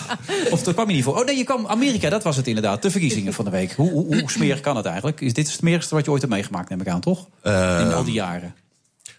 [0.51, 1.19] Of dat kwam je niet voor.
[1.19, 2.83] Oh nee, je kwam Amerika, dat was het inderdaad.
[2.83, 3.73] De verkiezingen van de week.
[3.73, 5.21] Hoe, hoe, hoe smerig kan het eigenlijk?
[5.21, 7.27] Is dit het smerigste wat je ooit hebt meegemaakt, neem ik aan, toch?
[7.45, 8.55] In al die jaren.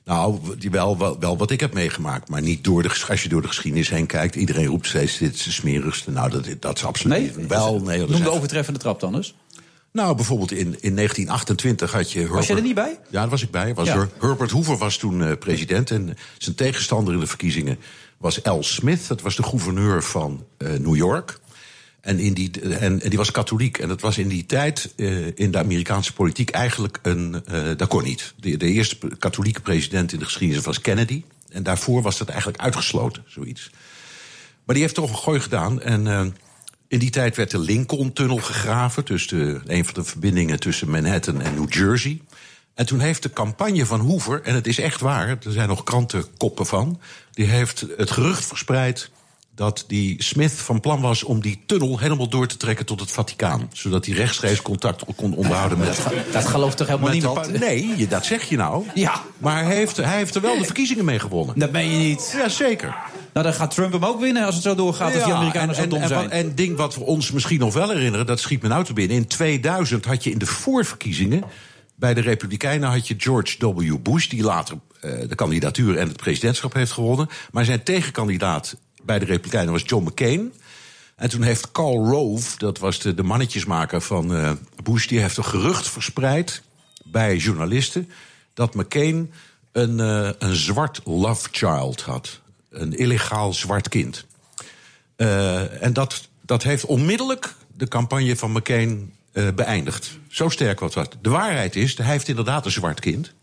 [0.10, 2.30] Nou, die wel, wel, wel wat ik heb meegemaakt.
[2.30, 4.36] Maar niet door de, als je door de geschiedenis heen kijkt.
[4.36, 6.12] Iedereen roept steeds, dit is de smerigste.
[6.12, 7.32] Nou, dat, dat is absoluut Nee?
[7.36, 7.48] niet.
[7.48, 8.02] Wel, nee.
[8.02, 9.36] er Noem de overtreffende trap dan dus.
[9.92, 12.20] Nou, bijvoorbeeld in, in 1928 had je...
[12.20, 13.00] Herbert, je er niet bij?
[13.10, 13.74] Ja, daar was ik bij.
[13.74, 14.08] Was Ja.
[14.20, 15.92] Herbert Hoover was toen eh, president.
[15.92, 17.78] En zijn tegenstander in de verkiezingen
[18.18, 19.08] was Al Smith.
[19.08, 21.40] Dat was de gouverneur van eh, New York.
[22.02, 23.78] En, in die, en, die was katholiek.
[23.78, 27.42] En dat was in die tijd eh, in de Amerikaanse politiek eigenlijk een...
[27.46, 28.34] eh dat kon niet.
[28.38, 31.24] De, de eerste katholieke president in de geschiedenis was Kennedy.
[31.50, 33.70] En daarvoor was dat eigenlijk uitgesloten, zoiets.
[34.64, 35.82] Maar die heeft toch een gooi gedaan.
[35.82, 36.26] En eh,
[36.88, 39.06] in die tijd werd de Lincoln-tunnel gegraven.
[39.06, 42.22] Dus een van de verbindingen tussen Manhattan en New Jersey.
[42.74, 45.84] En toen heeft de campagne van Hoover, en het is echt waar, er zijn nog
[45.84, 47.00] krantenkoppen van.
[47.32, 49.10] Die heeft het gerucht verspreid
[49.60, 53.12] dat die Smith van plan was om die tunnel helemaal door te trekken tot het
[53.12, 53.70] Vaticaan.
[53.74, 56.02] Zodat hij rechtstreeks contact kon onderhouden met.
[56.04, 57.60] Dat, dat gelooft toch helemaal niemand?
[57.60, 58.86] nee, dat zeg je nou.
[58.94, 59.22] Ja.
[59.38, 61.60] Maar hij heeft, hij heeft er wel de verkiezingen mee gewonnen.
[61.60, 62.34] Dat ben je niet.
[62.38, 62.96] Ja, zeker.
[63.34, 65.14] Nou, dan gaat Trump hem ook winnen als het zo doorgaat.
[65.16, 66.22] als die Amerikanen zo en, dom en, zijn.
[66.24, 68.94] wat- en ding wat we ons misschien nog wel herinneren, dat schiet me nou te
[68.94, 69.18] binnen.
[69.18, 71.44] In 2000 had je in de voorverkiezingen
[71.96, 73.98] bij de Republikeinen had je George W.
[74.02, 77.30] Bush, die later eh, de kandidatuur en het presidentschap heeft gewonnen.
[77.52, 80.54] Maar zijn tegenkandidaat bij de Republikeinen was John McCain.
[81.16, 84.52] En toen heeft Karl Rove, dat was de, mannetjesmaker van eh,
[84.84, 86.62] Bush, die heeft een gerucht verspreid
[87.04, 88.10] bij journalisten
[88.54, 89.34] dat McCain
[89.72, 92.40] een, eh, een zwart love child had.
[92.70, 94.26] Een illegaal zwart kind.
[95.16, 99.14] Eh, en dat, dat heeft onmiddellijk de campagne van McCain
[99.56, 100.18] beëindigd.
[100.28, 101.16] Zo sterk was dat.
[101.22, 103.34] De waarheid is, hij heeft inderdaad een zwart kind.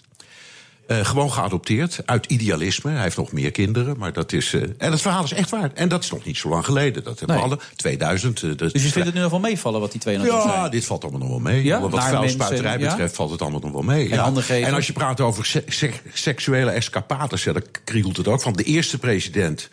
[0.86, 2.90] Eh, gewoon geadopteerd, uit idealisme.
[2.90, 4.52] Hij heeft nog meer kinderen, maar dat is...
[4.54, 5.70] eh, en het verhaal is echt waar.
[5.74, 7.04] En dat is nog niet zo lang geleden.
[7.04, 7.58] Dat hebben we alle...
[7.76, 8.42] 2000.
[8.42, 10.70] eh, Dus je vindt het nu nog wel meevallen wat die twee natuurlijk ja, zijn?
[10.70, 11.64] dit valt allemaal nog wel mee.
[11.64, 11.80] Ja?
[11.80, 12.88] Wat vuilspuiterij ja?
[12.88, 14.08] betreft valt het allemaal nog wel mee.
[14.10, 14.16] En
[14.58, 14.70] ja.
[14.70, 18.52] als je praat over se- se- seksuele escapades, ja, dan kriegelt het ook van.
[18.52, 19.68] De eerste president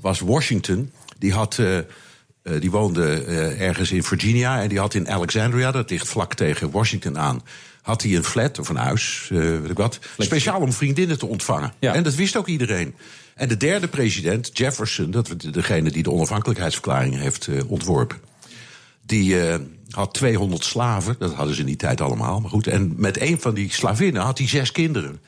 [0.00, 0.92] was Washington.
[1.18, 1.58] Die, had,
[2.58, 3.22] die woonde
[3.58, 7.42] ergens in Virginia en die had in Alexandria, dat ligt vlak tegen Washington aan,
[7.82, 11.26] had hij een flat of een huis, eh, weet ik wat, speciaal om vriendinnen te
[11.26, 11.72] ontvangen.
[11.78, 12.94] En dat wist ook iedereen.
[13.34, 18.18] En de derde president, Jefferson, dat was degene die de onafhankelijkheidsverklaring heeft eh, ontworpen.
[19.02, 19.58] Die eh,
[19.90, 22.40] had 200 slaven, dat hadden ze in die tijd allemaal.
[22.40, 25.20] Maar goed, en met een van die slavinnen had hij zes kinderen.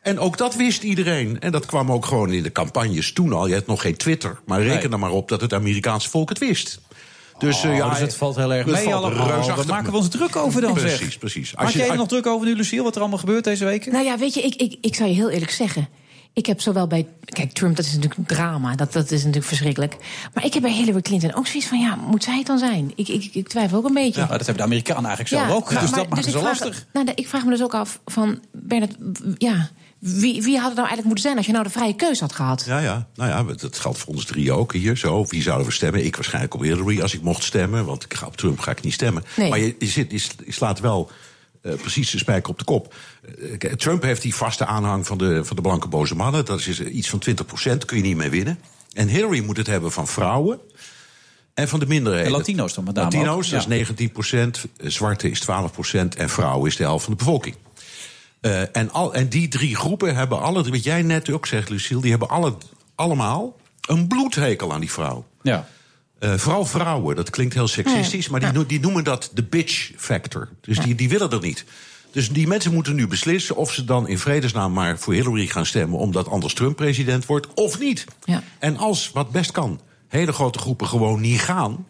[0.00, 1.40] En ook dat wist iedereen.
[1.40, 3.46] En dat kwam ook gewoon in de campagnes toen al.
[3.46, 4.40] Je had nog geen Twitter.
[4.44, 6.80] Maar reken er maar op dat het Amerikaanse volk het wist.
[7.38, 9.26] Dus, eh, Oh, ja, dus het valt heel erg mee allemaal.
[9.28, 10.96] Waar maken we ons druk over dan, zeg?
[10.96, 11.54] Precies, precies.
[11.54, 13.92] Maak jij er nog druk over nu, Luciel, wat er allemaal gebeurt deze week?
[13.92, 15.88] Nou ja, weet je, ik, ik, ik zou je heel eerlijk zeggen.
[16.32, 17.06] Ik heb zowel bij.
[17.24, 18.74] Kijk, Trump, dat is natuurlijk een drama.
[18.74, 19.96] Dat, dat is natuurlijk verschrikkelijk.
[20.34, 22.92] Maar ik heb bij Hillary Clinton ook zoiets van: ja, moet zij het dan zijn?
[22.94, 24.20] Ik, ik, ik twijfel ook een beetje.
[24.20, 25.68] Ja, dat hebben de Amerikanen eigenlijk zelf ook.
[25.68, 26.86] dus maar- dat maakt dus het zo lastig.
[26.92, 28.40] Nou, ik vraag me dus ook af van.
[28.52, 28.96] Bernard,
[29.38, 29.68] ja,
[29.98, 32.32] wie, wie had het nou eigenlijk moeten zijn als je nou de vrije keus had
[32.32, 32.64] gehad?
[32.66, 33.08] Ja, ja.
[33.14, 34.96] Nou ja, dat geldt voor ons drie ook hier.
[34.96, 36.04] Zo, wie zouden we stemmen?
[36.04, 37.84] Ik waarschijnlijk op Hillary als ik mocht stemmen.
[37.84, 39.24] Want ik ga op Trump ga ik niet stemmen.
[39.36, 39.48] Nee.
[39.48, 41.10] Maar je, je, zit, je, sl- je slaat wel
[41.62, 42.94] eh, precies de spijker op de kop.
[43.58, 46.44] Eh, Trump heeft die vaste aanhang van de, van de blanke boze mannen.
[46.44, 48.58] Dat is eh, iets van 20% kun je niet meer winnen.
[48.92, 50.60] En Hillary moet het hebben van vrouwen.
[51.54, 52.26] En van de minderheden.
[52.26, 53.74] En Latino's dan met name Latino's, ook, dat ja.
[53.74, 55.46] is 19% Zwarte is 12%
[56.16, 57.56] en vrouwen is de helft van de bevolking.
[58.46, 62.00] Eh, en, al, en die drie groepen hebben alle, wat jij net ook zegt, Lucille,
[62.00, 62.54] die hebben alle,
[62.94, 63.56] allemaal
[63.88, 65.26] een bloedhekel aan die vrouw.
[65.42, 65.68] Ja.
[66.18, 70.48] Eh, vooral vrouwen, dat klinkt heel seksistisch, maar die, die noemen dat de bitch factor.
[70.60, 71.64] Dus die, die willen dat niet.
[72.12, 75.66] Dus die mensen moeten nu beslissen of ze dan in vredesnaam maar voor Hillary gaan
[75.66, 78.04] stemmen, omdat anders Trump president wordt, of niet.
[78.24, 78.42] Ja.
[78.58, 81.86] En als, wat best kan, hele grote groepen gewoon niet gaan,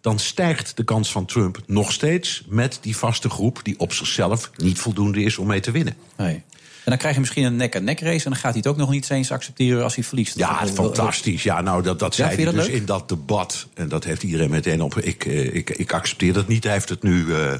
[0.00, 4.50] dan stijgt de kans van Trump nog steeds met die vaste groep die op zichzelf
[4.56, 5.94] niet voldoende is om mee te winnen.
[6.16, 6.42] Nee.
[6.84, 8.24] En dan krijg je misschien een nek-aan-nek race...
[8.24, 10.38] en dan gaat hij het ook nog niet eens accepteren als hij verliest.
[10.38, 11.42] Ja, fantastisch.
[11.42, 12.74] Ja, nou, dat, dat Ja, zei hij dat dus leuk?
[12.74, 13.66] in dat debat.
[13.74, 14.98] En dat heeft iedereen meteen op.
[14.98, 16.64] Ik, eh, ik, ik accepteer dat niet.
[16.64, 17.54] Hij heeft het nu eh,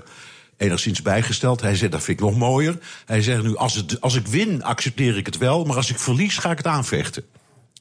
[0.57, 1.61] enigszins bijgesteld.
[1.61, 2.79] Hij zegt, dat vind ik nog mooier.
[3.07, 5.65] Hij zegt nu, als, het, als ik win, accepteer ik het wel.
[5.65, 7.25] Maar als ik verlies, ga ik het aanvechten.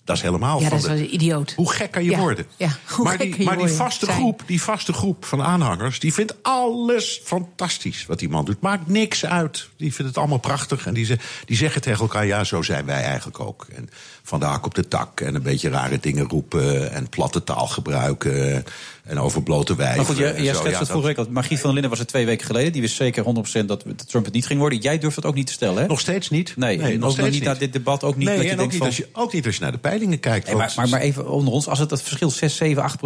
[0.10, 1.54] Dat is helemaal Ja, van dat is een idioot.
[1.56, 2.46] Hoe gek kan je Ja, worden?
[2.58, 2.70] ja,
[3.04, 6.00] maar die, maar die, vaste groep, die vaste groep van aanhangers...
[6.00, 8.62] die vindt alles fantastisch wat die man doet.
[8.62, 9.70] Maakt niks uit.
[9.78, 10.86] Die vindt het allemaal prachtig.
[10.86, 13.68] En die, ze- die zeggen tegen elkaar, ja, zo zijn wij eigenlijk ook.
[13.76, 13.90] En
[14.30, 15.22] van de hak op de tak.
[15.22, 16.92] En een beetje rare dingen roepen.
[16.92, 18.64] En platte taal gebruiken.
[19.04, 19.98] En over blote wijven.
[19.98, 21.26] Maar goed, jij, schetst Ja, het vorige week al.
[21.30, 22.72] Margriet van der Linden was het twee weken geleden.
[22.72, 23.24] Die wist zeker
[23.62, 24.80] 100% dat Trump het niet ging worden.
[24.80, 25.88] Jij durft het ook niet te stellen, hè?
[25.88, 26.54] Nog steeds niet.
[26.58, 28.04] Nee, nog steeds niet naar dit debat.
[28.04, 29.06] Ook niet nee, dat je en denkt ook, niet van...
[29.06, 30.48] als je, ook niet als je naar de peilingen kijkt.
[30.48, 32.98] Nee, maar, maar, maar even onder ons, als het het verschil 6, 7, 8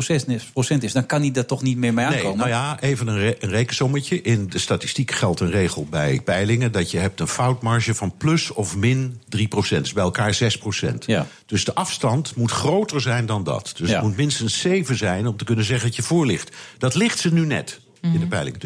[0.54, 2.38] procent is, dan kan hij daar toch niet meer mee Nee, aankomen?
[2.38, 4.22] nou ja, even een, re- een rekensommetje.
[4.22, 6.72] In de statistiek geldt een regel bij peilingen...
[6.72, 9.84] dat je hebt een foutmarge van plus of min 3 procent.
[9.84, 11.06] Dus bij elkaar 6 procent.
[11.06, 11.13] Ja.
[11.46, 13.74] Dus de afstand moet groter zijn dan dat.
[13.78, 13.96] Dus Ja.
[13.96, 16.56] het moet minstens 7 zijn om te kunnen zeggen dat je voor ligt.
[16.78, 18.20] Dat ligt ze nu net in Mhm.
[18.20, 18.58] de peiling.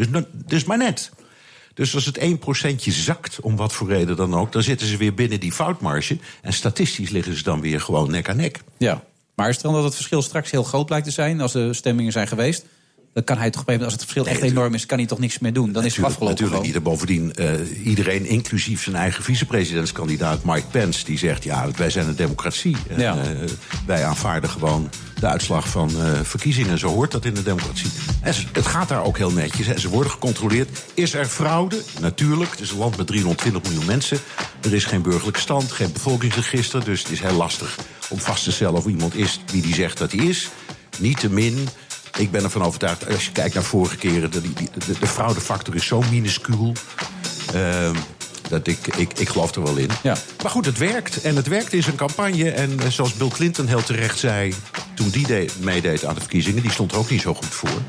[0.45, 1.11] Dus, maar net.
[1.73, 4.51] Dus als het 1 procentje zakt, om wat voor reden dan ook...
[4.51, 6.17] dan zitten ze weer binnen die foutmarge.
[6.41, 8.59] En statistisch liggen ze dan weer gewoon nek aan nek.
[8.77, 9.03] Ja,
[9.35, 11.41] maar stel dat het verschil straks heel groot blijkt te zijn...
[11.41, 12.65] als de stemmingen zijn geweest...
[13.17, 14.85] dan kan hij toch op een gegeven moment, als het verschil echt enorm is...
[14.85, 15.71] kan hij toch niks meer doen?
[15.71, 16.65] Dan is het afgelopen natuurlijk gewoon.
[16.65, 16.75] niet.
[16.75, 22.07] En bovendien, eh, iedereen, inclusief zijn eigen vicepresidentskandidaat Mike Pence, die zegt: ja, wij zijn
[22.07, 22.75] een democratie.
[22.89, 23.17] En, Ja.
[23.17, 23.29] eh,
[23.85, 24.89] wij aanvaarden gewoon
[25.19, 26.77] de uitslag van eh, verkiezingen.
[26.79, 27.89] Zo hoort dat in de democratie.
[28.21, 29.67] En ze- het gaat daar ook heel netjes.
[29.67, 30.69] En ze worden gecontroleerd.
[30.93, 31.81] Is er fraude?
[31.99, 32.51] Natuurlijk.
[32.51, 34.19] Het is een land met 320 miljoen mensen.
[34.61, 36.83] Er is geen burgerlijke stand, geen bevolkingsregister.
[36.83, 37.75] Dus het is heel lastig
[38.09, 40.49] om vast te stellen of iemand is wie die zegt dat hij is.
[40.99, 41.67] Niettemin.
[42.17, 44.53] Ik ben ervan overtuigd, als je kijkt naar vorige keren, de, die-
[44.85, 46.73] de, de fraudefactor is zo minuscuul.
[47.53, 47.95] Ehm,
[48.49, 49.89] dat ik, ik, ik geloof er wel in.
[50.03, 50.15] Ja.
[50.41, 51.21] Maar goed, het werkt.
[51.21, 52.49] En het werkt in zijn campagne.
[52.51, 54.53] En eh, zoals Bill Clinton heel terecht zei.
[54.95, 56.61] toen die de- meedeed aan de verkiezingen.
[56.61, 57.81] die stond er ook niet zo goed voor.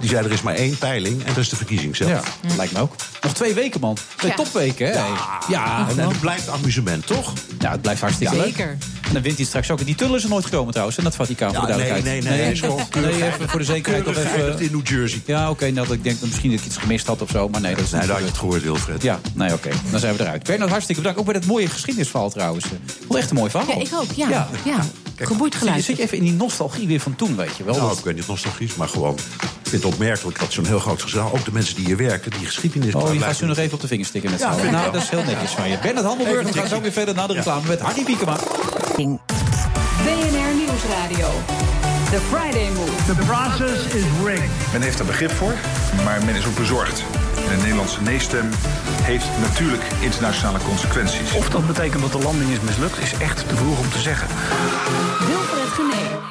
[0.00, 1.20] Die zei: er is maar één peiling.
[1.20, 2.10] en dat is de verkiezing zelf.
[2.10, 2.22] Ja,
[2.56, 2.94] lijkt me ook.
[3.22, 3.96] Nog twee weken, man.
[4.16, 4.36] Twee Ja.
[4.36, 4.92] topweken, hè?
[4.92, 5.06] Ja,
[5.48, 6.08] ja en man.
[6.08, 7.32] het blijft amusement, toch?
[7.58, 8.44] Ja, het blijft hartstikke leuk.
[8.44, 8.76] Zeker.
[9.06, 9.84] En dan wint hij straks ook.
[9.84, 12.24] Die tunnel is er nooit gekomen trouwens, en dat Vaticaan voor de Ja, nee, duidelijkheid.
[12.36, 14.60] nee, nee, nee, keurig even voor de zekerheid nog even...
[14.60, 15.22] in New Jersey.
[15.26, 17.48] Ja, oké, nou, dat ik denk dat misschien dat ik iets gemist had of zo,
[17.48, 19.02] maar nee, dat is Nee, niet dat had je het gehoord, Wilfred.
[19.02, 19.68] Ja, nee, oké.
[19.90, 20.42] Dan zijn we eruit.
[20.42, 21.20] Bernard, hartstikke bedankt.
[21.20, 22.64] Ook bij dat mooie geschiedenisverhaal trouwens.
[23.08, 23.68] Wel echt een mooi verhaal.
[23.78, 24.12] Ja, ik ook.
[24.12, 24.84] Ja, Ja.
[25.16, 25.84] Geboeid je, geluid.
[25.84, 27.74] zit je even in die nostalgie weer van toen, weet je wel?
[27.74, 29.14] Nou, Dat- ik weet niet nostalgisch, maar gewoon.
[29.14, 31.32] Ik vind het opmerkelijk dat zo'n heel groot gezellig.
[31.32, 32.94] ook de mensen die hier werken, die geschiedenis.
[32.94, 35.02] Oh, je gaat ze nog even op de vingers stikken met z'n Ja, Nou, dat
[35.02, 35.78] is heel netjes van je.
[35.82, 38.36] Bernard Handelburg, we gaan zo weer verder naar de reclame met Harry Piekema.
[40.04, 41.28] BNR Nieuwsradio.
[42.10, 42.90] The Friday Move.
[43.06, 44.48] The process is rigged.
[44.72, 45.54] Men heeft er begrip voor,
[46.04, 47.02] maar men is ook bezorgd.
[47.48, 48.50] En de Nederlandse nee-stem
[49.02, 51.32] heeft natuurlijk internationale consequenties.
[51.32, 54.28] Of dat betekent dat de landing is mislukt, is echt te vroeg om te zeggen.
[55.26, 56.26] Wilfred Genee.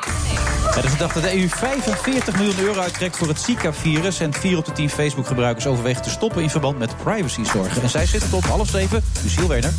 [0.75, 4.19] Het is de dag dat de EU 45 miljoen euro uittrekt voor het Zika-virus.
[4.19, 7.81] En 4 op de 10 Facebook-gebruikers overwegen te stoppen in verband met privacyzorgen.
[7.81, 9.03] En zij zitten tot half zeven.
[9.23, 9.73] Luciel Werner.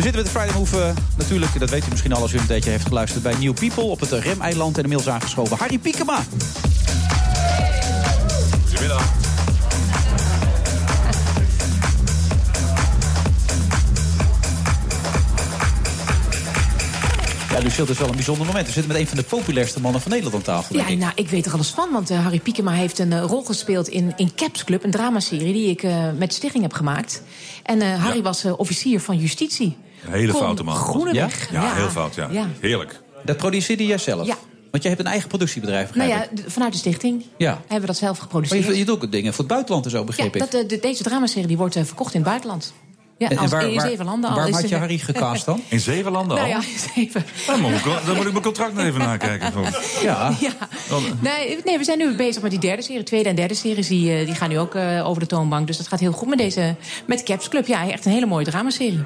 [0.00, 0.82] We zitten met de Friday Move.
[0.82, 3.54] Eh, natuurlijk, dat weet u misschien al als u een tijdje heeft geluisterd bij New
[3.54, 4.76] People op het Remeiland.
[4.76, 6.22] En inmiddels aangeschoven Harry Piekema.
[8.68, 9.12] Goedemiddag.
[17.50, 18.66] Ja, Lucille, dat is wel een bijzonder moment.
[18.66, 20.76] We zitten met een van de populairste mannen van Nederland aan tafel.
[20.76, 20.98] Ja, ik.
[20.98, 21.92] nou, ik weet er alles van.
[21.92, 25.52] Want eh, Harry Piekema heeft een eh, rol gespeeld in, in Caps Club, een dramaserie
[25.52, 25.82] die ik
[26.18, 27.22] met Stichting heb gemaakt.
[27.62, 29.76] En Harry was officier van justitie.
[30.06, 30.74] Een hele Kon foute man.
[30.74, 31.48] Groeneweg.
[31.52, 32.28] Ja, heel fout, ja.
[32.30, 32.46] Ja.
[32.60, 33.00] Heerlijk.
[33.24, 34.26] Dat produceerde jij zelf?
[34.26, 34.34] Ja.
[34.70, 36.46] Want jij hebt een eigen productiebedrijf, Nou begrijp ja, ik.
[36.48, 37.50] d- vanuit de stichting Ja.
[37.60, 38.66] hebben we dat zelf Maar geproduceerd.
[38.66, 40.40] je, je doet ook dingen voor het buitenland en zo, ja, begreep ik.
[40.40, 42.72] dat, eh, de- deze dramaserie die wordt eh, verkocht in het buitenland.
[43.18, 44.34] Ja, En- en als, waar- in waar- zeven landen al.
[44.36, 45.62] waarom is had je Harry gecast dan?
[45.68, 46.46] In zeven landen al?
[46.46, 47.24] Nou ja, zeven.
[47.46, 49.52] Dan moet, ik, dan moet ik mijn contract nog even nakijken.
[50.02, 50.34] Ja.
[50.40, 50.52] Ja.
[51.20, 53.02] Nee, nee, we zijn nu bezig met die derde serie.
[53.02, 55.66] Tweede en derde series die, eh, die gaan nu ook eh, over de toonbank.
[55.66, 56.74] Dus dat gaat heel goed met deze
[57.06, 57.66] met Caps Club.
[57.66, 59.00] Ja, echt een hele mooie dramaserie.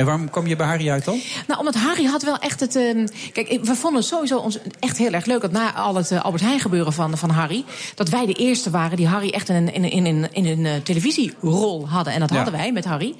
[0.00, 1.20] En waarom kwam je bij Harry uit dan?
[1.46, 2.76] Nou, omdat Harry had wel echt het...
[2.76, 5.40] ehm, kijk, we vonden het sowieso ons echt heel erg leuk...
[5.40, 7.64] dat na al het eh, Albert Heijn gebeuren van, van Harry...
[7.94, 10.46] dat wij de eerste waren die Harry echt in een, in, een- in, een- in
[10.46, 12.12] een eh, televisierol hadden.
[12.12, 12.34] En dat Ja.
[12.36, 13.14] hadden wij met Harry.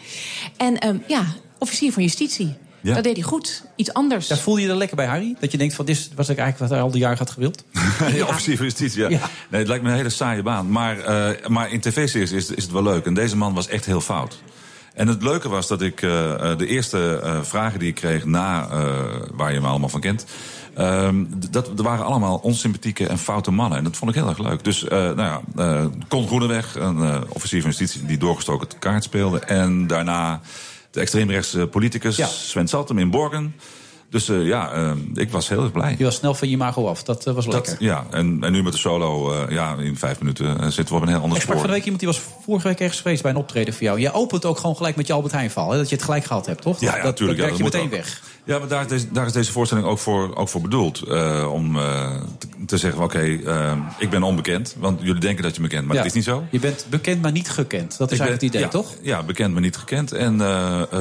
[0.56, 1.24] En ehm, ja,
[1.58, 2.54] officier van justitie.
[2.82, 2.94] Ja.
[2.94, 3.64] Dat deed hij goed.
[3.76, 4.28] Iets anders.
[4.28, 5.36] Ja, voel je er lekker bij Harry?
[5.40, 7.64] Dat je denkt van, dit wat ik eigenlijk wat hij al die jaren had gewild?
[8.14, 9.08] Ja, officier van justitie, ja.
[9.08, 9.20] Ja.
[9.50, 10.70] Nee, het lijkt me een hele saaie baan.
[10.70, 13.06] Maar, eh, maar in tv-series is, is het wel leuk.
[13.06, 14.38] En deze man was echt heel fout.
[15.00, 18.24] En het leuke was dat ik eh, eh, de eerste eh, vragen die ik kreeg
[18.24, 18.68] na,
[19.32, 20.24] waar je me allemaal van kent.
[20.74, 23.78] ehm, dat, er waren allemaal onsympathieke en foute mannen.
[23.78, 24.64] En dat vond ik heel erg leuk.
[24.64, 25.40] Dus, nou ja,
[26.08, 29.38] Con Groeneweg, een officier van justitie die doorgestoken kaart speelde.
[29.38, 30.40] En daarna
[30.90, 33.54] de extreemrechtse politicus Sven Saltem in Borgen.
[34.10, 35.94] Dus eh, ja, eh, ik was heel erg blij.
[35.98, 37.72] Je was snel van je imago af, dat eh, was lekker.
[37.72, 41.06] Dat, ja, en, en nu met de solo, ja, in vijf minuten zitten we op
[41.06, 41.72] een heel ander Ik sprak van de spoor.
[41.72, 44.00] week iemand die was vorige week ergens geweest bij een optreden voor jou.
[44.00, 45.70] Je opent ook gewoon gelijk met je Albert Heijn verhaal.
[45.70, 46.80] hè, Dat je het gelijk gehad hebt, toch?
[46.80, 47.38] Ja, ja, dat, natuurlijk.
[47.38, 48.04] Dat ja, werk je meteen ook.
[48.04, 48.22] weg.
[48.50, 51.02] Ja, maar daar is deze, daar is deze voorstelling ook voor, ook voor bedoeld.
[51.02, 54.76] eh, om eh, te, te zeggen, oké, eh, ik ben onbekend.
[54.78, 56.02] Want jullie denken dat je me kent, maar Ja.
[56.02, 56.44] dat is niet zo.
[56.50, 57.98] Je bent bekend, maar niet gekend.
[57.98, 58.94] Dat is Ik eigenlijk ben- het idee, ja, toch?
[59.02, 60.12] Ja, bekend maar niet gekend.
[60.12, 60.36] En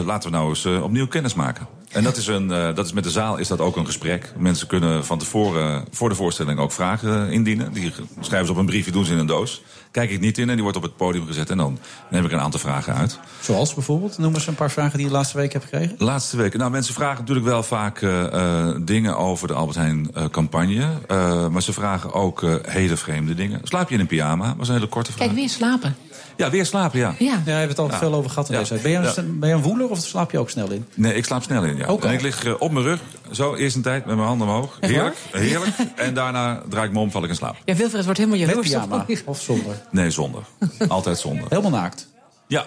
[0.06, 1.68] laten we nou eens opnieuw kennis maken.
[1.90, 4.34] En dat is, een, dat is met de zaal is dat ook een gesprek.
[4.38, 7.74] Mensen kunnen van tevoren voor de voorstelling ook vragen indienen.
[7.74, 9.62] Die schrijven ze op een briefje, doen ze in een doos.
[9.92, 11.50] Kijk ik niet in en die wordt op het podium gezet.
[11.50, 11.80] En dan
[12.10, 13.20] neem ik een aantal vragen uit.
[13.42, 14.18] Zoals bijvoorbeeld?
[14.18, 15.96] Noem eens een paar vragen die je de laatste week hebt gekregen.
[15.98, 16.60] Laatste weken.
[16.60, 18.34] Nou, mensen vragen natuurlijk wel vaak eh,
[18.68, 20.88] eh, dingen over de Albert Heijn eh, campagne.
[21.08, 23.60] Eh, maar ze vragen ook eh, hele vreemde dingen.
[23.64, 24.48] Slaap je in een pyjama?
[24.48, 25.26] Dat was een hele korte vraag.
[25.26, 25.96] Kijk, weer slapen.
[26.40, 27.16] Ja, weer slapen, ja.
[27.20, 27.26] Ja.
[27.26, 27.98] Ja, we hebben het al Ja.
[27.98, 28.60] veel over gehad in Ja.
[28.60, 28.74] deze.
[28.76, 30.86] Ben je, een, ben je een woeler of slaap je ook snel in?
[30.94, 31.86] Nee, ik slaap snel in, ja.
[31.88, 33.00] En ik lig eh, op mijn rug,
[33.32, 34.78] zo eerst een tijd met mijn handen omhoog.
[34.80, 35.76] Heerlijk, heerlijk.
[35.96, 37.56] en daarna draai ik me om, val ik in slaap.
[37.66, 38.68] Ja, Wilfred wordt helemaal Met jaloers.
[38.70, 39.76] pyjama of zonder?
[39.92, 40.42] Nee, zonder.
[40.88, 41.46] Altijd zonder.
[41.50, 42.08] Helemaal naakt.
[42.48, 42.66] Ja.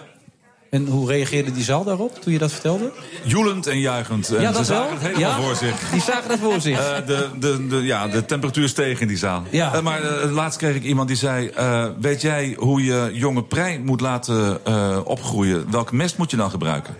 [0.73, 2.91] En hoe reageerde die zaal daarop toen je dat vertelde?
[3.23, 4.29] Joelend en juichend.
[4.35, 4.91] En Ja, ze zagen wel?
[4.93, 5.45] het helemaal Ja?
[5.45, 5.89] voor zich.
[5.91, 6.79] Die zagen het voor zich.
[6.79, 9.43] Eh, de, de, de, ja, de temperatuur steeg in die zaal.
[9.49, 9.73] Ja.
[9.73, 11.47] Eh, maar eh, laatst kreeg ik iemand die zei...
[11.47, 15.71] eh, weet jij hoe je jonge prei moet laten eh, opgroeien?
[15.71, 16.95] Welke mest moet je dan gebruiken?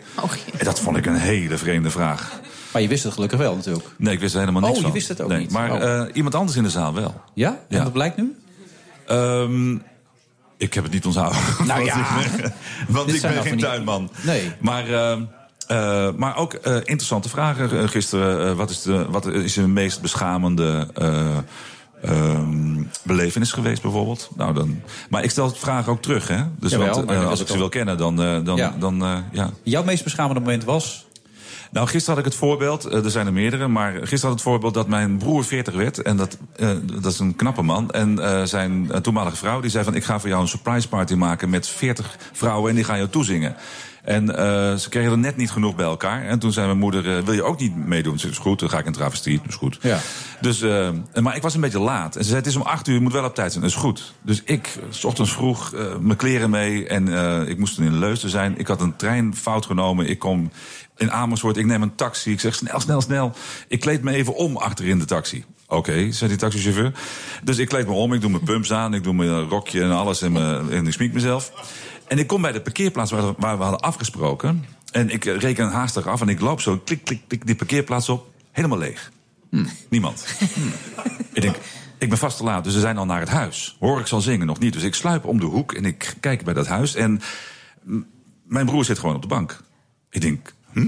[0.58, 2.40] En dat vond ik een hele vreemde vraag.
[2.74, 3.86] Maar je wist het gelukkig wel natuurlijk.
[3.98, 4.94] Nee, ik wist er helemaal niks Oh, je van.
[4.94, 5.52] wist het ook nee, niet.
[5.52, 5.84] Maar Oh.
[5.84, 7.22] eh, iemand anders in de zaal wel.
[7.34, 7.50] Ja?
[7.50, 7.84] En Ja.
[7.84, 8.36] dat blijkt nu?
[9.08, 9.78] Ehm,
[10.64, 11.40] ik heb het niet onthouden.
[11.68, 11.96] Nou Want ja.
[12.20, 12.52] ik-
[12.96, 14.10] want ik ben nou geen die- tuinman.
[14.22, 14.52] Nee.
[14.60, 15.22] Maar, ehm,
[15.68, 18.50] eh, maar ook eh, interessante vragen eh, gisteren.
[18.50, 21.38] Eh, wat, is de, wat is de meest beschamende eh,
[22.02, 24.30] ehm, belevenis geweest bijvoorbeeld?
[24.36, 26.28] Nou, dan, maar ik stel het vragen ook terug.
[26.28, 26.44] Hè?
[26.60, 28.22] Dus Jawel, want, eh, als ik ze wil kennen, dan...
[28.24, 28.76] eh, dan, Ja.
[28.80, 29.50] dan eh, ja.
[29.64, 31.06] Jouw meest beschamende moment was?
[31.74, 34.42] Nou, gisteren had ik het voorbeeld, eh, er zijn er meerdere, maar gisteren had het
[34.42, 36.02] voorbeeld dat mijn broer 40 werd.
[36.02, 36.70] En dat, eh,
[37.02, 37.92] dat is een knappe man.
[37.92, 41.14] En eh, zijn toenmalige vrouw die zei van ik ga voor jou een surprise party
[41.14, 43.56] maken met 40 vrouwen en die gaan jou toezingen.
[44.04, 44.28] En
[44.80, 46.26] ze kregen er net niet genoeg bij elkaar.
[46.26, 48.14] En toen zei mijn moeder, wil je ook niet meedoen?
[48.14, 49.78] Ze zei, is goed, dan ga ik een travestie, dat is goed.
[49.82, 50.00] Ja.
[50.42, 50.62] Dus,
[51.22, 52.16] maar ik was een beetje laat.
[52.16, 53.64] En ze zei, het is om acht uur, je moet wel op tijd zijn.
[53.64, 54.14] Dat is goed.
[54.22, 56.88] Dus ik, s ochtends vroeg, mijn kleren mee.
[56.88, 57.08] En
[57.48, 58.58] ik moest toen in Leusden zijn.
[58.58, 60.10] Ik had een trein fout genomen.
[60.10, 60.52] Ik kom
[61.04, 62.32] in Amersfoort, ik neem een taxi.
[62.32, 63.34] Ik zeg, snel, snel, snel.
[63.68, 65.44] Ik kleed me even om achterin de taxi.
[65.68, 66.92] Oké, zei die taxichauffeur.
[67.44, 68.94] Dus ik kleed me om, ik doe mijn pumps aan.
[68.94, 71.52] Ik doe mijn rokje en alles en, me, en ik smiek mezelf.
[72.08, 74.66] En ik kom bij de parkeerplaats waar, waar we hadden afgesproken.
[74.92, 78.10] En ik eh, reken haastig af en ik loop zo klik, klik, klik die parkeerplaats
[78.10, 78.28] op.
[78.52, 79.12] Helemaal leeg.
[79.90, 80.26] Niemand.
[81.34, 81.56] ik denk,
[81.98, 83.76] ik ben vast te laat, dus ze zijn al naar het huis.
[83.80, 84.74] Hoor ik zal zingen, nog niet.
[84.74, 86.96] Dus ik sluip om de hoek en ik kijk bij dat huis.
[86.96, 87.22] En
[88.44, 89.62] mijn broer zit gewoon op de bank.
[90.10, 90.88] Ik denk, hm?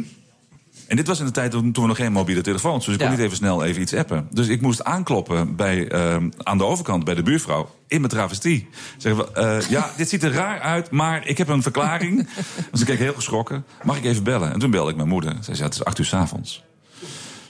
[0.87, 2.85] En dit was in de tijd toen we nog geen mobiele telefoons.
[2.85, 3.15] Dus ik kon Ja.
[3.15, 4.27] niet even snel even iets appen.
[4.31, 7.75] Dus ik moest aankloppen bij, eh, aan de overkant bij de buurvrouw.
[7.87, 8.67] In mijn travestie.
[8.97, 12.27] Zeggen we, eh, ja, dit ziet er raar uit, maar ik heb een verklaring.
[12.71, 13.65] dus ik keek heel geschrokken.
[13.83, 14.53] Mag ik even bellen?
[14.53, 15.31] En toen belde ik mijn moeder.
[15.31, 16.63] Zij zei, ja, het is acht uur 's avonds.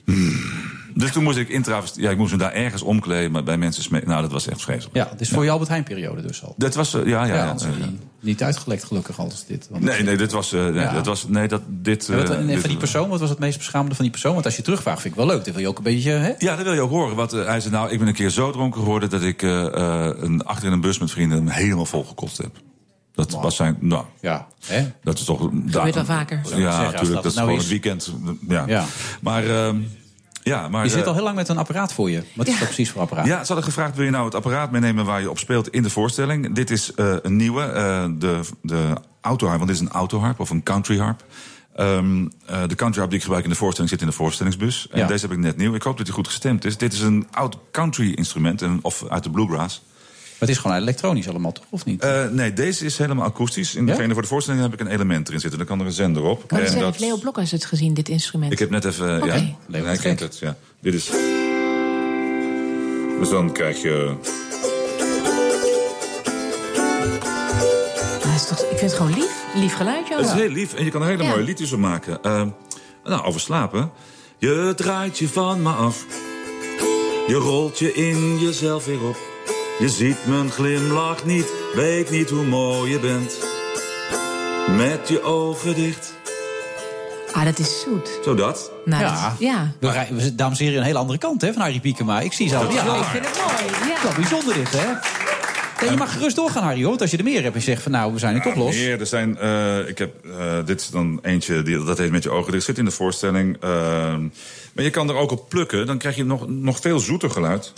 [0.06, 0.40] Hmm.
[0.94, 2.02] Dus toen moest ik in travestie...
[2.02, 4.02] Ja, ik moest me daar ergens omkleden, maar bij mensen...
[4.06, 4.96] Nou, dat was echt vreselijk.
[4.96, 6.54] Ja, het is voor je Albert Heijn periode dus al.
[6.58, 7.56] Dat was, eh, ja, ja, ja.
[8.26, 9.68] Niet uitgelekt, gelukkig, als dit.
[9.72, 10.54] Want Nee, nee, dit was...
[10.54, 10.94] eh, nee, Ja.
[10.94, 13.30] dat was nee, dat, dit, En wat- eh, en dit- van die persoon, wat was
[13.30, 14.34] het meest beschamende van die persoon?
[14.34, 15.46] Want als je terugvraagt, vind ik wel leuk.
[15.46, 16.12] Dat wil je ook een beetje...
[16.12, 16.34] Hè?
[16.38, 17.16] Ja, dat wil je ook horen.
[17.16, 19.10] Wat, eh, hij zei, nou, ik ben een keer zo dronken geworden...
[19.10, 22.52] dat ik eh, eh, een, achter in een bus met vrienden hem helemaal volgekost heb.
[23.14, 23.78] Dat was zijn...
[23.80, 24.92] Nou, ja, hè?
[25.04, 25.40] dat is toch...
[25.66, 26.42] Gebeurt wel vaker.
[26.56, 26.94] Ja, natuurlijk.
[27.14, 27.62] dat Dat is nou gewoon is.
[27.62, 28.14] het weekend.
[28.48, 28.64] Ja.
[28.68, 28.86] Ja.
[29.22, 29.46] Maar...
[29.50, 29.78] ehm,
[30.54, 32.24] ja, maar Je zit eh, al heel lang met een apparaat voor je.
[32.34, 33.26] Wat is dat precies voor apparaat?
[33.26, 35.84] Ja, ze hadden gevraagd: wil je nou het apparaat meenemen waar je op speelt in
[35.84, 36.54] de voorstelling?
[36.56, 40.50] Dit is eh, een nieuwe, eh, de, de autoharp, want dit is een autoharp of
[40.50, 41.24] een country harp.
[41.76, 44.88] Ehm, eh, de country harp die ik gebruik in de voorstelling zit in de voorstellingsbus.
[44.92, 45.08] En Ja.
[45.08, 45.74] deze heb ik net nieuw.
[45.74, 46.78] Ik hoop dat hij goed gestemd is.
[46.78, 49.82] Dit is een oud country instrument, een- of uit de bluegrass.
[50.40, 51.66] Maar het is gewoon elektronisch allemaal, toch?
[51.70, 52.02] Of niet?
[52.02, 53.76] Eh, nee, deze is helemaal akoestisch.
[53.76, 53.94] In Ja?
[53.96, 55.58] degene voor de voorstelling heb ik een element erin zitten.
[55.60, 56.52] Dan kan er een zender op.
[56.52, 58.52] Maar En dat- heeft Leo Blokkers het gezien, dit instrument?
[58.52, 59.26] ik heb net even.
[59.26, 60.38] Ja, Leo, hij kent het.
[60.40, 60.56] Ja.
[60.80, 61.06] Dit is.
[63.20, 64.16] Dus dan krijg je.
[68.24, 69.44] Ah, is toch, ik vind het gewoon lief.
[69.56, 70.16] Lief geluidje.
[70.16, 71.30] Het is heel lief en je kan er hele Ja.
[71.30, 72.24] mooie liedjes op maken.
[72.24, 72.50] Ehm,
[73.04, 73.92] nou, over slapen.
[74.38, 76.06] Je draait je van me af.
[77.28, 79.18] Je rolt je in jezelf weer op.
[79.80, 81.46] Je ziet mijn glimlach niet,
[81.76, 83.38] weet niet hoe mooi je bent.
[84.78, 86.14] Met je ogen dicht.
[87.32, 88.20] Ah, dat is zoet.
[88.24, 88.72] Zo dat.
[88.86, 89.30] Nou, Ja.
[89.30, 89.74] dat- ja.
[90.10, 92.20] We, dames en heren, een hele andere kant hè, van Harry Piekema.
[92.22, 92.74] Ik zie zelf.
[92.74, 93.90] Ja, ik vind het mooi.
[93.94, 94.04] Ja.
[94.04, 94.88] wel bijzonder dit, hè?
[95.82, 96.90] Nee, je mag gerust doorgaan, Harry, hoor.
[96.90, 98.56] Want als je er meer hebt en je zegt van nou, we zijn nu toch
[98.56, 98.76] los.
[98.76, 102.24] Meer, er zijn, eh, ik heb, eh, dit is dan eentje, die, dat heet met
[102.24, 102.66] je ogen dicht.
[102.66, 103.58] Zit in de voorstelling.
[103.60, 104.22] ehm,
[104.74, 105.86] maar je kan er ook op plukken.
[105.86, 107.74] Dan krijg je nog, nog veel zoeter geluid.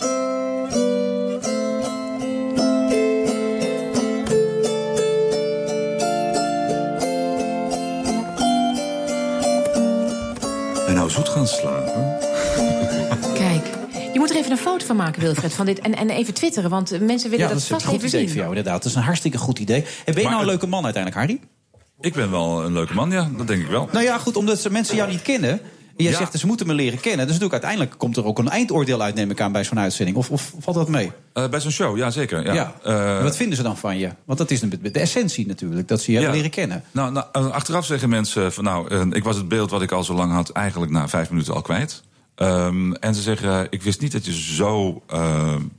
[11.48, 12.16] Slapen.
[13.44, 13.66] Kijk,
[14.12, 15.80] je moet er even een foto van maken, Wilfred, van dit.
[15.80, 18.08] En, en even twitteren, want mensen willen Ja, dat, dat is een vast goed even
[18.08, 18.28] idee zien.
[18.28, 18.82] voor jou, inderdaad.
[18.82, 19.80] Dat is een hartstikke goed idee.
[19.80, 21.40] En ben je Maar nou een leuke man uiteindelijk, Harry?
[22.00, 23.30] Ik ben wel een leuke man, ja.
[23.36, 23.88] Dat denk ik wel.
[23.92, 25.60] Nou ja, goed, omdat ze mensen jou niet kennen.
[26.04, 26.16] Jij Ja.
[26.18, 27.26] zegt, ze moeten me leren kennen.
[27.26, 30.16] Dus natuurlijk uiteindelijk komt er ook een eindoordeel uit, neem ik aan, bij zo'n uitzending.
[30.16, 31.12] Of, of valt dat mee?
[31.32, 32.44] Eh, bij zo'n show, ja zeker.
[32.44, 32.52] Ja.
[32.52, 32.74] Ja.
[32.84, 34.08] Eh, wat vinden ze dan van je?
[34.24, 36.30] Want dat is de, de essentie natuurlijk, dat ze je Ja.
[36.30, 36.82] leren kennen.
[36.90, 40.04] Nou, nou, eh, achteraf zeggen mensen van nou, ik was het beeld wat ik al
[40.04, 42.02] zo lang had eigenlijk na vijf minuten al kwijt.
[42.34, 45.02] Ehm, en ze zeggen, ik wist niet dat je zo.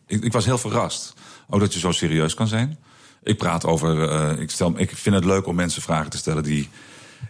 [0.08, 1.14] ik, ik was heel verrast.
[1.50, 2.78] Ook dat je zo serieus kan zijn.
[3.24, 4.40] Ik praat over.
[4.40, 6.70] ik, stel, ik vind het leuk om mensen vragen te stellen die.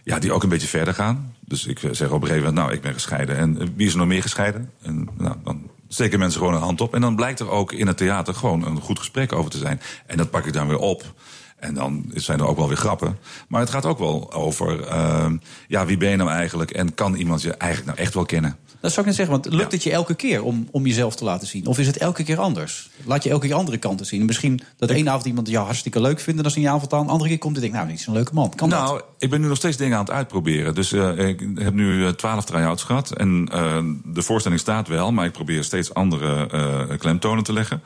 [0.04, 1.34] Ja, die ook een beetje verder gaan.
[1.50, 3.36] Dus ik eh, zeg op een gegeven moment, nou, ik ben gescheiden.
[3.36, 4.70] En eh, wie is er nog meer gescheiden?
[4.82, 6.94] En nou, dan steken mensen gewoon een hand op.
[6.94, 9.80] En dan blijkt er ook in het theater gewoon een goed gesprek over te zijn.
[10.06, 11.14] En dat pak ik dan weer op.
[11.56, 13.18] En dan zijn er ook wel weer grappen.
[13.48, 15.36] Maar het gaat ook wel over, ehm,
[15.68, 16.70] ja, wie ben je nou eigenlijk?
[16.70, 18.56] En kan iemand je eigenlijk nou echt wel kennen?
[18.80, 21.24] Dat zou ik net zeggen, want lukt het je elke keer om, om jezelf te
[21.24, 21.66] laten zien?
[21.66, 22.90] Of is het elke keer anders?
[23.04, 24.24] Laat je elke keer andere kanten zien?
[24.24, 26.28] Misschien dat ene avond iemand jou hartstikke leuk vindt...
[26.28, 27.76] en dan is een avond aan, de andere keer komt en denkt...
[27.76, 28.54] nou, dit is een leuke man.
[28.54, 29.04] Kan nou, dat?
[29.18, 30.74] ik ben nu nog steeds dingen aan het uitproberen.
[30.74, 33.10] Dus eh, ik heb nu eh, twaalf try-outs gehad.
[33.10, 37.82] En eh, de voorstelling staat wel, maar ik probeer steeds andere klemtonen te leggen.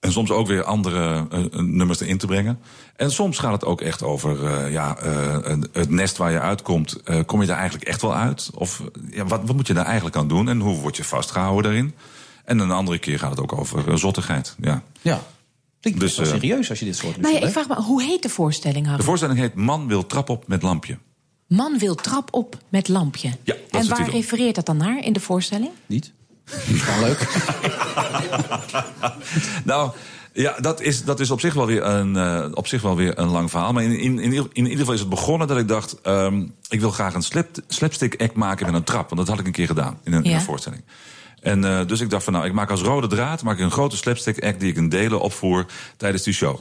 [0.00, 2.58] En soms ook weer andere eh, nummers erin te brengen.
[2.96, 6.40] En soms gaat het ook echt over eh, ja, eh, een- het nest waar je
[6.40, 7.02] uitkomt.
[7.04, 8.50] Eh, kom je daar eigenlijk echt wel uit?
[8.54, 8.86] Of eh,
[9.16, 10.48] ja, wat, wat moet je daar eigenlijk aan doen?
[10.48, 11.94] En hoe word je vastgehouden daarin?
[12.44, 14.54] En een andere keer gaat het ook over eh, zottigheid.
[14.60, 14.82] Ja.
[15.02, 15.20] Ja.
[15.80, 18.02] Klinkt Dus, eh, serieus als je dit soort Nou ja, doet, ik vraag me, hoe
[18.02, 18.98] heet de voorstelling, Harry?
[19.00, 20.98] De voorstelling heet Man wil trap op met lampje.
[21.46, 23.28] Man wil trap op met lampje.
[23.42, 25.70] Ja, dat en waar refereert dat dan naar in de voorstelling?
[25.86, 26.12] Niet?
[26.50, 27.28] Gewoon leuk.
[29.64, 29.90] Nou,
[30.32, 33.18] ja, dat is, dat is op, zich wel weer een, eh, op zich wel weer
[33.18, 33.72] een lang verhaal.
[33.72, 36.00] Maar in, in, in, ieder- in ieder geval is het begonnen dat ik dacht...
[36.00, 39.04] ehm, ik wil graag een slap, slapstick act maken met een trap.
[39.08, 40.36] Want dat had ik een keer gedaan in een, in Ja.
[40.36, 40.82] een voorstelling.
[41.40, 43.42] En eh, dus ik dacht van nou, ik maak als rode draad...
[43.42, 45.66] maak ik een grote slapstick act die ik in delen opvoer
[45.96, 46.58] tijdens die show.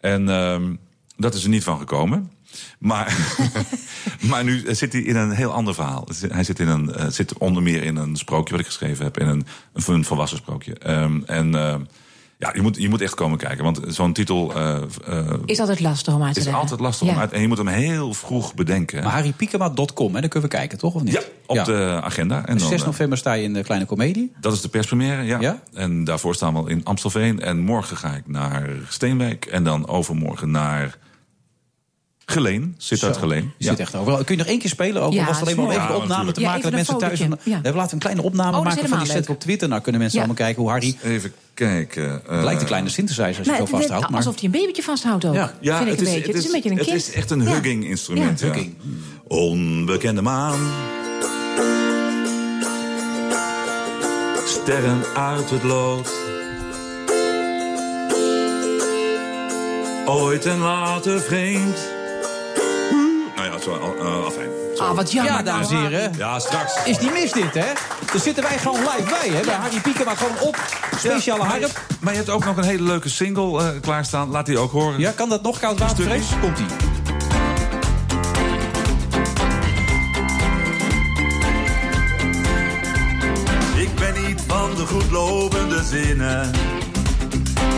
[0.00, 0.74] En ehm,
[1.16, 2.30] dat is er niet van gekomen.
[2.78, 3.36] Maar,
[4.30, 6.08] maar nu zit hij in een heel ander verhaal.
[6.28, 9.18] Hij zit, in een, eh, zit onder meer in een sprookje wat ik geschreven heb.
[9.18, 9.46] In een,
[9.86, 10.74] een volwassen sprookje.
[10.78, 11.80] Ehm, en ehm,
[12.38, 13.64] ja, je moet, je moet echt komen kijken.
[13.64, 16.62] Want zo'n titel eh, eh, Is altijd lastig om uit te is leggen.
[16.62, 17.32] altijd lastig om uit.
[17.32, 19.02] En je moet hem heel vroeg bedenken.
[19.02, 20.94] Maar harrypiekema.com, hè, daar kunnen we kijken, toch?
[20.94, 21.12] Of niet?
[21.12, 22.46] Ja, op de agenda.
[22.46, 24.32] En dan, 6 eh, november sta je in de Kleine Comedie.
[24.40, 25.40] dat is de perspremière, ja.
[25.40, 25.62] Ja?
[25.72, 27.40] En daarvoor staan we in Amstelveen.
[27.40, 29.44] En morgen ga ik naar Steenwijk.
[29.44, 30.98] En dan overmorgen naar
[32.28, 32.74] Geleen.
[32.78, 33.52] Zit uit Geleen.
[33.56, 34.24] Je zit echt overal.
[34.24, 35.02] Kun je nog één keer spelen?
[35.02, 36.56] Ook al Ja, was het alleen maar om even de opname te maken.
[36.56, 37.18] Ja, dat mensen thuis...
[37.42, 37.60] Ja.
[37.62, 39.68] We laten een kleine opname Oh, maken van die we op Twitter.
[39.68, 40.24] Nou kunnen mensen Ja.
[40.26, 40.96] allemaal kijken hoe Harry...
[41.02, 42.10] Even kijken.
[42.28, 44.08] Het lijkt een kleine synthesizer als je Nou, het het- vasthoudt.
[44.08, 44.18] Maar...
[44.18, 45.34] Alsof hij een babytje vasthoudt ook.
[45.34, 45.52] Ja.
[45.60, 46.32] Ja, vind ik het een is, beetje.
[46.32, 46.96] Het is een beetje een het kind.
[46.98, 47.50] is echt een Ja.
[47.50, 48.40] hugging instrument.
[48.40, 48.74] Ja, Ja, hugging.
[49.28, 50.58] Onbekende maan.
[54.46, 56.10] Sterren uit het lood.
[60.06, 61.78] ooit en later vreemd.
[63.66, 64.48] Zo, uh, afijn.
[64.76, 65.32] Ah, wat jammer.
[65.32, 66.12] Ja, dames en heren.
[66.16, 66.84] Ja, straks.
[66.84, 67.72] Is die mis dit, hè?
[68.12, 69.44] Daar zitten wij gewoon live bij, hè?
[69.44, 70.56] Bij Harry Piekema gewoon op.
[70.98, 71.80] Speciale Ja, maar, harp.
[72.00, 74.30] maar je hebt ook nog een hele leuke single eh, klaarstaan.
[74.30, 75.00] Laat die ook horen.
[75.00, 75.58] Ja, kan dat nog?
[75.58, 76.26] Koud watervrees?
[76.40, 76.66] Komt-ie.
[83.76, 86.52] Ik ben niet van de goedlopende zinnen.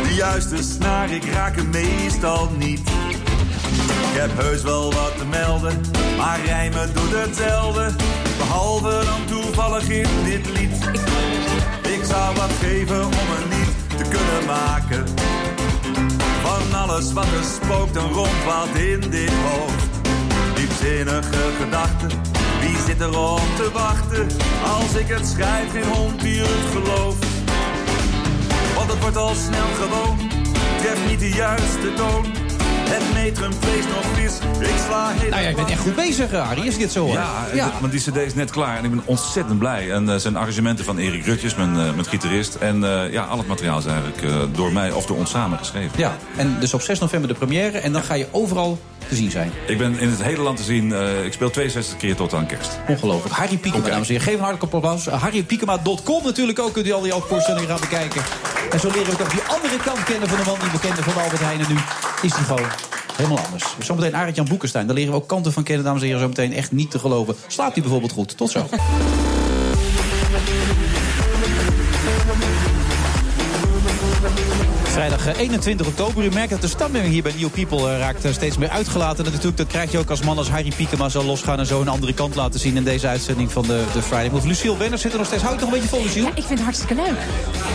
[0.02, 2.80] De juiste snaar, ik raak hem meestal niet.
[4.02, 5.80] Ik heb heus wel wat te melden,
[6.16, 7.90] maar rijmen doet hetzelfde.
[8.38, 10.76] Behalve dan toevallig in dit lied.
[11.82, 15.04] Ik zou wat geven om een lied te kunnen maken.
[16.42, 19.84] Van alles wat er spookt en rondwaalt in dit hoofd.
[20.54, 22.10] Diepzinnige gedachten,
[22.60, 24.26] wie zit er op te wachten?
[24.78, 27.26] Als ik het schrijf, geen hond die het gelooft.
[28.74, 30.30] Want het wordt al snel gewoon,
[30.80, 32.37] treft niet de juiste toon.
[32.90, 34.32] Het metrum vlees nog vis,
[34.68, 37.12] ik sla heel Nou ja, ik ben echt goed bezig, Harry, als dit zo hoor.
[37.54, 39.90] Ja, d- want die cd is net klaar en ik ben ontzettend blij.
[39.92, 42.54] En er zijn arrangementen van Erik Rutjes, mijn, eh, mijn gitarist.
[42.54, 45.90] En eh, ja, al het materiaal is eigenlijk door mij of door ons samen geschreven.
[45.98, 47.78] Ja, en dus op 6 november de première.
[47.78, 48.78] En dan ga je overal
[49.08, 49.52] te zien zijn.
[49.66, 50.92] Ik ben in het hele land te zien.
[50.92, 52.78] eh, ik speel 62 keer tot aan kerst.
[52.88, 53.34] Ongelooflijk.
[53.34, 54.20] Harry Piekema, dames en heren.
[54.26, 55.06] Geef een hartelijk applaus.
[55.06, 56.72] Uh, HarryPiekema.com natuurlijk ook.
[56.72, 58.22] Kunt u al die voorstellingen gaan bekijken.
[58.70, 61.04] En zo leren we toch die andere kant kennen van de man die we kennen
[61.04, 61.60] van Albert Heijn.
[61.60, 61.74] En nu
[62.22, 62.68] is die gewoon
[63.16, 63.64] helemaal anders.
[63.78, 64.86] Zometeen Arend-Jan Boekenstein.
[64.86, 66.22] Daar leren we ook kanten van kennen, dames en heren.
[66.22, 67.34] Zometeen echt niet te geloven.
[67.46, 68.36] Slaapt hij bijvoorbeeld goed.
[68.36, 68.66] Tot zo.
[74.98, 76.24] Vrijdag eh, 21 oktober.
[76.24, 79.24] U merkt dat de stemming hier bij New People eh, raakt eh, steeds meer uitgelaten.
[79.24, 81.58] En natuurlijk, dat krijg je ook als man als Harry Piekema zal losgaan...
[81.58, 84.46] en zo een andere kant laten zien in deze uitzending van de, de Friday Move.
[84.46, 85.42] Lucille Wenner zit er nog steeds.
[85.42, 86.26] Houdt nog een beetje vol, Lucille?
[86.26, 87.18] Ja, ik vind het hartstikke leuk.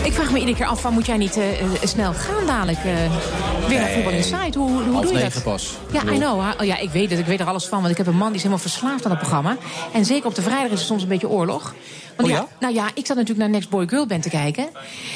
[0.04, 2.78] Ik vraag me iedere keer af, waar moet jij niet eh, eh, snel gaan dadelijk?
[2.78, 2.84] eh,
[3.68, 3.88] weer naar.
[3.88, 4.58] Voetbal Inside.
[4.58, 5.42] Hoe, hoe doe je dat?
[5.42, 5.76] pas.
[5.92, 6.38] Ja, I know.
[6.60, 7.18] Oh, ja, ik weet het.
[7.18, 7.78] Ik weet er alles van.
[7.78, 9.56] Want ik heb een man die is helemaal verslaafd aan het programma.
[9.92, 11.74] En zeker op de vrijdag is er soms een beetje oorlog.
[12.16, 12.40] Want Oh ja?
[12.40, 12.48] ja?
[12.60, 14.68] nou ja, ik zat natuurlijk naar Next Boy Girl Band te kijken.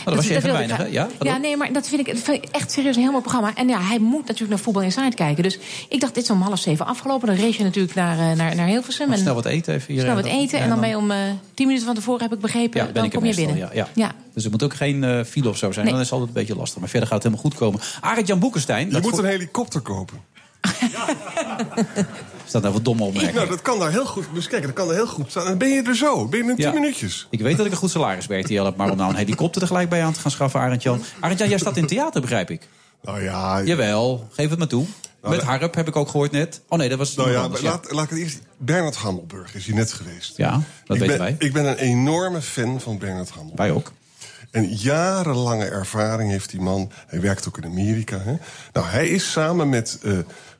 [0.04, 0.90] dat was je even weinig?
[0.90, 1.08] Ja?
[1.20, 3.54] Ja, nee, maar dat vind ik dat vind ik echt serieus een heel mooi programma.
[3.54, 5.42] En ja, hij moet natuurlijk naar Voetbal Inside kijken.
[5.42, 5.58] Dus
[5.88, 7.26] ik dacht, dit is om half zeven afgelopen.
[7.26, 9.12] Dan race je natuurlijk naar, eh, naar, naar Hilversum.
[9.12, 10.02] En Snel wat eten even hier.
[10.02, 10.58] snel wat eh, eten.
[10.58, 11.18] ja, En dan ben je om eh,
[11.54, 13.56] tien minuten van tevoren, heb ik begrepen, Ja, ben dan ik er kom je binnen.
[13.72, 14.12] Ja, ja.
[14.34, 15.84] Dus er moet ook geen eh, file of zo zijn.
[15.84, 15.94] Nee.
[15.94, 16.80] Dan is het altijd een beetje lastig.
[16.80, 17.80] Maar verder gaat het helemaal goed komen.
[18.00, 18.86] Arend-Jan Boekenstein.
[18.86, 20.20] Je dat moet een helikopter kopen.
[22.48, 23.34] staat nou wat domme opmerking.
[23.34, 24.24] Nou, dat kan daar heel goed.
[24.32, 25.44] Dus kijk, dat kan daar heel goed staan.
[25.46, 26.72] Dan ben je er zo, binnen 10 Ja.
[26.72, 27.26] minuutjes.
[27.30, 29.60] Ik weet dat ik een goed salaris bij RTL heb, maar om nou een helikopter
[29.60, 31.02] tegelijk bij aan te gaan schaffen, Arend-Jan.
[31.20, 32.68] Arend-Jan, jij staat in theater, begrijp ik.
[33.02, 33.62] Nou ja...
[33.62, 34.84] Jawel, geef het maar toe.
[35.22, 36.60] Met dat- Harp heb ik ook gehoord net.
[36.68, 38.38] Oh nee, dat was Nou ja, anders, laat, laat ik het eerst...
[38.56, 40.36] Bernard Hammelburg is hier net geweest.
[40.36, 40.62] Ja, dat
[40.96, 41.34] ik weten ben, wij.
[41.38, 43.58] Ik ben een enorme fan van Bernard Hammelburg.
[43.68, 43.92] Wij ook.
[44.50, 46.90] En jarenlange ervaring heeft die man.
[47.06, 48.18] Hij werkt ook in Amerika.
[48.18, 48.36] Hè?
[48.72, 50.12] Nou, hij is samen met eh,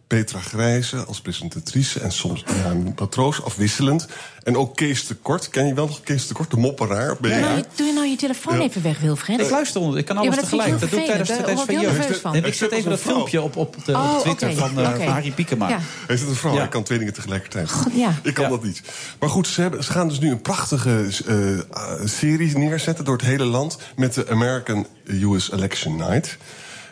[0.09, 2.01] Petra Grijze als presentatrice...
[2.01, 4.07] en soms ja, een patroos afwisselend.
[4.43, 5.49] En ook Kees de Kort.
[5.51, 7.11] Ken je wel nog Kees de Kort, de mopperaar?
[7.11, 7.41] op Doe, BNR?
[7.41, 8.63] nou, je- doe je nou je telefoon Ja.
[8.63, 9.41] even weg, Wilfred?
[9.41, 10.81] Ik luister onder, ik kan Ja, alles dat ik tegelijk.
[10.81, 11.45] Dat doe ik tijdens, vervelend.
[11.67, 13.93] tijdens Daar van word ik ik zet zit even dat een filmpje op, op, de,
[13.93, 15.69] Oh, op Twitter van, eh, van Harry Piekema.
[15.69, 15.79] Ja.
[16.07, 16.59] Hij zit een vrouw, Ja.
[16.59, 17.71] hij kan twee dingen tegelijkertijd.
[17.93, 18.15] Ja.
[18.23, 18.83] Ik kan dat niet.
[19.21, 21.63] Maar goed, ze, hebben, ze gaan dus nu een prachtige eh, eh,
[22.05, 23.79] serie neerzetten door het hele land...
[23.97, 26.37] met de American US Election Night.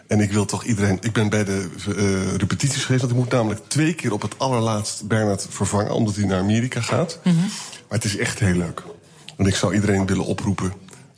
[0.08, 0.98] En ik wil toch iedereen...
[1.00, 3.00] Ik ben bij de eh, repetities geweest...
[3.00, 5.94] want ik moet namelijk twee keer op het allerlaatst Bernard vervangen...
[5.94, 7.18] omdat hij naar Amerika gaat.
[7.24, 7.36] Mhm.
[7.36, 8.82] Maar het is echt heel leuk.
[9.36, 10.72] En ik zou iedereen willen oproepen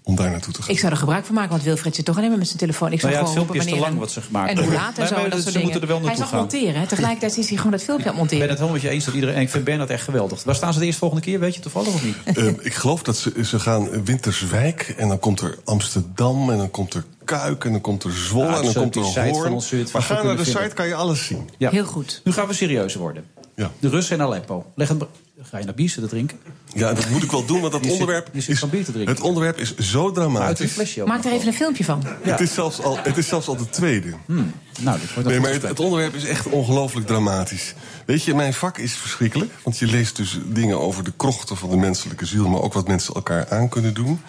[0.08, 0.74] om daar naartoe te gaan.
[0.74, 2.92] Ik zou er gebruik van maken, want Wilfred zit toch alleen maar met zijn telefoon.
[2.92, 4.64] Ik zou Nou ja, het gewoon filmpje is te lang wat ze gemaakt En hoe
[4.64, 4.80] hebben.
[4.82, 6.38] laat en zo, dat ze soort moeten er wel Hij gaan.
[6.38, 6.86] monteren, hè.
[6.86, 8.48] Tegelijkertijd is hij gewoon dat filmpje aan het Ik ben monteren.
[8.48, 9.34] het helemaal met je eens dat iedereen.
[9.36, 10.42] en Ik vind Bernard echt geweldig.
[10.44, 11.40] Waar staan ze de eerste volgende keer?
[11.40, 12.16] Weet je toevallig of niet?
[12.36, 16.70] Eh, ik geloof dat ze, ze gaan Winterswijk en dan komt er Amsterdam en dan
[16.70, 19.28] komt er Kuik en dan komt er Zwolle Ja, en dan zo komt op er
[19.30, 19.52] Hoorn.
[19.54, 21.48] het Maar vast ga naar de site, kan je alles zien.
[21.58, 21.70] Ja.
[21.70, 22.20] Heel goed.
[22.24, 23.24] Nu gaan we serieus worden.
[23.56, 23.70] Ja.
[23.78, 24.64] De Russen en Aleppo.
[24.74, 25.02] Leg het,
[25.42, 26.38] ga je naar bier zitten drinken?
[26.74, 28.68] Ja, dat moet ik wel doen, want dat Je zit- onderwerp je zit is, van
[28.70, 29.14] bier te drinken.
[29.14, 30.72] het onderwerp is zo Uit een dramatisch.
[30.72, 31.04] flesje.
[31.04, 32.02] Maak er even een filmpje van.
[32.22, 34.14] Het, is zelfs al, het is zelfs al de tweede.
[34.26, 34.52] Hmm.
[34.80, 37.74] Nou, dit wordt Nee, maar het onderwerp is echt ongelooflijk dramatisch.
[38.06, 39.52] Weet je, mijn vak is verschrikkelijk.
[39.62, 42.48] Want je leest dus dingen over de krochten van de menselijke ziel...
[42.48, 44.20] maar ook wat mensen elkaar aan kunnen doen.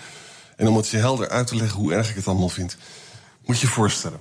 [0.56, 2.78] En om het je helder uit te leggen hoe erg ik het allemaal vind...
[3.46, 4.20] moet je je voorstellen.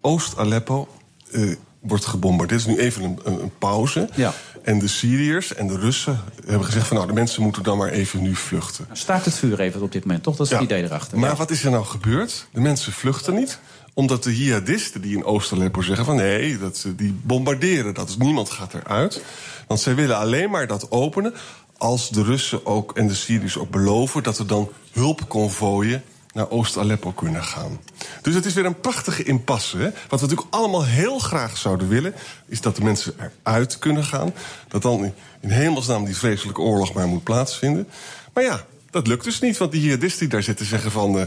[0.00, 0.88] Oost-Aleppo
[1.32, 2.60] eh, wordt gebombardeerd.
[2.60, 4.08] Het is nu even een, een, pauze.
[4.14, 4.32] Ja.
[4.62, 6.86] En de Syriërs en de Russen hebben gezegd...
[6.86, 8.86] van nou, de mensen moeten dan maar even nu vluchten.
[8.92, 10.36] Staakt het vuur even op dit moment, toch?
[10.36, 11.18] Dat is het idee erachter.
[11.18, 11.36] Maar Ja.
[11.36, 12.46] wat is er nou gebeurd?
[12.52, 13.58] De mensen vluchten niet
[13.94, 18.16] omdat de jihadisten die in Oost-Aleppo zeggen van nee, dat, ze- die bombarderen, dat is,
[18.16, 19.22] niemand gaat eruit.
[19.66, 21.34] Want zij willen alleen maar dat openen
[21.76, 26.02] als de Russen ook en de Syriërs ook beloven dat er dan hulpconvooien
[26.32, 27.80] naar Oost-Aleppo kunnen gaan.
[28.22, 29.76] Dus het is weer een prachtige impasse.
[29.76, 29.90] Hè?
[30.08, 32.14] Wat we natuurlijk allemaal heel graag zouden willen...
[32.46, 34.32] is dat de mensen eruit kunnen gaan.
[34.68, 37.88] Dat dan in, hemelsnaam die vreselijke oorlog maar moet plaatsvinden.
[38.34, 41.18] Maar ja, dat lukt dus niet, want die jihadisten die daar zitten zeggen van...
[41.18, 41.26] eh,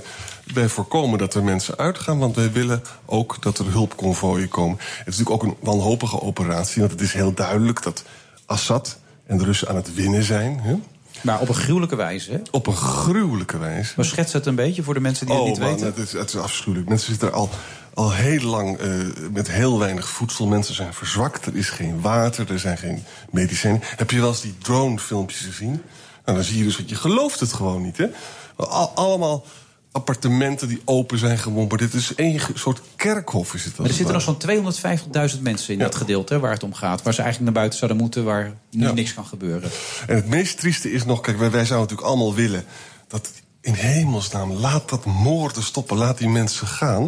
[0.54, 4.78] wij voorkomen dat er mensen uitgaan, want wij willen ook dat er hulpconvooien komen.
[4.78, 8.04] Het is natuurlijk ook een wanhopige operatie, want het is heel duidelijk dat
[8.46, 10.60] Assad en de Russen aan het winnen zijn.
[10.60, 10.76] Hè?
[11.24, 12.40] Maar op een gruwelijke wijze, hè?
[12.52, 13.94] Op een gruwelijke wijze.
[13.95, 15.86] Maar schets het een beetje voor de mensen die het oh, niet man, weten.
[15.86, 16.90] Het is, het is afschuwelijk.
[16.90, 17.50] Mensen zitten er al,
[17.94, 18.90] al heel lang eh,
[19.32, 20.48] met heel weinig voedsel.
[20.48, 21.45] Mensen zijn verzwakt.
[21.45, 23.82] Er is geen water, er zijn geen medicijnen.
[23.84, 25.82] Heb je wel eens die drone-filmpjes gezien?
[26.26, 28.08] Nou, dan zie je dus wat je gelooft het gewoon niet, hè?
[28.56, 29.45] Al- allemaal
[29.94, 31.91] appartementen die open zijn gebombardeerd.
[31.91, 35.80] Het is één soort kerkhof, is het Maar er zitten nog zo'n 250.000 mensen in
[35.80, 37.02] dat gedeelte waar het om gaat.
[37.02, 38.91] Waar ze eigenlijk naar buiten zouden moeten, waar nu Ja.
[38.94, 39.70] niks kan gebeuren.
[40.07, 42.65] En het meest trieste is nog, kijk, wij, wij zouden natuurlijk allemaal willen
[43.07, 47.02] dat in hemelsnaam laat dat moorden stoppen, laat die mensen gaan.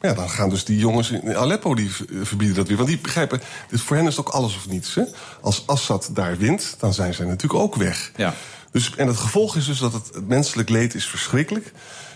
[0.00, 1.90] Maar ja, dan gaan dus die jongens in Aleppo die
[2.22, 2.76] verbieden dat weer.
[2.76, 4.94] Want die begrijpen, dus voor hen is het ook alles of niets.
[4.94, 5.02] Hè?
[5.40, 8.12] Als Assad daar wint, dan zijn zij natuurlijk ook weg.
[8.16, 8.34] Ja.
[8.70, 11.72] Dus, en het gevolg is dus dat het, het menselijk leed is verschrikkelijk.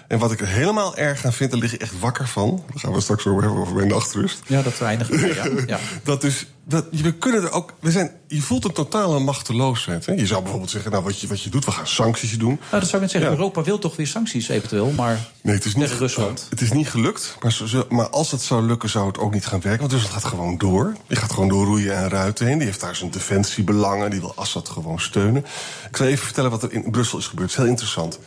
[0.08, 2.62] En wat ik er helemaal erg aan vind, daar lig ik echt wakker van.
[2.70, 4.38] Daar gaan we straks over hebben, over mijn nachtrust.
[4.46, 5.34] Ja, dat eindigen we.
[5.34, 5.62] Ja.
[5.76, 5.78] ja.
[6.02, 10.06] Dat dus, dat, we kunnen er ook, we zijn, je voelt een totale machteloosheid.
[10.06, 10.12] Hè?
[10.12, 12.48] Je zou bijvoorbeeld zeggen, nou wat je, wat je doet, we gaan sancties doen.
[12.70, 13.30] Nou, dat zou ik net zeggen.
[13.30, 13.36] Ja.
[13.36, 16.46] Europa wil toch weer sancties eventueel, maar Nee, het is niet, tegen Rusland.
[16.50, 19.32] Het is niet gelukt, maar, zo- zo- maar als het zou lukken, zou het ook
[19.34, 19.80] niet gaan werken.
[19.80, 20.94] Want Rusland gaat gewoon door.
[21.06, 22.58] Die gaat gewoon door roeien en ruiten heen.
[22.58, 24.10] Die heeft daar zijn defensiebelangen.
[24.10, 25.44] Die wil Assad gewoon steunen.
[25.90, 27.48] Ik zal even vertellen wat er in Brussel is gebeurd.
[27.50, 28.18] Het is heel interessant.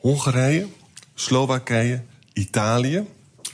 [0.00, 0.66] Hongarije,
[1.20, 3.06] Slowakije, Italië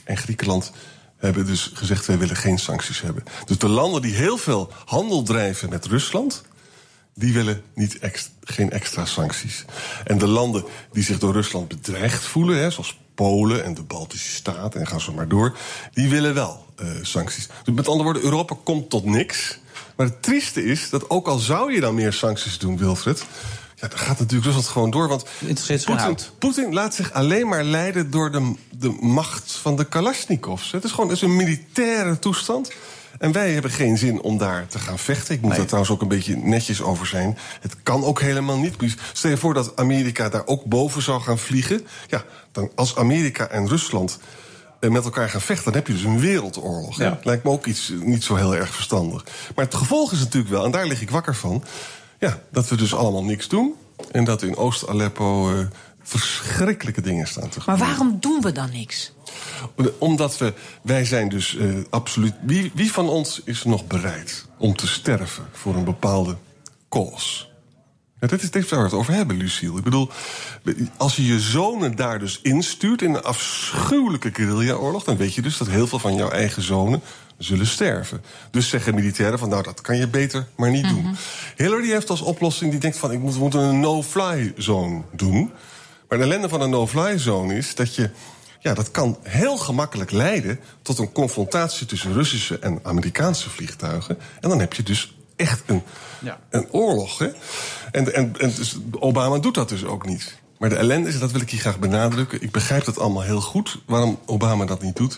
[0.03, 0.71] en Griekenland
[1.17, 2.05] hebben dus gezegd...
[2.05, 3.23] wij willen geen sancties hebben.
[3.45, 6.43] Dus de landen die heel veel handel drijven met Rusland...
[7.13, 7.97] die willen niet
[8.43, 9.65] geen extra sancties.
[10.03, 12.57] En de landen die zich door Rusland bedreigd voelen...
[12.57, 15.57] Hè, zoals Polen en de Baltische Staten en gaan zo maar door...
[15.93, 17.47] die willen wel eh, sancties.
[17.63, 19.59] Dus met andere woorden, Europa komt tot niks.
[19.95, 23.25] Maar het trieste is dat ook al zou je dan meer sancties doen, Wilfred...
[23.89, 25.07] Dan gaat natuurlijk Rusland gewoon door.
[25.07, 25.25] Want
[26.39, 30.71] Poetin, laat zich alleen maar leiden door de, de macht van de Kalashnikovs.
[30.71, 32.71] Het is gewoon het is een militaire toestand.
[33.17, 35.35] En wij hebben geen zin om daar te gaan vechten.
[35.35, 37.37] Ik moet daar trouwens ook een beetje netjes over zijn.
[37.61, 38.75] Het kan ook helemaal niet.
[39.13, 41.87] Stel je voor dat Amerika daar ook boven zou gaan vliegen.
[42.07, 44.19] Ja, dan als Amerika en Rusland
[44.79, 46.97] eh, met elkaar gaan vechten, dan heb je dus een wereldoorlog.
[46.97, 47.19] Ja.
[47.23, 49.25] Lijkt me ook iets niet zo heel erg verstandig.
[49.55, 51.63] Maar het gevolg is natuurlijk wel, en daar lig ik wakker van...
[52.19, 53.73] Ja, dat we dus allemaal niks doen.
[54.11, 55.65] En dat in Oost-Aleppo eh,
[56.03, 57.87] verschrikkelijke dingen staan te Maar gebeuren.
[57.97, 59.11] waarom doen we dan niks?
[59.97, 62.33] Omdat we, wij zijn dus eh, absoluut...
[62.41, 66.37] Wie, wie van ons is nog bereid om te sterven voor een bepaalde
[66.89, 67.45] cause?
[68.19, 69.77] Ja, dit is dit waar we het over hebben, Lucille.
[69.77, 70.09] Ik bedoel,
[70.97, 75.03] als je je zonen daar dus instuurt in een afschuwelijke guerrillaoorlog...
[75.03, 77.01] dan weet je dus dat heel veel van jouw eigen zonen
[77.37, 78.23] zullen sterven.
[78.51, 81.15] Dus zeggen militairen van, nou, dat kan je beter maar niet doen.
[81.55, 83.11] Hillary heeft als oplossing, die denkt van...
[83.11, 85.51] ik moet, we moeten een no-fly zone doen.
[86.09, 88.09] Maar de ellende van een no-fly zone is dat je...
[88.59, 94.17] Ja, dat kan heel gemakkelijk leiden tot een confrontatie tussen Russische en Amerikaanse vliegtuigen.
[94.39, 95.83] En dan heb je dus echt een,
[96.19, 96.39] Ja.
[96.49, 97.17] een oorlog.
[97.17, 97.27] Hè?
[97.91, 100.37] En, en, en dus Obama doet dat dus ook niet.
[100.57, 102.41] Maar de ellende is, dat wil ik hier graag benadrukken.
[102.41, 105.17] Ik begrijp dat allemaal heel goed, waarom Obama dat niet doet.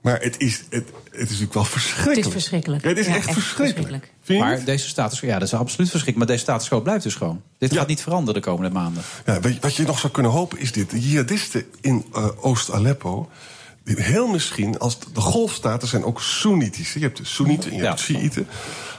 [0.00, 2.16] Maar het is, het, het is natuurlijk wel verschrikkelijk.
[2.16, 2.84] Het is verschrikkelijk.
[2.84, 4.12] Het is Ja, echt, echt verschrikkelijk.
[4.28, 6.16] Maar deze status, ja, dat is absoluut verschrikkelijk.
[6.16, 7.42] Maar deze status quo blijft dus gewoon.
[7.58, 9.02] Dit gaat niet veranderen de komende maanden.
[9.26, 10.90] Ja, wat je nog zou kunnen hopen is dit.
[10.90, 13.28] De jihadisten in eh, Oost-Aleppo...
[13.84, 16.92] die heel misschien, als de- de golfstaten zijn ook Soenitisch.
[16.92, 18.46] Je hebt de Soenieten en je hebt de Shiiten.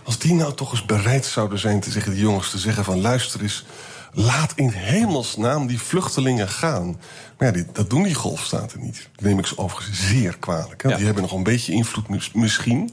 [0.03, 2.11] Als die nou toch eens bereid zouden zijn te zeggen...
[2.11, 3.65] die jongens te zeggen van luister eens...
[4.13, 6.99] laat in hemelsnaam die vluchtelingen gaan.
[7.37, 9.09] Maar ja, dat doen die golfstaten niet.
[9.15, 10.83] Dat neem ik ze overigens zeer kwalijk.
[10.83, 10.89] hè.
[10.89, 10.95] Ja.
[10.95, 12.91] Die hebben nog een beetje invloed mis- misschien...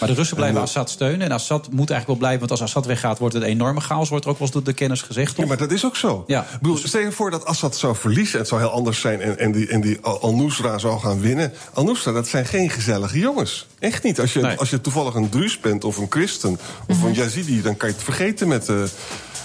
[0.00, 1.20] Maar de Russen blijven En, eh, Assad steunen.
[1.20, 2.38] En Assad moet eigenlijk wel blijven.
[2.38, 4.08] Want als Assad weggaat, wordt het een enorme chaos.
[4.08, 5.36] Wordt er ook wel eens door de kennis gezegd.
[5.36, 6.24] Ja, maar dat is ook zo.
[6.26, 6.42] Ja.
[6.42, 8.38] Ik bedoel, stel je voor dat Assad zou verliezen.
[8.38, 9.20] Het zou heel anders zijn.
[9.20, 11.52] En, en die, en die Al- Al-Nusra zou gaan winnen.
[11.74, 13.66] Al-Nusra, dat zijn geen gezellige jongens.
[13.78, 14.20] Echt niet.
[14.20, 14.56] Als je, Nee.
[14.56, 16.58] als je toevallig een Druus bent of een christen
[16.88, 17.62] of een Yazidi...
[17.62, 18.68] dan kan je het vergeten met...
[18.68, 18.82] eh,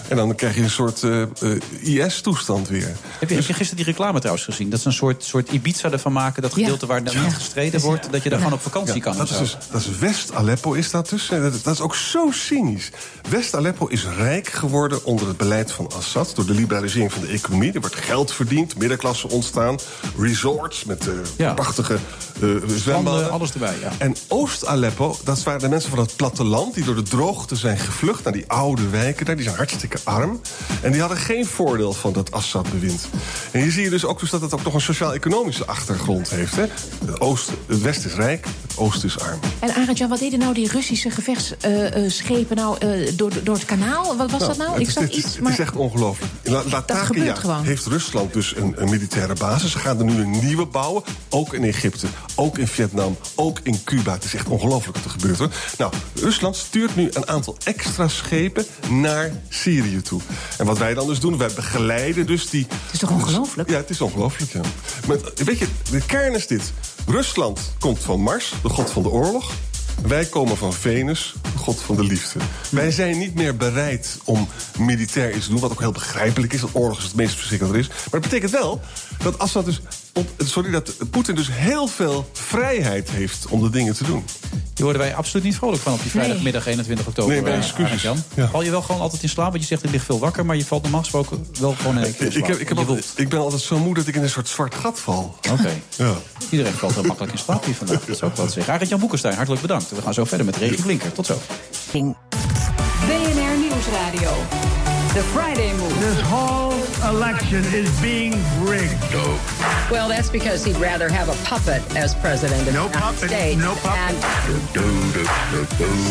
[0.08, 1.28] en dan krijg je een soort eh, eh,
[1.82, 2.96] IS-toestand weer.
[3.20, 4.70] Heb je, heb je gisteren die reclame trouwens gezien?
[4.70, 6.42] Dat ze een soort, soort Ibiza ervan maken.
[6.42, 8.12] Dat gedeelte waar dan niet gestreden wordt.
[8.12, 9.18] Dat je daar gewoon op vakantie Ja, kan.
[9.18, 10.74] dat, is dus, dat is West-Aleppo.
[10.74, 11.28] Is dat dus.
[11.28, 12.92] Dat, dat is ook zo cynisch.
[13.30, 16.32] West-Aleppo is rijk geworden onder het beleid van Assad...
[16.36, 17.74] door de liberalisering van de economie.
[17.74, 19.78] Er wordt geld verdiend, middenklasse ontstaan...
[20.18, 21.08] resorts met
[21.38, 21.98] eh, prachtige
[22.42, 23.32] eh, zwembaden.
[23.32, 23.92] alles erbij, ja.
[23.98, 26.74] En Oost-Aleppo, dat waren de mensen van het platteland...
[26.74, 29.36] die door de droogte zijn gevlucht naar die oude wijken daar.
[29.36, 30.42] Die zijn hartstikke arm.
[30.82, 33.08] En die hadden geen voordeel van dat Assad-bewind.
[33.52, 36.56] En hier zie je dus ook dus dat het ook nog een sociaal-economische achtergrond heeft.
[36.56, 36.66] Hè?
[37.06, 39.40] Het, oosten, het westen is rijk, het oosten is arm.
[39.60, 44.18] En Arend-Jan, wat deden nou die Russische gevechtsschepen nou, eh, door, door het kanaal?
[44.18, 44.72] Wat was dat nou?
[44.72, 45.52] Het Ik is, zag het is- het maar...
[45.52, 46.32] is echt ongelooflijk.
[46.44, 49.72] La- Latakia heeft Rusland dus een, een militaire basis.
[49.72, 51.04] Ze gaan er nu een nieuwe bouwen.
[51.30, 54.12] Ook in Egypte, ook in Vietnam, ook in Cuba.
[54.14, 55.38] Het is echt ongelooflijk wat er gebeurt.
[55.38, 55.50] Hoor.
[55.78, 60.22] Nou, Rusland stuurt nu een aantal extra schepen naar Syrië toe.
[60.58, 62.66] En wat wij dan dus doen, wij begeleiden dus die...
[62.70, 63.70] Het is toch ongelooflijk?
[63.70, 64.62] Ja, het is ongelooflijk, ja.
[65.08, 66.74] Maar weet je, de kern is dit.
[67.08, 69.52] Rusland komt van Mars, de god van de oorlog.
[70.08, 72.40] Wij komen van Venus, de god van de liefde.
[72.70, 74.48] Wij zijn niet meer bereid om
[74.80, 76.62] militair iets te doen, wat ook heel begrijpelijk is.
[76.62, 77.90] Want oorlog is het meest verschrikkelijke er is.
[77.90, 78.82] Maar het betekent wel
[79.24, 79.82] dat Assad dus,
[80.38, 84.24] sorry, dat Poetin dus heel veel vrijheid heeft om de dingen te doen.
[84.52, 87.34] Hier worden wij absoluut niet vrolijk van op die vrijdagmiddag 21 oktober.
[87.34, 88.06] Nee, mijn eh, excuses.
[88.06, 88.50] Arend-Jan.
[88.50, 89.50] Val je wel gewoon altijd in slaap?
[89.50, 92.04] Want je zegt, ik lig veel wakker, maar je valt normaal gesproken wel gewoon in
[92.08, 92.48] Ik, slaap.
[92.48, 94.76] heb, ik, heb altijd- ik ben altijd zo moe dat ik in een soort zwart
[94.76, 95.36] gat val.
[95.52, 95.70] Oké.
[95.96, 96.14] Ja.
[96.50, 98.06] Iedereen valt heel makkelijk in slaap hier vandaag.
[98.06, 98.74] Dat zou ik wel zeggen.
[98.74, 99.90] Arend-Jan Boekenstein, hartelijk bedankt.
[99.90, 101.12] We gaan zo verder met Regie Blinker.
[101.12, 101.42] Tot zo.
[101.92, 104.32] BNR Nieuwsradio.
[105.14, 106.75] The Friday Move.
[107.10, 109.14] Election is being rigged.
[109.92, 113.30] Well, that's because he'd rather have a puppet as president of No the United puppet,
[113.30, 113.62] States.
[113.62, 114.16] no puppet.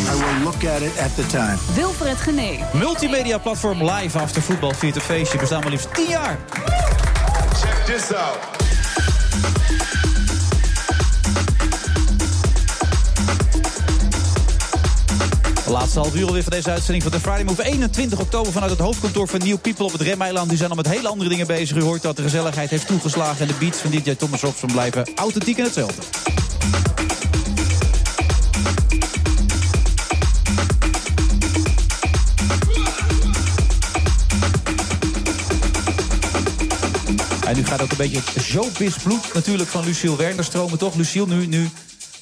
[0.07, 1.57] I will look at it at the time.
[1.75, 2.63] Wilfred Genee.
[2.73, 5.37] Multimedia platform Live After Voetbal viert een feestje.
[5.37, 6.37] Bestaan maar liefst 10 jaar.
[7.53, 8.37] Check this out.
[15.65, 17.63] De laatste half uur alweer van deze uitzending van de Friday Move.
[17.63, 20.49] 21 oktober vanuit het hoofdkantoor van Nieuw People op het Remeiland.
[20.49, 21.77] Die zijn al met hele andere dingen bezig.
[21.77, 23.41] U hoort dat de gezelligheid heeft toegeslagen.
[23.41, 26.01] En de beats van DJ Thomas Robson blijven authentiek en hetzelfde.
[37.47, 40.95] En nu gaat ook een beetje het showbiz-bloed natuurlijk van Luciel Werner stromen, toch?
[40.95, 41.69] Luciel, nu, nu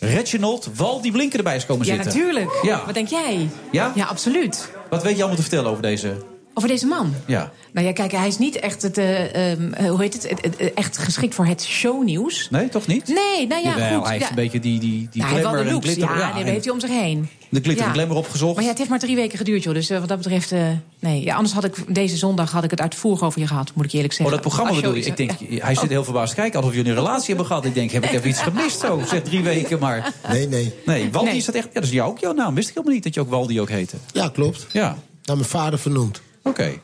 [0.05, 2.13] Reginald, Waldi Blinken erbij is komen Ja, zitten.
[2.13, 2.59] natuurlijk.
[2.61, 2.85] Ja.
[2.85, 3.49] Wat denk jij?
[3.71, 3.91] Ja?
[3.95, 4.69] Ja, absoluut.
[4.89, 6.15] Wat weet je allemaal te vertellen over deze...
[6.55, 7.13] Over deze man.
[7.25, 7.51] Ja.
[7.71, 10.97] Nou ja, kijk, hij is niet echt, het, eh, ehm, eh, hoe heet het, echt
[10.97, 12.47] geschikt voor het shownieuws.
[12.49, 13.07] Nee, toch niet?
[13.07, 14.03] Nee, nou ja, Jawel, goed.
[14.03, 14.29] hij heeft ja.
[14.29, 15.93] een beetje die, die, die Ja, hij heeft wel de en looks.
[15.93, 17.29] Ja, die en heeft hij om zich heen.
[17.53, 17.91] De glitter Ja.
[17.91, 18.53] en glamour opgezocht.
[18.55, 19.73] Maar ja, het heeft maar drie weken geduurd, joh.
[19.73, 20.67] Dus eh, wat dat betreft, eh,
[20.99, 21.23] nee.
[21.23, 23.91] Ja, anders had ik deze zondag had ik het uitvoerig over je gehad, moet ik
[23.91, 24.41] je eerlijk Oh, zeggen.
[24.43, 25.05] dat programma bedoel je?
[25.05, 25.31] Ik denk,
[25.63, 27.65] hij zit heel verbaasd te kijken alsof jullie een relatie hebben gehad.
[27.65, 29.01] Ik denk, heb ik even iets gemist zo?
[29.07, 30.13] Zeg drie weken, maar...
[30.29, 30.73] Nee, nee.
[30.85, 31.37] Nee, Waldi Nee.
[31.37, 31.65] is dat echt...
[31.65, 32.55] Ja, dat is jou ook jouw naam.
[32.55, 33.97] Wist ik helemaal niet dat je ook Waldi ook heette.
[34.13, 34.65] Ja, klopt.
[34.71, 34.97] Ja.
[35.23, 36.21] Naar mijn vader vernoemd.
[36.43, 36.67] Oké.
[36.67, 36.79] Die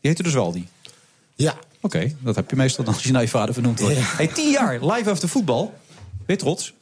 [0.00, 0.68] heette dus Waldi?
[1.34, 1.54] Ja.
[1.80, 3.96] Oké, dat heb je meestal dan als je naar je vader vernoemd wordt.
[4.00, 5.74] Hey, tien jaar, live after voetbal.
[6.26, 6.72] Je trots?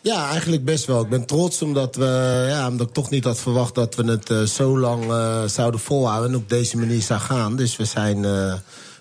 [0.00, 1.02] Ja, eigenlijk best wel.
[1.02, 4.30] Ik ben trots omdat, we, ja, omdat ik toch niet had verwacht dat we het
[4.30, 7.56] eh, zo lang eh, zouden volhouden en op deze manier zou gaan.
[7.56, 8.54] Dus we zijn, eh,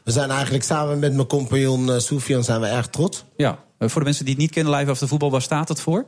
[0.03, 3.23] we zijn eigenlijk samen met mijn compagnon Soufian zijn we erg trots.
[3.37, 3.59] Ja.
[3.79, 6.05] Voor de mensen die het niet kennen, live after voetbal, waar staat het voor?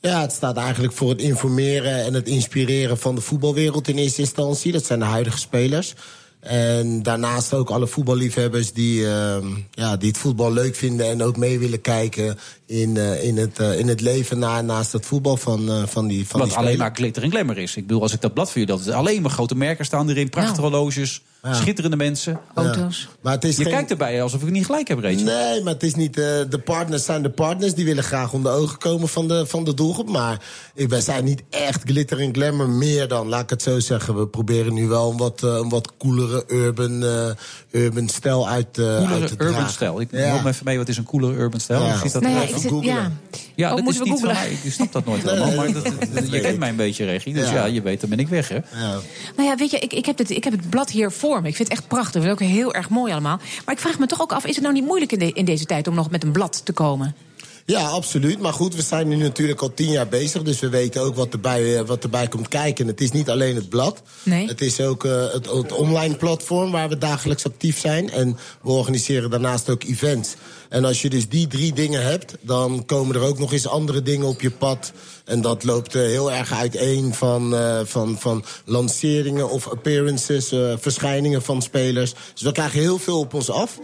[0.00, 4.20] Ja, het staat eigenlijk voor het informeren en het inspireren van de voetbalwereld in eerste
[4.20, 4.72] instantie.
[4.72, 5.94] Dat zijn de huidige spelers.
[6.40, 11.36] En daarnaast ook alle voetballiefhebbers die, ehm, ja, die het voetbal leuk vinden en ook
[11.36, 15.36] mee willen kijken in, eh, in, het, eh, in het leven na, naast het voetbal
[15.36, 17.76] van, eh, van die van Wat die alleen maar glitter en glamour is.
[17.76, 20.28] Ik bedoel, als ik dat blad voor je dat alleen maar grote merken staan erin,
[20.28, 21.54] prachtige horloges, Ja.
[21.54, 22.40] schitterende mensen.
[22.54, 23.08] Auto's.
[23.20, 25.22] Maar het is je geen- kijkt erbij alsof ik niet gelijk heb, Rachel.
[25.22, 26.18] Nee, maar het is niet.
[26.18, 27.74] eh, de partners zijn de partners.
[27.74, 30.08] Die willen graag onder de ogen komen van de, van de doelgroep.
[30.08, 30.40] Maar
[30.74, 34.18] ik- wij zijn niet echt glitter en glamour meer dan, laat ik het zo zeggen.
[34.18, 38.78] We proberen nu wel een wat, eh, een wat coolere urban, eh, urban stijl uit,
[38.78, 39.70] eh, uit te urban dragen.
[39.70, 40.00] stijl.
[40.00, 40.42] Ik Ja.
[40.42, 41.84] me even mee, wat is een coolere urban stijl?
[41.84, 41.98] Ja.
[41.98, 42.50] Ziet dat ja, eruit?
[42.50, 43.12] ik zit- ja.
[43.54, 44.48] Ja, Oh, dat is moeten we niet van googlen?
[44.50, 44.58] mij.
[44.62, 45.64] Ik snap dat nooit Nee, helemaal.
[45.64, 46.58] nee, Maar dat- dat, dat je kent ik.
[46.58, 47.34] mij een beetje, Regie.
[47.34, 47.64] Dus ja, Ja.
[47.64, 48.58] je weet, dan ben ik weg, hè?
[49.36, 51.56] Nou ja, weet je, ik, ik, heb het, ik heb het blad hier voor Ik
[51.56, 52.22] vind het echt prachtig.
[52.22, 53.38] Het is ook heel erg mooi allemaal.
[53.64, 55.64] Maar ik vraag me toch ook af, is het nou niet moeilijk in, in deze
[55.64, 55.88] tijd...
[55.88, 57.14] om nog met een blad te komen?
[57.70, 58.38] Ja, absoluut.
[58.38, 60.42] Maar goed, we zijn nu natuurlijk al tien jaar bezig.
[60.42, 62.84] Dus we weten ook wat erbij, eh, wat erbij komt kijken.
[62.84, 64.02] En het is niet alleen het blad.
[64.22, 64.46] Nee.
[64.46, 68.10] Het is ook eh, het, het online platform waar we dagelijks actief zijn.
[68.10, 70.34] En we organiseren daarnaast ook events.
[70.68, 74.02] En als je dus die drie dingen hebt, dan komen er ook nog eens andere
[74.02, 74.92] dingen op je pad.
[75.24, 77.54] En dat loopt eh, heel erg uiteen van,
[77.84, 82.14] van, van lanceringen of appearances, verschijningen van spelers.
[82.32, 83.78] Dus we krijgen heel veel op ons af.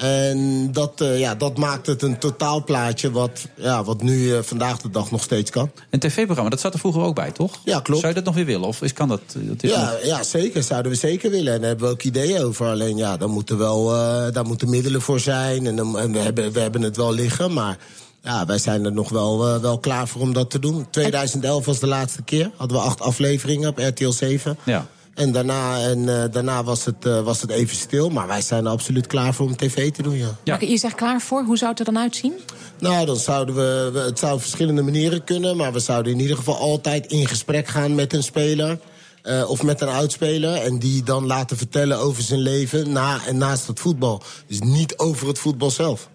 [0.00, 4.80] En dat, eh, ja, dat maakt het een totaalplaatje wat, ja, wat nu eh, vandaag
[4.80, 5.70] de dag nog steeds kan.
[5.90, 7.52] Een tv-programma, dat zat er vroeger ook bij, toch?
[7.64, 8.00] Ja, klopt.
[8.00, 8.68] Zou je dat nog weer willen?
[8.68, 9.20] Of is, kan dat?
[9.34, 10.62] dat is Ja, nog- ja, zeker.
[10.62, 11.52] Zouden we zeker willen.
[11.52, 12.66] En daar hebben we ook ideeën over.
[12.66, 15.66] Alleen ja, daar moeten, wel, eh, daar moeten middelen voor zijn.
[15.66, 17.52] En, en we, hebben, we hebben het wel liggen.
[17.52, 17.78] Maar
[18.22, 20.86] ja, wij zijn er nog wel, eh, wel klaar voor om dat te doen.
[20.90, 22.50] 2011 was de laatste keer.
[22.56, 24.58] Hadden we acht afleveringen op RTL 7.
[24.64, 24.86] Ja.
[25.20, 28.10] En daarna, en, eh, daarna was, het, eh, was het even stil.
[28.10, 30.36] Maar wij zijn er absoluut klaar voor om tv te doen, ja.
[30.44, 31.42] Maar je zegt klaar voor.
[31.44, 32.32] Hoe zou het er dan uitzien?
[32.78, 35.56] Nou, dan zouden we, Het zou op verschillende manieren kunnen.
[35.56, 38.78] Maar we zouden in ieder geval altijd in gesprek gaan met een speler.
[39.22, 40.54] eh, of met een oudspeler.
[40.54, 44.22] En die dan laten vertellen over zijn leven na en naast het voetbal.
[44.46, 46.08] Dus niet over het voetbal zelf.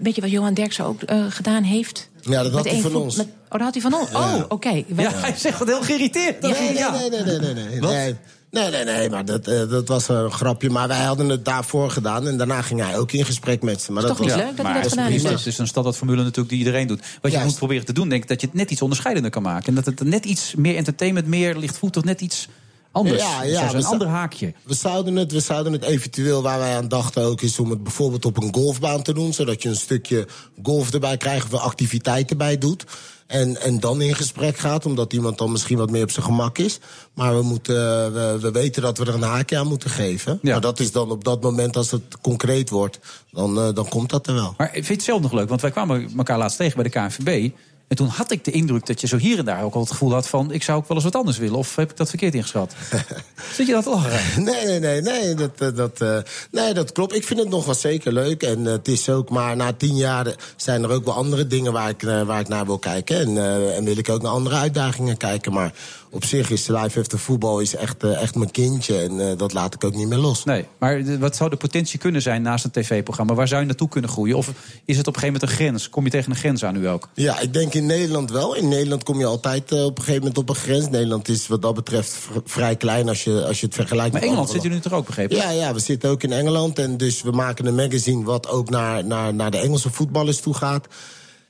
[0.00, 2.08] Weet je wat Johan Derksen ook eh, gedaan heeft?
[2.20, 3.16] Ja, dat had hij van ons.
[3.16, 4.10] met- oh, dat had hij van ons?
[4.10, 4.36] Ja.
[4.36, 4.68] Oh, oké.
[4.96, 6.40] Ja, hij zegt het heel geïrriteerd.
[6.40, 6.90] Nee, Dat- nee, ja.
[6.90, 7.80] nee, nee, nee, nee, nee.
[7.80, 7.90] Wat?
[7.90, 8.14] Nee,
[8.50, 10.70] nee, nee, nee, maar dat, eh, dat was een grapje.
[10.70, 12.28] Maar wij hadden het daarvoor gedaan.
[12.28, 13.92] En daarna ging hij ook in gesprek met ze.
[13.92, 15.30] Maar dat was, maar was het prima.
[15.30, 17.04] is dus een standaardformule natuurlijk die iedereen doet.
[17.20, 19.42] Wat je moet proberen te doen, denk ik, dat je het net iets onderscheidender kan
[19.42, 19.66] maken.
[19.66, 22.48] En dat het net iets meer entertainment, meer lichtvoetig, net iets
[22.92, 23.22] anders.
[23.22, 24.52] Ja, Dus ja, dat is een ander haakje.
[24.62, 27.82] We zouden, het, we zouden het eventueel, waar wij aan dachten ook, is om het
[27.82, 29.32] bijvoorbeeld op een golfbaan te doen.
[29.32, 30.26] Zodat je een stukje
[30.62, 32.84] golf erbij krijgt of activiteiten bij doet.
[33.28, 36.58] En, en dan in gesprek gaat, omdat iemand dan misschien wat meer op zijn gemak
[36.58, 36.78] is.
[37.14, 40.38] Maar we, moeten, eh, we, we weten dat we er een haakje aan moeten geven.
[40.42, 42.98] Maar dat is dan op dat moment, als het concreet wordt,
[43.30, 44.54] dan, eh, dan komt dat er wel.
[44.56, 46.90] Maar ik vind het zelf nog leuk, want wij kwamen elkaar laatst tegen bij de
[46.90, 47.50] KNVB.
[47.88, 49.90] En toen had ik de indruk dat je zo hier en daar ook al het
[49.90, 50.52] gevoel had van...
[50.52, 52.74] ik zou ook wel eens wat anders willen, of heb ik dat verkeerd ingeschat?
[53.56, 54.42] Zit je dat lachen?
[54.44, 56.18] Nee, nee, nee, nee, dat, eh, dat, eh,
[56.50, 57.14] nee, dat klopt.
[57.14, 58.42] Ik vind het nog wel zeker leuk.
[58.42, 61.72] En eh, het is ook maar na tien jaar zijn er ook wel andere dingen
[61.72, 63.16] waar ik, waar ik naar wil kijken.
[63.18, 65.52] En, en wil ik ook naar andere uitdagingen kijken.
[65.52, 65.72] Maar
[66.10, 68.98] op zich is Live After Voetbal is echt, eh, echt mijn kindje.
[68.98, 70.44] En eh, dat laat ik ook niet meer los.
[70.44, 73.34] Nee, maar wat zou de potentie kunnen zijn naast een tv-programma?
[73.34, 74.36] Waar zou je naartoe kunnen groeien?
[74.36, 74.52] Of
[74.84, 75.88] is het op een gegeven moment een grens?
[75.88, 77.08] Kom je tegen een grens aan nu ook?
[77.14, 78.54] Ja, ik denk in Nederland wel.
[78.54, 80.88] In Nederland kom je altijd eh, op een gegeven moment op een grens.
[80.88, 84.30] Nederland is wat dat betreft vrij klein als je, als je het vergelijkt Maar met
[84.30, 85.36] Engeland zit u nu toch ook, begrepen?
[85.36, 86.78] Ja, ja, we zitten ook in Engeland.
[86.78, 90.54] En dus we maken een magazine wat ook naar, naar, naar de Engelse voetballers toe
[90.54, 90.86] gaat.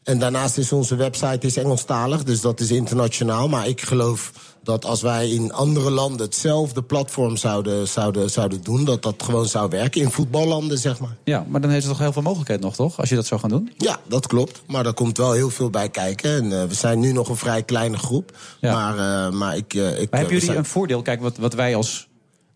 [0.02, 3.48] En daarnaast is onze website is Engelstalig, dus dat is internationaal.
[3.48, 8.84] Maar ik geloof dat als wij in andere landen hetzelfde platform zouden, zouden, zouden doen...
[8.84, 11.16] dat dat gewoon zou werken in voetballanden, zeg maar.
[11.24, 12.98] Ja, maar dan heeft het toch heel veel mogelijkheid nog, toch?
[13.00, 13.72] Als je dat zou gaan doen?
[13.76, 14.62] Ja, dat klopt.
[14.66, 16.30] Maar er komt wel heel veel bij kijken.
[16.36, 18.36] En eh, we zijn nu nog een vrij kleine groep.
[18.60, 19.74] Maar, eh, maar ik...
[19.74, 21.02] eh, ik Maar hebben jullie zijn- een voordeel?
[21.02, 22.07] Kijk, wat, wat wij als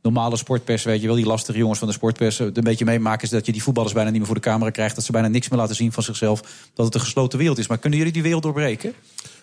[0.02, 3.22] normale sportpers, weet je wel, die lastige jongens van de sportpers, eh, een beetje meemaken,
[3.22, 4.94] is dat je die voetballers bijna niet meer voor de camera krijgt.
[4.94, 6.40] Dat ze bijna niks meer laten zien van zichzelf.
[6.74, 7.66] Dat het een gesloten wereld is.
[7.66, 8.94] Maar kunnen jullie die wereld doorbreken?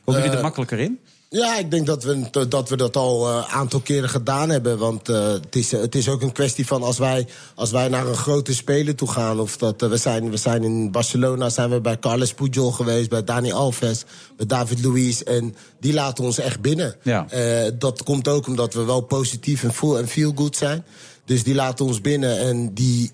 [0.05, 0.99] Komen jullie er Eh, makkelijker in?
[1.31, 4.77] Ja, ik denk dat we dat, we dat al een aantal keren gedaan hebben.
[4.77, 8.07] Want eh, het, is, het is ook een kwestie van als wij, als wij naar
[8.07, 9.39] een grote speler toe gaan.
[9.39, 13.09] Of dat, eh, we, zijn, we zijn in Barcelona zijn we bij Carles Pujol geweest,
[13.09, 14.03] bij Dani Alves,
[14.37, 15.21] bij David Luiz.
[15.21, 16.95] En die laten ons echt binnen.
[17.03, 17.29] Ja.
[17.29, 20.85] Eh, dat komt ook omdat we wel positief en full en feel good zijn.
[21.25, 23.11] Dus die laten ons binnen en die,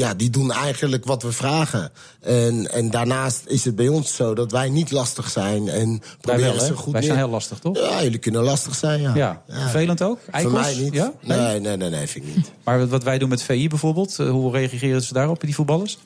[0.00, 1.90] ja, die doen eigenlijk wat we vragen.
[2.20, 5.68] En, en daarnaast is het bij ons zo dat wij niet lastig zijn.
[5.68, 7.76] En Wij proberen wel, ze goed Wij zijn heel lastig, toch?
[7.78, 9.14] Ja, jullie kunnen lastig zijn, ja.
[9.14, 9.42] Ja.
[9.48, 10.18] Vervelend ook?
[10.24, 10.60] Voor Eikels?
[10.60, 10.92] mij niet.
[10.92, 11.12] Ja?
[11.20, 12.50] Nee, nee, nee, nee, vind ik niet.
[12.64, 15.98] Maar wat- wij doen met VI bijvoorbeeld, eh, hoe reageren ze daarop, die voetballers?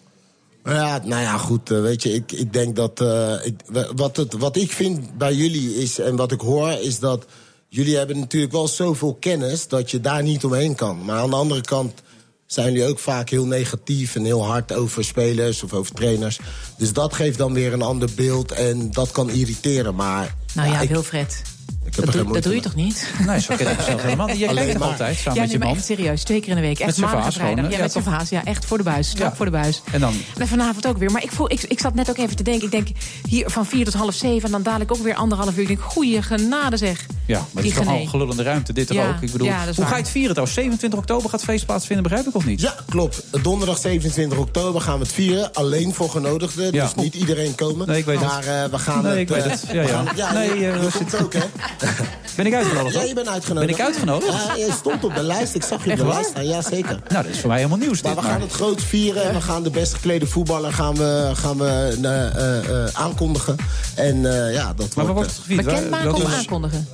[0.62, 3.00] Maar ja, nou ja, goed, eh, weet je, ik, ik denk dat...
[3.00, 3.60] eh, ik,
[3.96, 7.24] wat, het, wat ik vind bij jullie is, en wat ik hoor, is dat...
[7.68, 11.04] jullie hebben natuurlijk wel zoveel kennis dat je daar niet omheen kan.
[11.04, 12.02] Maar aan de andere kant
[12.46, 16.38] zijn jullie ook vaak heel negatief en heel hard over spelers of over trainers.
[16.78, 19.94] Dus dat geeft dan weer een ander beeld en dat kan irriteren.
[19.94, 21.42] Maar Nou ja, ik, Wilfred.
[21.86, 23.12] Ik heb Dat, doe, dat doe je toch niet?
[23.26, 24.38] Nee, zo ken ik mezelf helemaal niet.
[24.38, 25.76] Jij Alleen kijkt maar- altijd samen ja, met je maar man?
[25.76, 26.22] echt serieus.
[26.22, 26.78] Twee keer in de week.
[26.78, 27.64] Echt Met maandag gewoon, vrijdag.
[27.64, 27.70] hè?
[27.70, 28.28] Ja, Ja, met vaas.
[28.28, 29.08] Ja, echt voor de buis.
[29.08, 29.36] Strak Ja.
[29.36, 29.82] voor de buis.
[29.92, 30.14] En dan?
[30.38, 31.10] En vanavond ook weer.
[31.10, 32.64] Maar ik, voel, ik, ik zat net ook even te denken.
[32.64, 32.88] Ik denk
[33.28, 34.42] hier van vier tot half zeven.
[34.44, 35.60] En dan dadelijk ook weer anderhalf uur.
[35.62, 37.06] Ik denk, goeie genade zeg.
[37.26, 39.22] Ja, maar het Die is toch al gelullende ruimte, dit er Ja, ook.
[39.22, 39.86] Ik bedoel, ja, dat is hoe waar.
[39.86, 40.56] ga je het vieren trouwens?
[40.58, 42.60] 27 oktober gaat het feest plaatsvinden, begrijp ik of niet?
[42.60, 43.22] Ja, klopt.
[43.42, 45.52] Donderdag 27 oktober gaan we het vieren.
[45.52, 46.72] Alleen voor genodigden.
[46.72, 46.84] Ja.
[46.84, 47.86] Dus niet iedereen komen.
[47.86, 48.28] Nee, ik weet het.
[48.28, 49.20] maar eh, we gaan Nee, het...
[49.20, 49.64] ik weet eh, het.
[49.72, 49.82] Ja, ja.
[49.82, 51.40] we gaan- ja, Nee, eh, we zitten- ook, hè?
[52.36, 52.94] Ben ik uitgenodigd?
[52.94, 53.66] Ja, je bent uitgenodigd.
[53.76, 54.32] Ben ik uitgenodigd?
[54.46, 55.54] Ja, je stond op de lijst.
[55.54, 56.46] Ik zag je Echt op de lijst staan.
[56.46, 57.00] Ja, zeker.
[57.08, 58.22] Nou, dat is voor mij helemaal nieuws Maar dit.
[58.22, 59.22] we gaan het groot vieren.
[59.22, 63.56] En we gaan de best geklede voetballer gaan we, gaan we eh, eh, eh, aankondigen.
[63.94, 65.12] En eh, ja, dat Maar wordt...
[65.14, 65.64] wordt het gevierd?
[65.64, 66.88] Bekendmaken of aankondigen?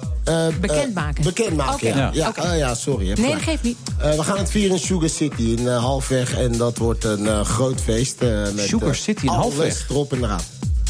[0.60, 1.24] Bekendmaken.
[1.24, 1.98] bekendmaken, Oké.
[1.98, 2.10] ja.
[2.12, 2.32] Ja.
[2.36, 3.12] Ja, oh ja, sorry.
[3.20, 3.76] Nee, dat geeft niet.
[3.98, 6.34] Eh, we gaan het vieren in Sugar City in Halfweg.
[6.34, 8.20] En dat wordt een eh, groot feest.
[8.22, 9.86] eh, met, Sugar City in alles Halfweg?
[9.88, 10.40] erop en eraan.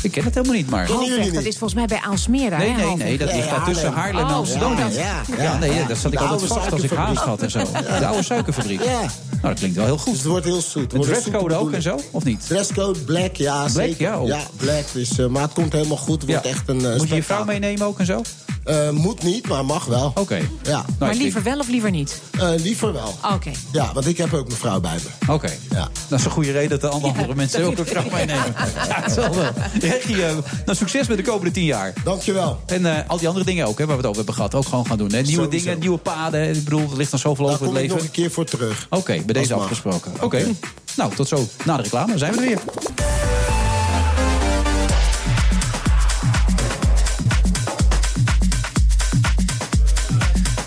[0.02, 0.86] Ik ken het helemaal niet, maar...
[0.86, 3.92] Dat is volgens mij bij Aalsmeer daar, Nee, hè, nee, nee, dat ligt daar tussen
[3.92, 4.76] Haarlem en Oh, Amsterdam.
[4.78, 7.50] ja, Ja, ja, ja, nee, daar zat ik altijd vast als ik haast had en
[7.50, 7.58] zo.
[7.98, 8.84] De oude suikerfabriek.
[8.84, 9.00] Ja.
[9.00, 9.08] Nou,
[9.42, 10.12] dat klinkt wel heel goed.
[10.12, 10.92] Dus het wordt heel zoet.
[10.92, 12.46] Een dresscode ook en zo, of niet?
[12.46, 14.00] Dresscode black, ja, Black, zeker.
[14.06, 14.38] ja, oh.
[14.56, 14.84] black.
[14.92, 16.22] Dus, maar het komt helemaal goed.
[16.22, 18.22] Het wordt echt een eh, Moet je je vrouw meenemen ook en zo?
[18.64, 20.12] Eh, moet niet, maar mag wel.
[20.14, 20.38] Oké.
[20.62, 20.84] Ja.
[20.98, 22.20] Maar liever wel of liever niet?
[22.38, 23.14] Eh, liever wel.
[23.34, 23.50] Oké.
[23.72, 25.32] Ja, want ik heb ook mijn vrouw bij me.
[25.32, 25.50] Oké.
[25.70, 25.88] Ja.
[26.08, 28.54] Dat is een goede reden dat de andere mensen ook een vrouw meenemen.
[28.88, 29.50] Ja, het zal wel.
[29.94, 30.16] Eh,
[30.64, 31.92] nou, succes met de komende tien jaar.
[32.04, 32.60] Dankjewel.
[32.66, 34.54] En eh, al die andere dingen ook, hè, waar we het over hebben gehad.
[34.54, 35.12] Ook gewoon gaan doen.
[35.12, 35.20] Hè.
[35.22, 35.64] Nieuwe Sowieso.
[35.64, 36.48] dingen, nieuwe paden.
[36.56, 37.96] Ik bedoel, er ligt nog zoveel Daar over het kom ik leven.
[37.96, 38.86] nog een keer voor terug.
[38.90, 40.12] Oké, bij deze afgesproken.
[40.20, 40.46] Oké.
[40.96, 41.48] Nou, tot zo.
[41.64, 42.58] Na de reclame zijn we er weer.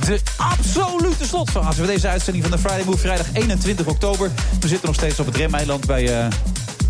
[0.06, 2.98] De absolute slotfase van deze uitzending van de Friday Move.
[2.98, 4.32] Vrijdag 21 oktober.
[4.60, 6.28] We zitten nog steeds op het Remeiland bij eh,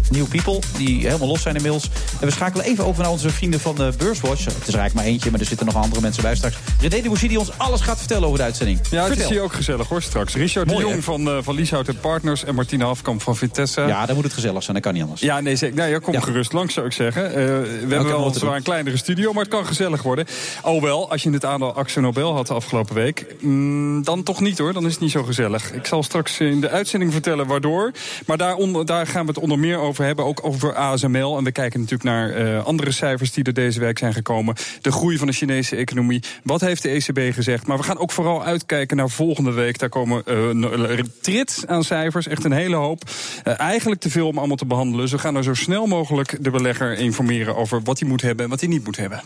[0.09, 0.59] New People.
[0.77, 1.89] Die helemaal los zijn inmiddels.
[2.23, 4.45] En we schakelen even over naar onze vrienden van de Beurswatch.
[4.45, 6.55] Het is eigenlijk maar eentje, maar er zitten nog andere mensen bij straks.
[6.81, 8.79] René de Bougie die ons alles gaat vertellen over de uitzending.
[8.89, 9.25] Ja, het Vertel.
[9.25, 10.35] is hier ook gezellig hoor straks.
[10.35, 10.91] Richard Mooi, de hè?
[10.91, 13.81] Jong van, eh van Lieshout en Partners en Martina Hafkamp van Vitesse.
[13.81, 14.75] Ja, dan moet het gezellig zijn.
[14.75, 15.21] Dat kan niet anders.
[15.21, 15.75] Ja, nee, zeker.
[15.75, 17.27] Nou, ja, kom gerust langs, zou ik zeggen.
[17.27, 20.25] Eh, we hebben wat wel zwaar een kleinere studio, maar het kan gezellig worden.
[20.61, 23.25] Alhoewel, als je het aandeel Axel Nobel had de afgelopen week...
[23.39, 25.73] mm, dan toch niet hoor, dan is het niet zo gezellig.
[25.73, 27.91] Ik zal straks in de uitzending vertellen waardoor.
[28.25, 31.37] Maar daaronder, daar gaan we het onder meer over hebben, ook over ASML.
[31.37, 34.55] En we kijken natuurlijk naar eh, andere cijfers die er deze week zijn gekomen.
[34.81, 36.23] De groei van de Chinese economie.
[36.43, 37.67] Wat heeft de ECB gezegd?
[37.67, 39.79] Maar we gaan ook vooral uitkijken naar volgende week.
[39.79, 43.03] Daar komen eh, een trits aan cijfers, echt een hele hoop.
[43.43, 45.01] Eh, eigenlijk te veel om allemaal te behandelen.
[45.01, 48.43] Dus we gaan er zo snel mogelijk de belegger informeren over wat hij moet hebben
[48.43, 49.21] en wat hij niet moet hebben.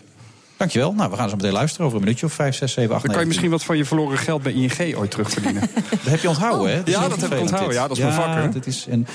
[0.58, 0.94] Dankjewel.
[0.94, 3.12] Nou, we gaan zo meteen luisteren over een minuutje of 5, 6, 7, 8, Dan
[3.12, 5.62] kan je misschien wat van je verloren geld bij ING ooit terugverdienen.
[6.04, 6.82] Dat heb je onthouden, hè?
[6.86, 7.74] Ja, dat heb ik onthouden.
[7.74, 8.60] Ja, dat is mijn vak, hè?
[8.66, 9.08] Is een...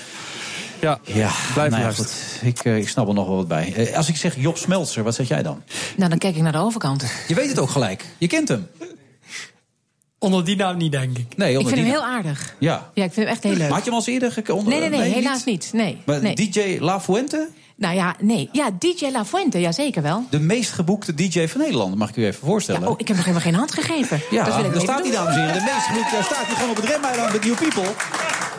[0.82, 2.12] Ja, ja blijf nou ja, goed.
[2.42, 3.72] Ik, eh, ik snap er nog wel wat bij.
[3.74, 5.62] Eh, als ik zeg Job Smeltzer, wat zeg jij dan?
[5.96, 7.04] Nou, dan kijk ik naar de overkant.
[7.28, 8.04] Je weet het ook gelijk.
[8.18, 8.68] Je kent hem.
[10.18, 11.36] Onder die naam niet, denk ik.
[11.36, 12.54] Nee, Ik vind hem heel aardig.
[12.59, 12.90] Ja.
[12.94, 13.68] Ja, ik vind hem echt heel leuk.
[13.70, 14.66] Had je hem al eens eerder gekend?
[14.66, 15.70] Nee, nee, nee, helaas niet.
[15.72, 15.98] Nee.
[16.06, 16.34] Maar nee.
[16.34, 17.48] DJ La Fuente?
[17.76, 18.48] Nou ja, nee.
[18.52, 20.26] Ja, DJ La Fuente, ja zeker wel.
[20.30, 22.80] De meest geboekte DJ van Nederland, mag ik u even voorstellen.
[22.80, 24.20] Ja, oh, ik heb nog helemaal geen hand gegeven.
[24.30, 25.54] Ja, dat wil ik daar staat hij, dames en heren.
[25.54, 26.14] De meest geboekte.
[26.14, 27.92] Daar staat hij gewoon op het remeiland met New People.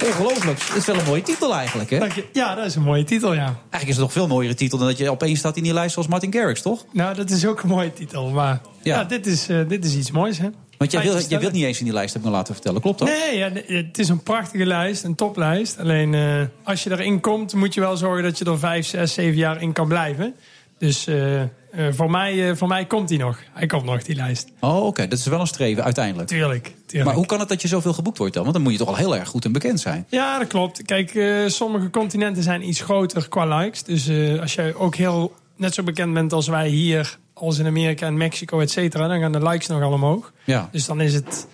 [0.06, 0.68] Ongelooflijk.
[0.68, 2.00] Dat is wel een mooie titel eigenlijk, hè?
[2.00, 2.26] Dank je.
[2.34, 3.44] Ja, dat is een mooie titel, ja.
[3.46, 5.98] Eigenlijk is het nog veel mooiere titel dan dat je opeens staat in die lijst
[5.98, 6.86] als Martin Garrix, toch?
[6.92, 8.30] Nou, dat is ook een mooie titel.
[8.30, 10.50] Maar ja, dit, is, eh, dit is iets moois, hè?
[10.78, 12.82] Want jij, wil, jij wilt niet eens in die lijst, heb ik me laten vertellen.
[12.82, 13.08] Klopt dat?
[13.08, 15.80] Nee, ja, het is een prachtige lijst, een toplijst.
[15.80, 19.14] Alleen eh, als je erin komt, moet je wel zorgen dat je er vijf, zes,
[19.14, 20.36] zeven jaar in kan blijven.
[20.78, 21.42] Dus eh,
[21.74, 23.40] eh, voor, mij, eh, voor mij komt hij nog.
[23.52, 24.52] Hij komt nog, die lijst.
[24.60, 25.08] Oh, oké.
[25.08, 26.28] Dat is wel een streven uiteindelijk.
[26.28, 27.06] Tuurlijk, tuurlijk.
[27.06, 28.44] Maar hoe kan het dat je zoveel geboekt wordt dan?
[28.44, 30.06] Want dan moet je toch al heel erg goed en bekend zijn.
[30.10, 30.82] Ja, dat klopt.
[30.82, 33.84] Kijk, eh, sommige continenten zijn iets groter qua likes.
[33.84, 34.10] Dus
[34.40, 38.18] als jij ook heel net zo bekend bent als wij hier, als in Amerika en
[38.18, 40.34] Mexico, et cetera, dan gaan de likes nogal omhoog.
[40.44, 40.70] Ja.
[40.72, 41.48] Dus dan is het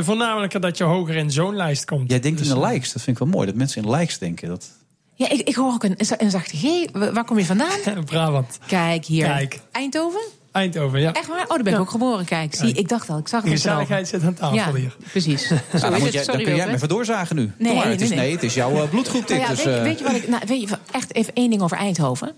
[0.00, 2.10] voornamelijker dat je hoger in zo'n lijst komt.
[2.10, 2.92] Jij denkt Dus, in de eh, likes.
[2.92, 3.46] Dat vind ik wel mooi.
[3.46, 4.48] Dat mensen in likes denken.
[4.48, 4.70] Dat...
[5.24, 6.90] Ja, ik, ik hoor ook een, een zachte G.
[6.92, 7.78] Wa- Waar kom je vandaan?
[8.04, 8.58] Brabant.
[8.66, 9.26] Kijk hier.
[9.26, 9.60] Kijk.
[9.72, 10.20] Eindhoven?
[10.52, 11.12] Eindhoven, ja.
[11.12, 11.42] Echt waar?
[11.42, 12.24] Oh, daar ben ik ook geboren.
[12.24, 13.18] Kijk, zie, ik dacht al.
[13.18, 14.96] Ik zag De het gezelligheid zit aan tafel ja, hier.
[15.10, 15.46] precies.
[15.48, 16.12] Zo Nou, dan, moet het.
[16.12, 17.52] jij, dan Sorry, kun jij me even doorzagen nu.
[17.58, 18.26] Nee, Kom maar, het is, nee, nee.
[18.26, 19.36] nee, het is jouw eh, bloedgroep dit.
[19.38, 20.28] Nou ja, dus, weet, je, eh, weet je wat ik...
[20.28, 22.34] Nou, weet je, echt even één ding over Eindhoven.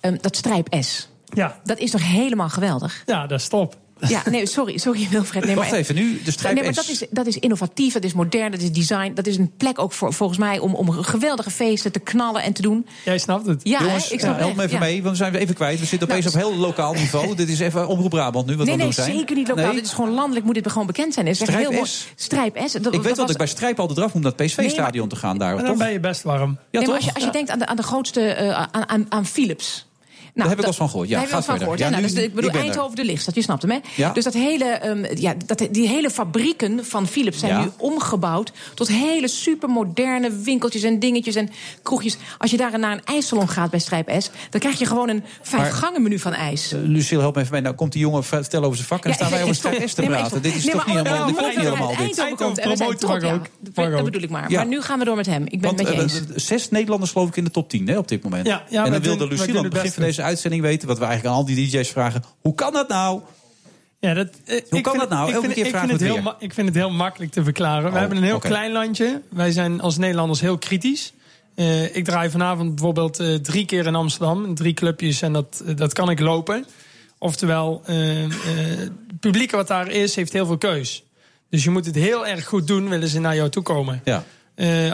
[0.00, 1.08] Ehm, dat strijp S.
[1.34, 1.60] Ja.
[1.64, 3.02] Dat is toch helemaal geweldig?
[3.06, 3.76] Ja, dat is top.
[4.08, 5.44] Ja, nee, sorry, sorry Wilfred.
[5.44, 6.76] Nee, Wacht maar, even, nu de strijp Nee, maar S.
[6.76, 9.12] dat is, dat is innovatief, dat is modern, dat is design.
[9.14, 12.52] Dat is een plek ook voor, volgens mij om, om geweldige feesten te knallen en
[12.52, 12.86] te doen.
[13.04, 13.60] Jij snapt het.
[13.62, 14.78] Ja, Jongens, ik snap ja, help me even ja.
[14.84, 15.80] mee, want we zijn we even kwijt.
[15.80, 17.34] We zitten opeens Nou, op heel lokaal niveau.
[17.42, 19.16] Dit is even Omroep Brabant nu, wat Nee, we nee, doen zijn.
[19.16, 19.64] zeker niet lokaal.
[19.64, 19.74] Nee?
[19.74, 21.26] Dit is gewoon landelijk, moet dit gewoon bekend zijn.
[21.26, 21.90] Het is echt Strijp heel mooi.
[21.90, 22.06] S?
[22.16, 22.72] Strijp S.
[22.72, 25.08] Dat, Ik weet dat was- ik bij Strijp altijd eraf moet om naar het PSV-stadion
[25.08, 25.76] te gaan daar, En dan toch?
[25.76, 26.58] ben je best warm.
[26.70, 28.88] Ja, nee, maar als je, als je denkt aan de, aan de grootste, eh, aan,
[28.88, 29.86] aan, aan Philips.
[30.34, 31.08] Nou, heb ik wel van gehoord.
[31.08, 31.78] Ja, daar heb van gehoord.
[31.78, 32.62] Ja, Ja, nou, dus, ik bedoel, ik er.
[32.62, 33.78] Eindhoven de Lichtstad, je snapt hem, hè?
[33.96, 34.12] Ja.
[34.12, 37.60] Dus dat hele, ehm, ja, dat, die hele fabrieken van Philips zijn Ja.
[37.62, 38.52] nu omgebouwd...
[38.74, 41.50] tot hele supermoderne winkeltjes en dingetjes en
[41.82, 42.16] kroegjes.
[42.38, 44.30] Als je daar naar een ijssalon gaat bij Strijp S...
[44.50, 46.72] dan krijg je gewoon een vijf gangen menu van ijs.
[46.72, 47.62] Eh, Lucille, help me even mee.
[47.62, 49.04] Nou komt die jongen vertellen over zijn vak...
[49.04, 49.60] en dan Ja, staan wij over ik.
[49.60, 50.42] Strijp S te ik praten.
[50.42, 51.26] Dit is toch niet helemaal...
[51.26, 51.38] Dit.
[52.18, 52.72] Eindhoven
[53.20, 53.32] ja.
[53.32, 53.46] ook.
[53.74, 54.50] Dat- Dat bedoel ik maar.
[54.50, 55.44] Maar nu gaan we door met hem.
[55.48, 56.14] Ik ben met je eh, eens.
[56.20, 58.46] eh, zes Nederlanders geloof ik in de top 10 hè, op dit moment.
[58.46, 60.88] Ja, ja, en dan wilde Lucille aan het begin van deze uitzending weten...
[60.88, 62.22] wat we eigenlijk aan al die DJ's vragen.
[62.40, 63.20] Hoe kan dat nou?
[64.00, 65.28] Ja, dat, eh, ik kan dat nou?
[65.28, 67.44] Ik vind, keer ik vragen vind, het heel, ma- ik vind het heel makkelijk te
[67.44, 67.86] verklaren.
[67.86, 69.22] Oh, we hebben een heel klein landje.
[69.30, 71.12] Wij zijn als Nederlanders heel kritisch.
[71.54, 74.54] Eh, ik draai vanavond bijvoorbeeld eh, drie keer in Amsterdam.
[74.54, 76.66] Drie clubjes en dat, dat kan ik lopen.
[77.18, 81.04] Oftewel, het publiek wat daar is, heeft heel veel keus.
[81.50, 84.02] Dus je moet het heel erg goed doen, willen ze naar jou toe komen.
[84.04, 84.24] Ja.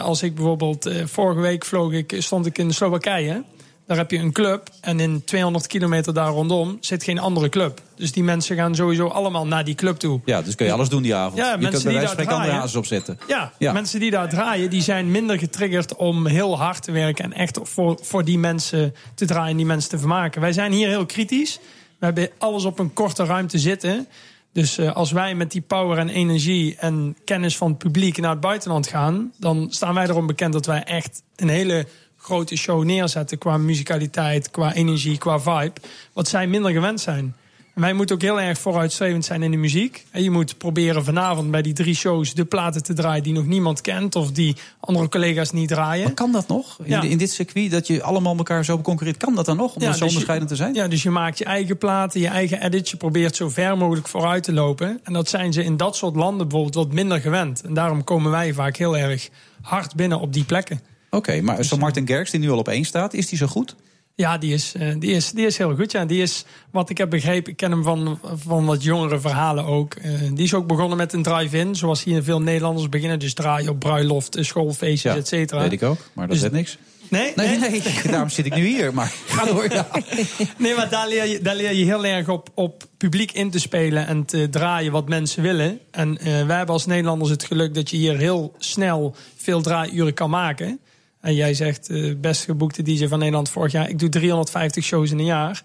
[0.01, 3.43] Als ik bijvoorbeeld, vorige week vloog ik, stond ik in Slowakije.
[3.89, 4.69] Daar heb je een club.
[4.81, 7.81] En in 200 kilometer daar rondom zit geen andere club.
[7.95, 10.21] Dus die mensen gaan sowieso allemaal naar die club toe.
[10.25, 11.37] Ja, dus kun je alles doen die avond.
[11.37, 13.19] Ja, je mensen kunt bij die wijze van daar spreken andere hazes opzetten.
[13.27, 13.73] Ja, Ja.
[13.73, 17.59] mensen die daar draaien, die zijn minder getriggerd om heel hard te werken en echt
[17.63, 20.41] voor, voor die mensen te draaien en die mensen te vermaken.
[20.41, 21.59] Wij zijn hier heel kritisch.
[21.99, 24.07] We hebben alles op een korte ruimte zitten.
[24.53, 28.31] Dus eh, als wij met die power en energie en kennis van het publiek naar
[28.31, 31.87] het buitenland gaan, dan staan wij erom bekend dat wij echt een hele
[32.29, 35.73] grote show neerzetten qua muzikaliteit, qua energie, qua vibe.
[36.13, 37.35] Wat zij minder gewend zijn.
[37.75, 40.05] En wij moeten ook heel erg vooruitstrevend zijn in de muziek.
[40.11, 43.45] En je moet proberen vanavond bij die drie shows de platen te draaien die nog
[43.45, 46.03] niemand kent of die andere collega's niet draaien.
[46.03, 46.77] Maar kan dat nog?
[46.83, 47.01] In, Ja.
[47.01, 49.75] in dit circuit, dat je allemaal elkaar zo concurreert, kan dat dan nog?
[49.75, 50.73] Om zo dus je- onderscheidend te zijn?
[50.73, 52.91] Ja, dus je maakt je eigen platen, je eigen edits.
[52.91, 54.99] Je probeert zo ver mogelijk vooruit te lopen.
[55.03, 57.61] En dat zijn ze in dat soort landen bijvoorbeeld wat minder gewend.
[57.61, 59.29] En daarom komen wij vaak heel erg
[59.61, 60.79] hard binnen op die plekken.
[61.09, 63.75] Oké, maar zo Martin Gerks, die nu al op één staat, is die zo goed?
[64.15, 65.91] Ja, die is, eh, die is, die is heel goed.
[65.91, 66.05] Ja.
[66.05, 69.93] Die is, wat ik heb begrepen, ik ken hem van, van wat jongere verhalen ook.
[69.93, 73.19] Eh, die is ook begonnen met een drive-in, zoals hier veel Nederlanders beginnen.
[73.19, 75.61] Dus draaien op bruiloften, schoolfeestjes, et cetera.
[75.61, 76.77] weet ik ook, maar dat Dus- is niks.
[77.09, 77.81] Nee, Nee, nee,
[78.11, 78.93] daarom zit ik nu hier.
[78.93, 79.71] Maar ga door.
[79.71, 79.87] Ja.
[80.57, 83.59] Nee, maar daar leer je, daar leer je heel erg op, op publiek in te
[83.59, 85.79] spelen en te draaien wat mensen willen.
[85.91, 90.13] En eh, wij hebben als Nederlanders het geluk dat je hier heel snel veel draaiuren
[90.13, 90.79] kan maken.
[91.21, 95.11] En jij zegt, eh best geboekte DJ van Nederland vorig jaar, ik doe 350 shows
[95.11, 95.61] in een jaar.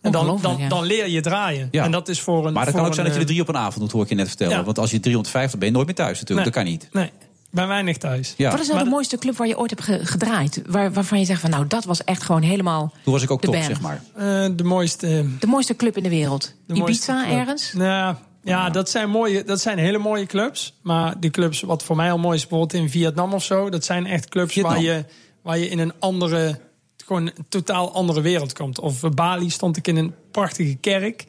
[0.00, 0.68] En dan, dan, ja.
[0.68, 1.68] dan leer je draaien.
[1.70, 1.84] Ja.
[1.84, 2.52] En dat is voor een.
[2.52, 4.08] Maar dat kan ook zijn dat je er drie op een avond doet, hoor ik
[4.08, 4.56] je net vertellen.
[4.56, 4.64] Ja.
[4.64, 6.54] Want als je 350 ben je nooit meer thuis natuurlijk.
[6.54, 6.54] Nee.
[6.54, 6.88] Dat kan niet.
[6.92, 7.10] Nee,
[7.50, 8.34] ben weinig thuis.
[8.36, 8.50] Ja.
[8.50, 10.62] Wat is nou de mooiste club waar je ooit hebt ge- gedraaid?
[10.66, 12.92] Waar, waarvan je zegt van nou, dat was echt gewoon helemaal.
[13.04, 13.66] Toen was ik ook de top, band.
[13.66, 14.02] zeg maar.
[14.14, 14.24] Eh,
[14.56, 15.26] de mooiste.
[15.38, 16.54] De mooiste club in de wereld.
[16.66, 17.72] De Ibiza ergens?
[17.72, 18.14] Nou,
[18.48, 20.74] ja, dat zijn, mooie, dat zijn hele mooie clubs.
[20.82, 23.84] Maar die clubs, wat voor mij al mooi is, bijvoorbeeld in Vietnam of zo, dat
[23.84, 25.04] zijn echt clubs waar je,
[25.42, 26.58] waar je in een andere,
[27.04, 28.80] gewoon een totaal andere wereld komt.
[28.80, 31.26] Of eh, Bali stond ik in een prachtige kerk.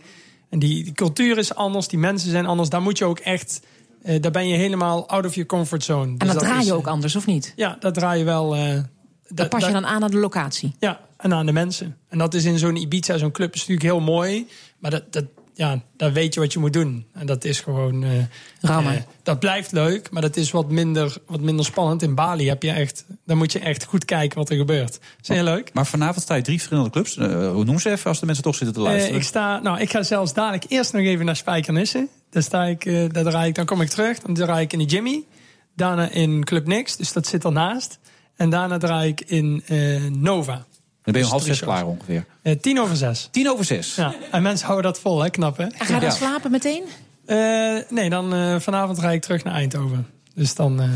[0.49, 2.69] En die, die cultuur is anders, die mensen zijn anders.
[2.69, 3.61] Daar moet je ook echt,
[4.01, 6.11] eh, daar ben je helemaal out of your comfort zone.
[6.11, 7.53] En Dus dat draai je eh, ook anders, of niet?
[7.55, 8.55] Ja, dat draai je wel.
[8.55, 8.79] eh,
[9.27, 10.75] Dat pas je dan aan aan de locatie.
[10.79, 11.97] ja, en aan de mensen.
[12.07, 14.47] En dat is in zo'n Ibiza, zo'n club, is natuurlijk heel mooi.
[14.77, 15.25] Maar dat, dat,
[15.59, 17.05] ja, daar weet je wat je moet doen.
[17.13, 18.03] En dat is gewoon...
[18.03, 18.09] eh,
[18.61, 18.95] Rammen.
[18.95, 22.01] eh, dat blijft leuk, maar dat is wat minder, wat minder spannend.
[22.01, 23.05] In Bali heb je echt...
[23.25, 24.91] Dan moet je echt goed kijken wat er gebeurt.
[24.91, 25.73] Dat is heel leuk.
[25.73, 27.17] Maar vanavond sta je drie verschillende clubs.
[27.17, 29.17] Eh, hoe noem ze even als de mensen toch zitten te Eh, luisteren?
[29.17, 32.07] ik, sta, nou, ik ga zelfs dadelijk eerst nog even naar Spijkenisse.
[32.29, 34.19] Daar, sta ik, eh, daar draai ik, dan kom ik terug.
[34.19, 35.23] Dan draai ik in de Jimmy.
[35.75, 37.99] Daarna in Club Nix, dus dat zit ernaast.
[38.35, 40.65] En daarna draai ik in eh, Nova.
[41.03, 42.25] Dan ben je om half drie zes klaar ongeveer.
[42.41, 43.27] Eh, tien over zes.
[43.31, 43.95] Tien over zes?
[43.95, 45.29] Ja, en mensen houden dat vol, hè?
[45.29, 45.63] Knap, hè?
[45.63, 46.83] En ga je dan slapen meteen?
[47.25, 47.37] Eh,
[47.89, 50.07] nee, dan eh, vanavond rijd ik terug naar Eindhoven.
[50.35, 50.81] Dus dan...
[50.81, 50.87] eh,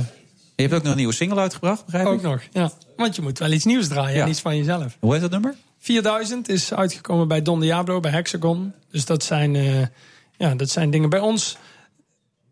[0.56, 2.22] Je hebt ook nog een nieuwe single uitgebracht, begrijp ook ik?
[2.22, 2.72] nog, ja.
[2.98, 4.24] Want je moet wel iets nieuws draaien Ja.
[4.24, 4.98] en iets van jezelf.
[5.00, 5.56] Hoe heet dat nummer?
[5.80, 8.74] 4000 is uitgekomen bij Don Diablo, bij Hexagon.
[8.92, 9.82] Dus dat zijn, eh,
[10.38, 11.58] ja, dat zijn dingen bij ons.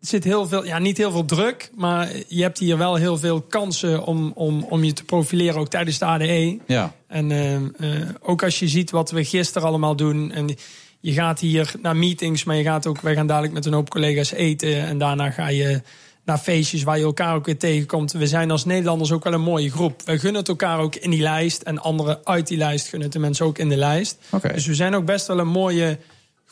[0.02, 3.40] Zit heel veel, ja, niet heel veel druk, maar je hebt hier wel heel veel
[3.40, 6.58] kansen om, om, om je te profileren, ook tijdens de ADE.
[6.66, 6.94] Ja.
[7.06, 10.32] En eh, eh, ook als je ziet wat we gisteren allemaal doen.
[10.32, 10.56] En
[11.00, 13.90] je gaat hier naar meetings, maar je gaat ook, wij gaan dadelijk met een hoop
[13.90, 14.86] collega's eten.
[14.86, 15.80] En daarna ga je
[16.24, 18.12] naar feestjes waar je elkaar ook weer tegenkomt.
[18.12, 20.02] We zijn als Nederlanders ook wel een mooie groep.
[20.04, 21.62] Wij gunnen het elkaar ook in die lijst.
[21.62, 24.18] En anderen uit die lijst gunnen het de mensen ook in de lijst.
[24.30, 24.52] Oké.
[24.52, 25.98] Dus we zijn ook best wel een mooie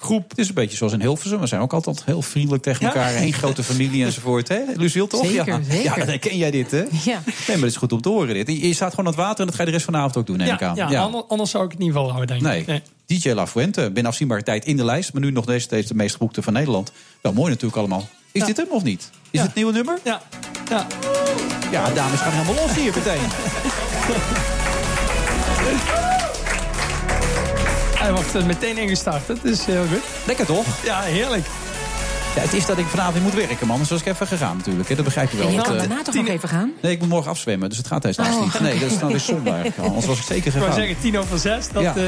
[0.01, 0.29] groep.
[0.31, 1.41] Het is een beetje zoals in Hilversum.
[1.41, 3.17] We zijn ook altijd heel vriendelijk tegen elkaar.
[3.17, 4.49] Eén grote familie enzovoort.
[4.49, 4.61] Hè?
[4.77, 5.27] Luciel, toch?
[5.27, 5.61] Zeker, ja.
[5.69, 5.85] zeker.
[5.85, 6.79] Ja, dan herken jij dit, hè?
[6.79, 6.87] Ja.
[7.05, 8.49] Nee, maar het is goed om te horen dit.
[8.63, 10.17] Je staat gewoon aan het water en dat ga je de rest van de avond
[10.17, 10.91] ook doen, neem ik Ja, aan.
[10.91, 12.81] ja, ander- anders zou ik het niet volhouden, denk Nee.
[12.81, 12.83] ik.
[13.23, 15.13] DJ La Fuente, binnen afzienbare tijd in de lijst.
[15.13, 16.93] Maar nu nog deze steeds de meest geboekte van Nederland.
[17.21, 18.09] Wel mooi natuurlijk allemaal.
[18.33, 19.11] Is dit hem of niet?
[19.31, 19.99] Is het het nieuwe nummer?
[20.05, 20.23] Ja.
[20.71, 20.87] ja.
[21.71, 23.21] Ja, dames gaan helemaal los hier meteen.
[28.01, 29.27] Hij wordt eh, meteen ingestart.
[29.27, 30.03] Dat is heel goed.
[30.27, 30.67] Lekker toch?
[30.85, 31.47] Ja, heerlijk.
[32.35, 33.79] Ja, het is dat ik vanavond weer moet werken, man.
[33.79, 34.89] Dus was ik even gegaan natuurlijk.
[34.89, 34.95] Hè?
[34.95, 35.47] Dat begrijp je wel.
[35.49, 36.73] je want, kan eh, daarna toch nog even gaan?
[36.83, 38.41] nee, ik moet morgen afzwemmen, dus het gaat helaas Oh.
[38.43, 38.61] niet.
[38.61, 39.89] Nee, dat is nou weer zonde eigenlijk.
[39.89, 40.81] Anders was ik zeker Ik wou gegaan.
[40.81, 41.69] zeggen, tien over zes.
[41.73, 41.95] Dat, Ja.
[41.97, 42.03] eh,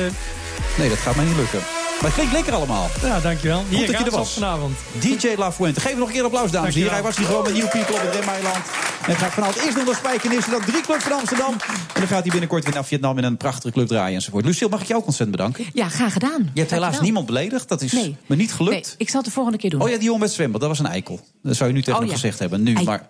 [0.79, 1.61] Nee, dat gaat mij niet lukken.
[2.03, 2.89] Maar het klinkt lekker allemaal.
[3.03, 3.59] ja, dankjewel.
[3.59, 4.33] Goed Hier dat je gaat er was.
[4.33, 4.77] vanavond.
[5.01, 5.81] DJ La Fuente.
[5.81, 6.93] Geef hem nog een keer applaus, dames en heren.
[6.93, 8.65] Hij was hier gewoon met New People op het Remeiland.
[9.07, 11.53] En gaat vanavond eerst nog naar Spijkenisse, dan drie clubs van Amsterdam.
[11.53, 14.45] En dan gaat hij binnenkort weer naar Vietnam in een prachtige club draaien enzovoort.
[14.45, 15.65] Lucille, mag ik jou ook ontzettend bedanken?
[15.73, 16.51] Ja, graag gedaan.
[16.55, 17.69] Je hebt helaas niemand beledigd.
[17.69, 18.17] Dat is Nee.
[18.27, 18.75] me niet gelukt.
[18.87, 19.81] Nee, ik zal het de volgende keer doen.
[19.83, 21.21] Oh ja, die jongen met zwembad, dat was een eikel.
[21.43, 22.15] Dat zou je nu tegen Oh hem ja.
[22.15, 22.63] gezegd hebben.
[22.63, 23.07] Nu, maar,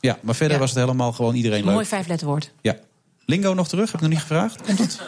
[0.00, 0.60] ja, maar verder Ja.
[0.62, 1.72] was het helemaal gewoon iedereen leuk.
[1.74, 2.52] Mooi vijfletterwoord.
[2.62, 2.76] Ja.
[3.24, 3.84] Lingo nog terug?
[3.86, 4.60] Heb ik nog niet gevraagd?
[4.66, 5.00] Komt het?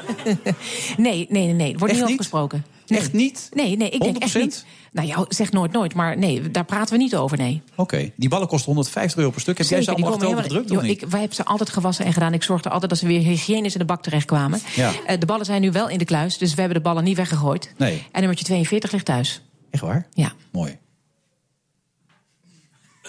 [0.97, 1.79] Nee, nee, nee, nee.
[1.79, 2.03] Wordt Echt niet niet?
[2.03, 2.65] over gesproken.
[2.97, 3.49] Echt niet?
[3.53, 4.41] Nee, nee, ik denk echt 100%?
[4.41, 4.65] niet.
[4.93, 7.63] Nou ja, zeg nooit nooit, maar nee, daar praten we niet over, nee.
[7.75, 9.59] Oké, die ballen kosten 150 euro per stuk.
[9.59, 10.91] Heb jij ze allemaal achterover gedrukt of niet?
[10.91, 12.33] ik, wij hebben ze altijd gewassen en gedaan.
[12.33, 14.61] Ik zorgde altijd dat ze weer hygiënisch in de bak terechtkwamen.
[14.75, 14.93] Ja.
[15.07, 17.17] Eh, de ballen zijn nu wel in de kluis, dus we hebben de ballen niet
[17.17, 17.73] weggegooid.
[17.77, 18.05] Nee.
[18.13, 19.43] En nummertje 42 ligt thuis.
[19.71, 20.07] Echt waar?
[20.13, 20.33] Ja.
[20.53, 20.79] Mooi.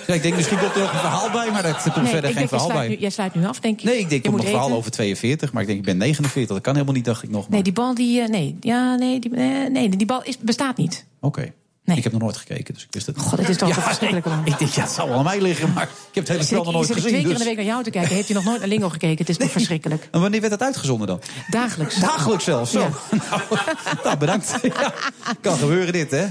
[0.07, 2.31] Ja, ik denk misschien komt er nog een verhaal bij, maar daar komt Nee, verder
[2.33, 2.87] geen verhaal bij.
[2.87, 3.85] nu, jij sluit nu af, denk ik.
[3.85, 5.85] Nee, ik denk Je komt moet nog een verhaal over 42, maar ik denk ik
[5.85, 6.53] ben 49.
[6.55, 7.49] Dat kan helemaal niet, dacht ik nog.
[7.49, 8.21] Nee, die bal die.
[8.21, 11.05] eh, nee, ja, nee, die, eh, nee, die bal is, bestaat niet.
[11.21, 11.53] Oké.
[11.95, 13.25] Ik heb nog nooit gekeken, dus ik wist het niet.
[13.25, 14.41] God, het is toch Ja, een verschrikkelijke man.
[14.45, 16.57] Ik denk, ja, het zal wel aan mij liggen, maar ik heb het hele spel
[16.57, 17.19] zit, nog nooit zit ik gezien.
[17.19, 17.43] twee keer in Dus.
[17.43, 18.15] de week naar jou te kijken.
[18.15, 19.17] Heeft hij nog nooit naar Lingo gekeken?
[19.17, 20.07] Het is toch verschrikkelijk.
[20.11, 21.21] En wanneer werd dat uitgezonden dan?
[21.49, 21.95] Dagelijks.
[21.99, 22.79] Dagelijks zelfs, zo.
[22.79, 22.89] Ja.
[23.29, 24.55] Nou, nou, bedankt.
[24.77, 24.93] Ja,
[25.41, 26.25] kan gebeuren dit, hè?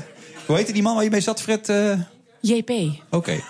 [0.46, 1.68] Hoe heette die man waar je mee zat, Fred?
[1.68, 1.92] eh?
[2.40, 2.70] JP.
[3.10, 3.40] Oké.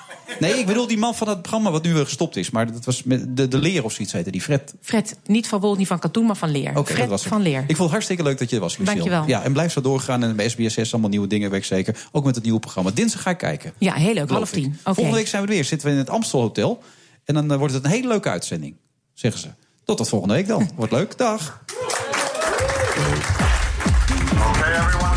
[0.40, 2.50] Nee, ik bedoel die man van het programma wat nu weer gestopt is.
[2.50, 4.74] Maar dat was met de, de leer of zoiets heette die, Fred.
[4.80, 6.70] Fred, niet van Wol, niet van Katoen, maar van Leer.
[6.70, 7.60] Oké, Fred dat was van Leer.
[7.60, 8.98] Ik vond het hartstikke leuk dat je er was, Lucille.
[8.98, 9.26] Dankjewel.
[9.26, 10.22] Ja, en blijf zo doorgaan.
[10.22, 12.08] En bij SBSS allemaal nieuwe dingen, weet ik zeker.
[12.12, 12.90] Ook met het nieuwe programma.
[12.90, 13.72] Dinsdag ga ik kijken.
[13.78, 14.30] Ja, heel leuk.
[14.30, 14.64] Half tien.
[14.64, 14.94] Oké.
[14.94, 15.64] Volgende week zijn we er weer.
[15.64, 16.82] Zitten we in het Amstel Hotel.
[17.24, 18.76] En dan eh, wordt het een hele leuke uitzending,
[19.14, 19.48] zeggen ze.
[19.84, 20.70] Tot tot volgende week dan.
[20.76, 21.18] Wordt leuk.
[21.18, 21.64] Dag.
[24.50, 25.07] Okay,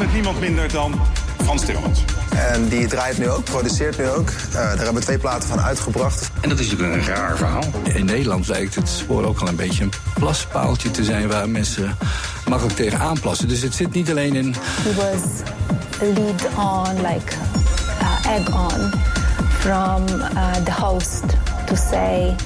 [0.00, 1.00] met niemand minder dan
[1.42, 2.04] Frans Timmermans.
[2.30, 4.28] En die draait nu ook, produceert nu ook.
[4.28, 6.30] Eh, daar hebben we twee platen van uitgebracht.
[6.40, 7.64] En dat is natuurlijk een raar verhaal.
[7.94, 11.96] In Nederland lijkt het spoor ook al een beetje een plaspaaltje te zijn waar mensen
[12.48, 13.48] makkelijk tegen aanplassen.
[13.48, 14.54] Dus het zit niet alleen in.
[14.58, 15.22] He was
[16.00, 17.32] lead on, like
[18.00, 18.92] uh, egg on,
[19.58, 21.24] from uh, the host
[21.66, 22.36] to say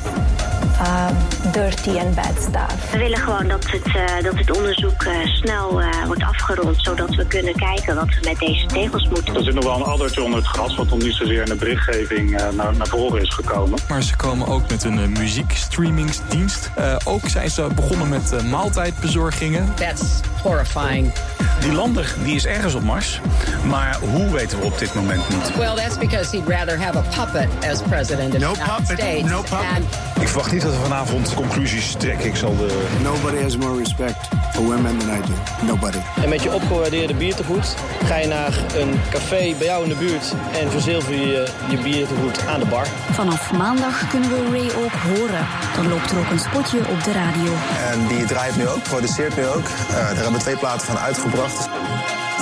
[0.81, 1.17] um,
[1.53, 2.91] dirty and bad stuff.
[2.93, 7.15] We willen gewoon dat het, eh, dat het onderzoek eh, snel eh, wordt afgerond, zodat
[7.15, 9.35] we kunnen kijken wat we met deze tegels moeten.
[9.35, 11.55] Er zit nog wel een addertje onder het gras, wat nog niet zozeer in de
[11.55, 13.79] berichtgeving eh, naar, naar voren is gekomen.
[13.89, 16.71] Maar ze komen ook met een uh, muziekstreamingsdienst.
[16.79, 19.73] Uh, ook zijn ze begonnen met uh, maaltijdbezorgingen.
[19.75, 20.03] That's
[20.43, 21.13] horrifying.
[21.61, 23.21] Die lander die is ergens op Mars,
[23.67, 25.57] maar hoe weten we op dit moment niet.
[25.57, 28.99] Well, that's because he'd rather have a puppet as president of No the United puppet,
[28.99, 29.31] States.
[29.31, 29.67] no puppet.
[29.75, 29.85] And
[30.21, 32.27] Ik verwacht niet dat we vanavond conclusies trekken.
[32.27, 32.87] Ik zal de...
[33.03, 35.67] Nobody has more respect for women than I do.
[35.67, 35.99] Nobody.
[36.23, 40.35] En met je opgewaardeerde biertegoed ga je naar een café bij jou in de buurt
[40.61, 42.87] en verzilver je je biertegoed aan de bar.
[43.11, 45.47] Vanaf maandag kunnen we Ray ook horen.
[45.77, 47.53] Dan loopt er ook een spotje op de radio.
[47.91, 49.67] En die draait nu ook, produceert nu ook.
[49.89, 51.69] Eh, daar hebben we twee platen van uitgebracht.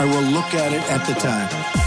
[0.01, 1.82] I will look at it at the time.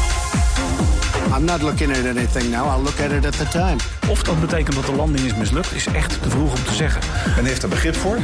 [1.36, 2.66] I'm not looking at anything now.
[2.66, 3.76] I'll look at it at the time.
[4.10, 7.02] Of dat betekent dat de landing is mislukt, is echt te vroeg om te zeggen.
[7.36, 8.18] Men heeft er begrip voor,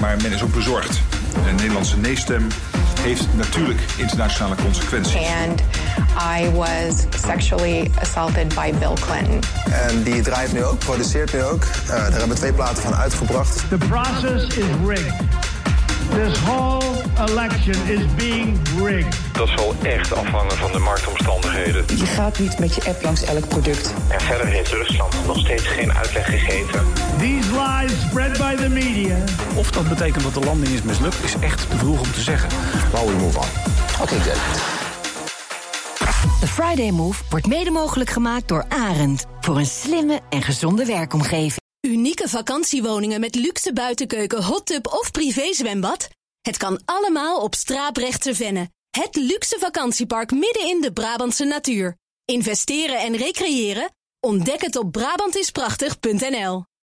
[0.00, 1.00] maar men is ook bezorgd.
[1.44, 2.46] De Nederlandse nee-stem
[3.00, 5.14] heeft natuurlijk internationale consequenties.
[5.14, 5.62] And
[6.40, 9.40] I was sexually assaulted by Bill Clinton.
[9.70, 11.62] En die draait nu ook, produceert nu ook.
[11.62, 13.64] Eh, daar hebben we twee platen van uitgebracht.
[13.68, 15.37] The process is rigged.
[16.10, 19.16] This whole election is being rigged.
[19.32, 21.84] Dat zal echt afhangen van de marktomstandigheden.
[21.96, 23.94] Je gaat niet met je app langs elk product.
[24.08, 26.86] En verder heeft Rusland nog steeds geen uitleg gegeven.
[27.18, 29.16] These lies spread by the media.
[29.54, 32.48] Of dat betekent dat de landing is mislukt, is echt te vroeg om te zeggen.
[32.92, 33.46] Well, we move on.
[34.02, 34.38] Okay, good.
[36.40, 39.26] De Friday Move wordt mede mogelijk gemaakt door Arend.
[39.40, 41.57] Voor een slimme en gezonde werkomgeving.
[41.80, 46.08] Unieke vakantiewoningen met luxe buitenkeuken, hot tub of privézwembad?
[46.40, 48.70] Het kan allemaal op Straaprechtse Venne.
[48.90, 51.96] Het luxe vakantiepark midden in de Brabantse natuur.
[52.24, 53.90] Investeren en recreëren?
[54.20, 56.68] Ontdek het op Brabantisprachtig.nl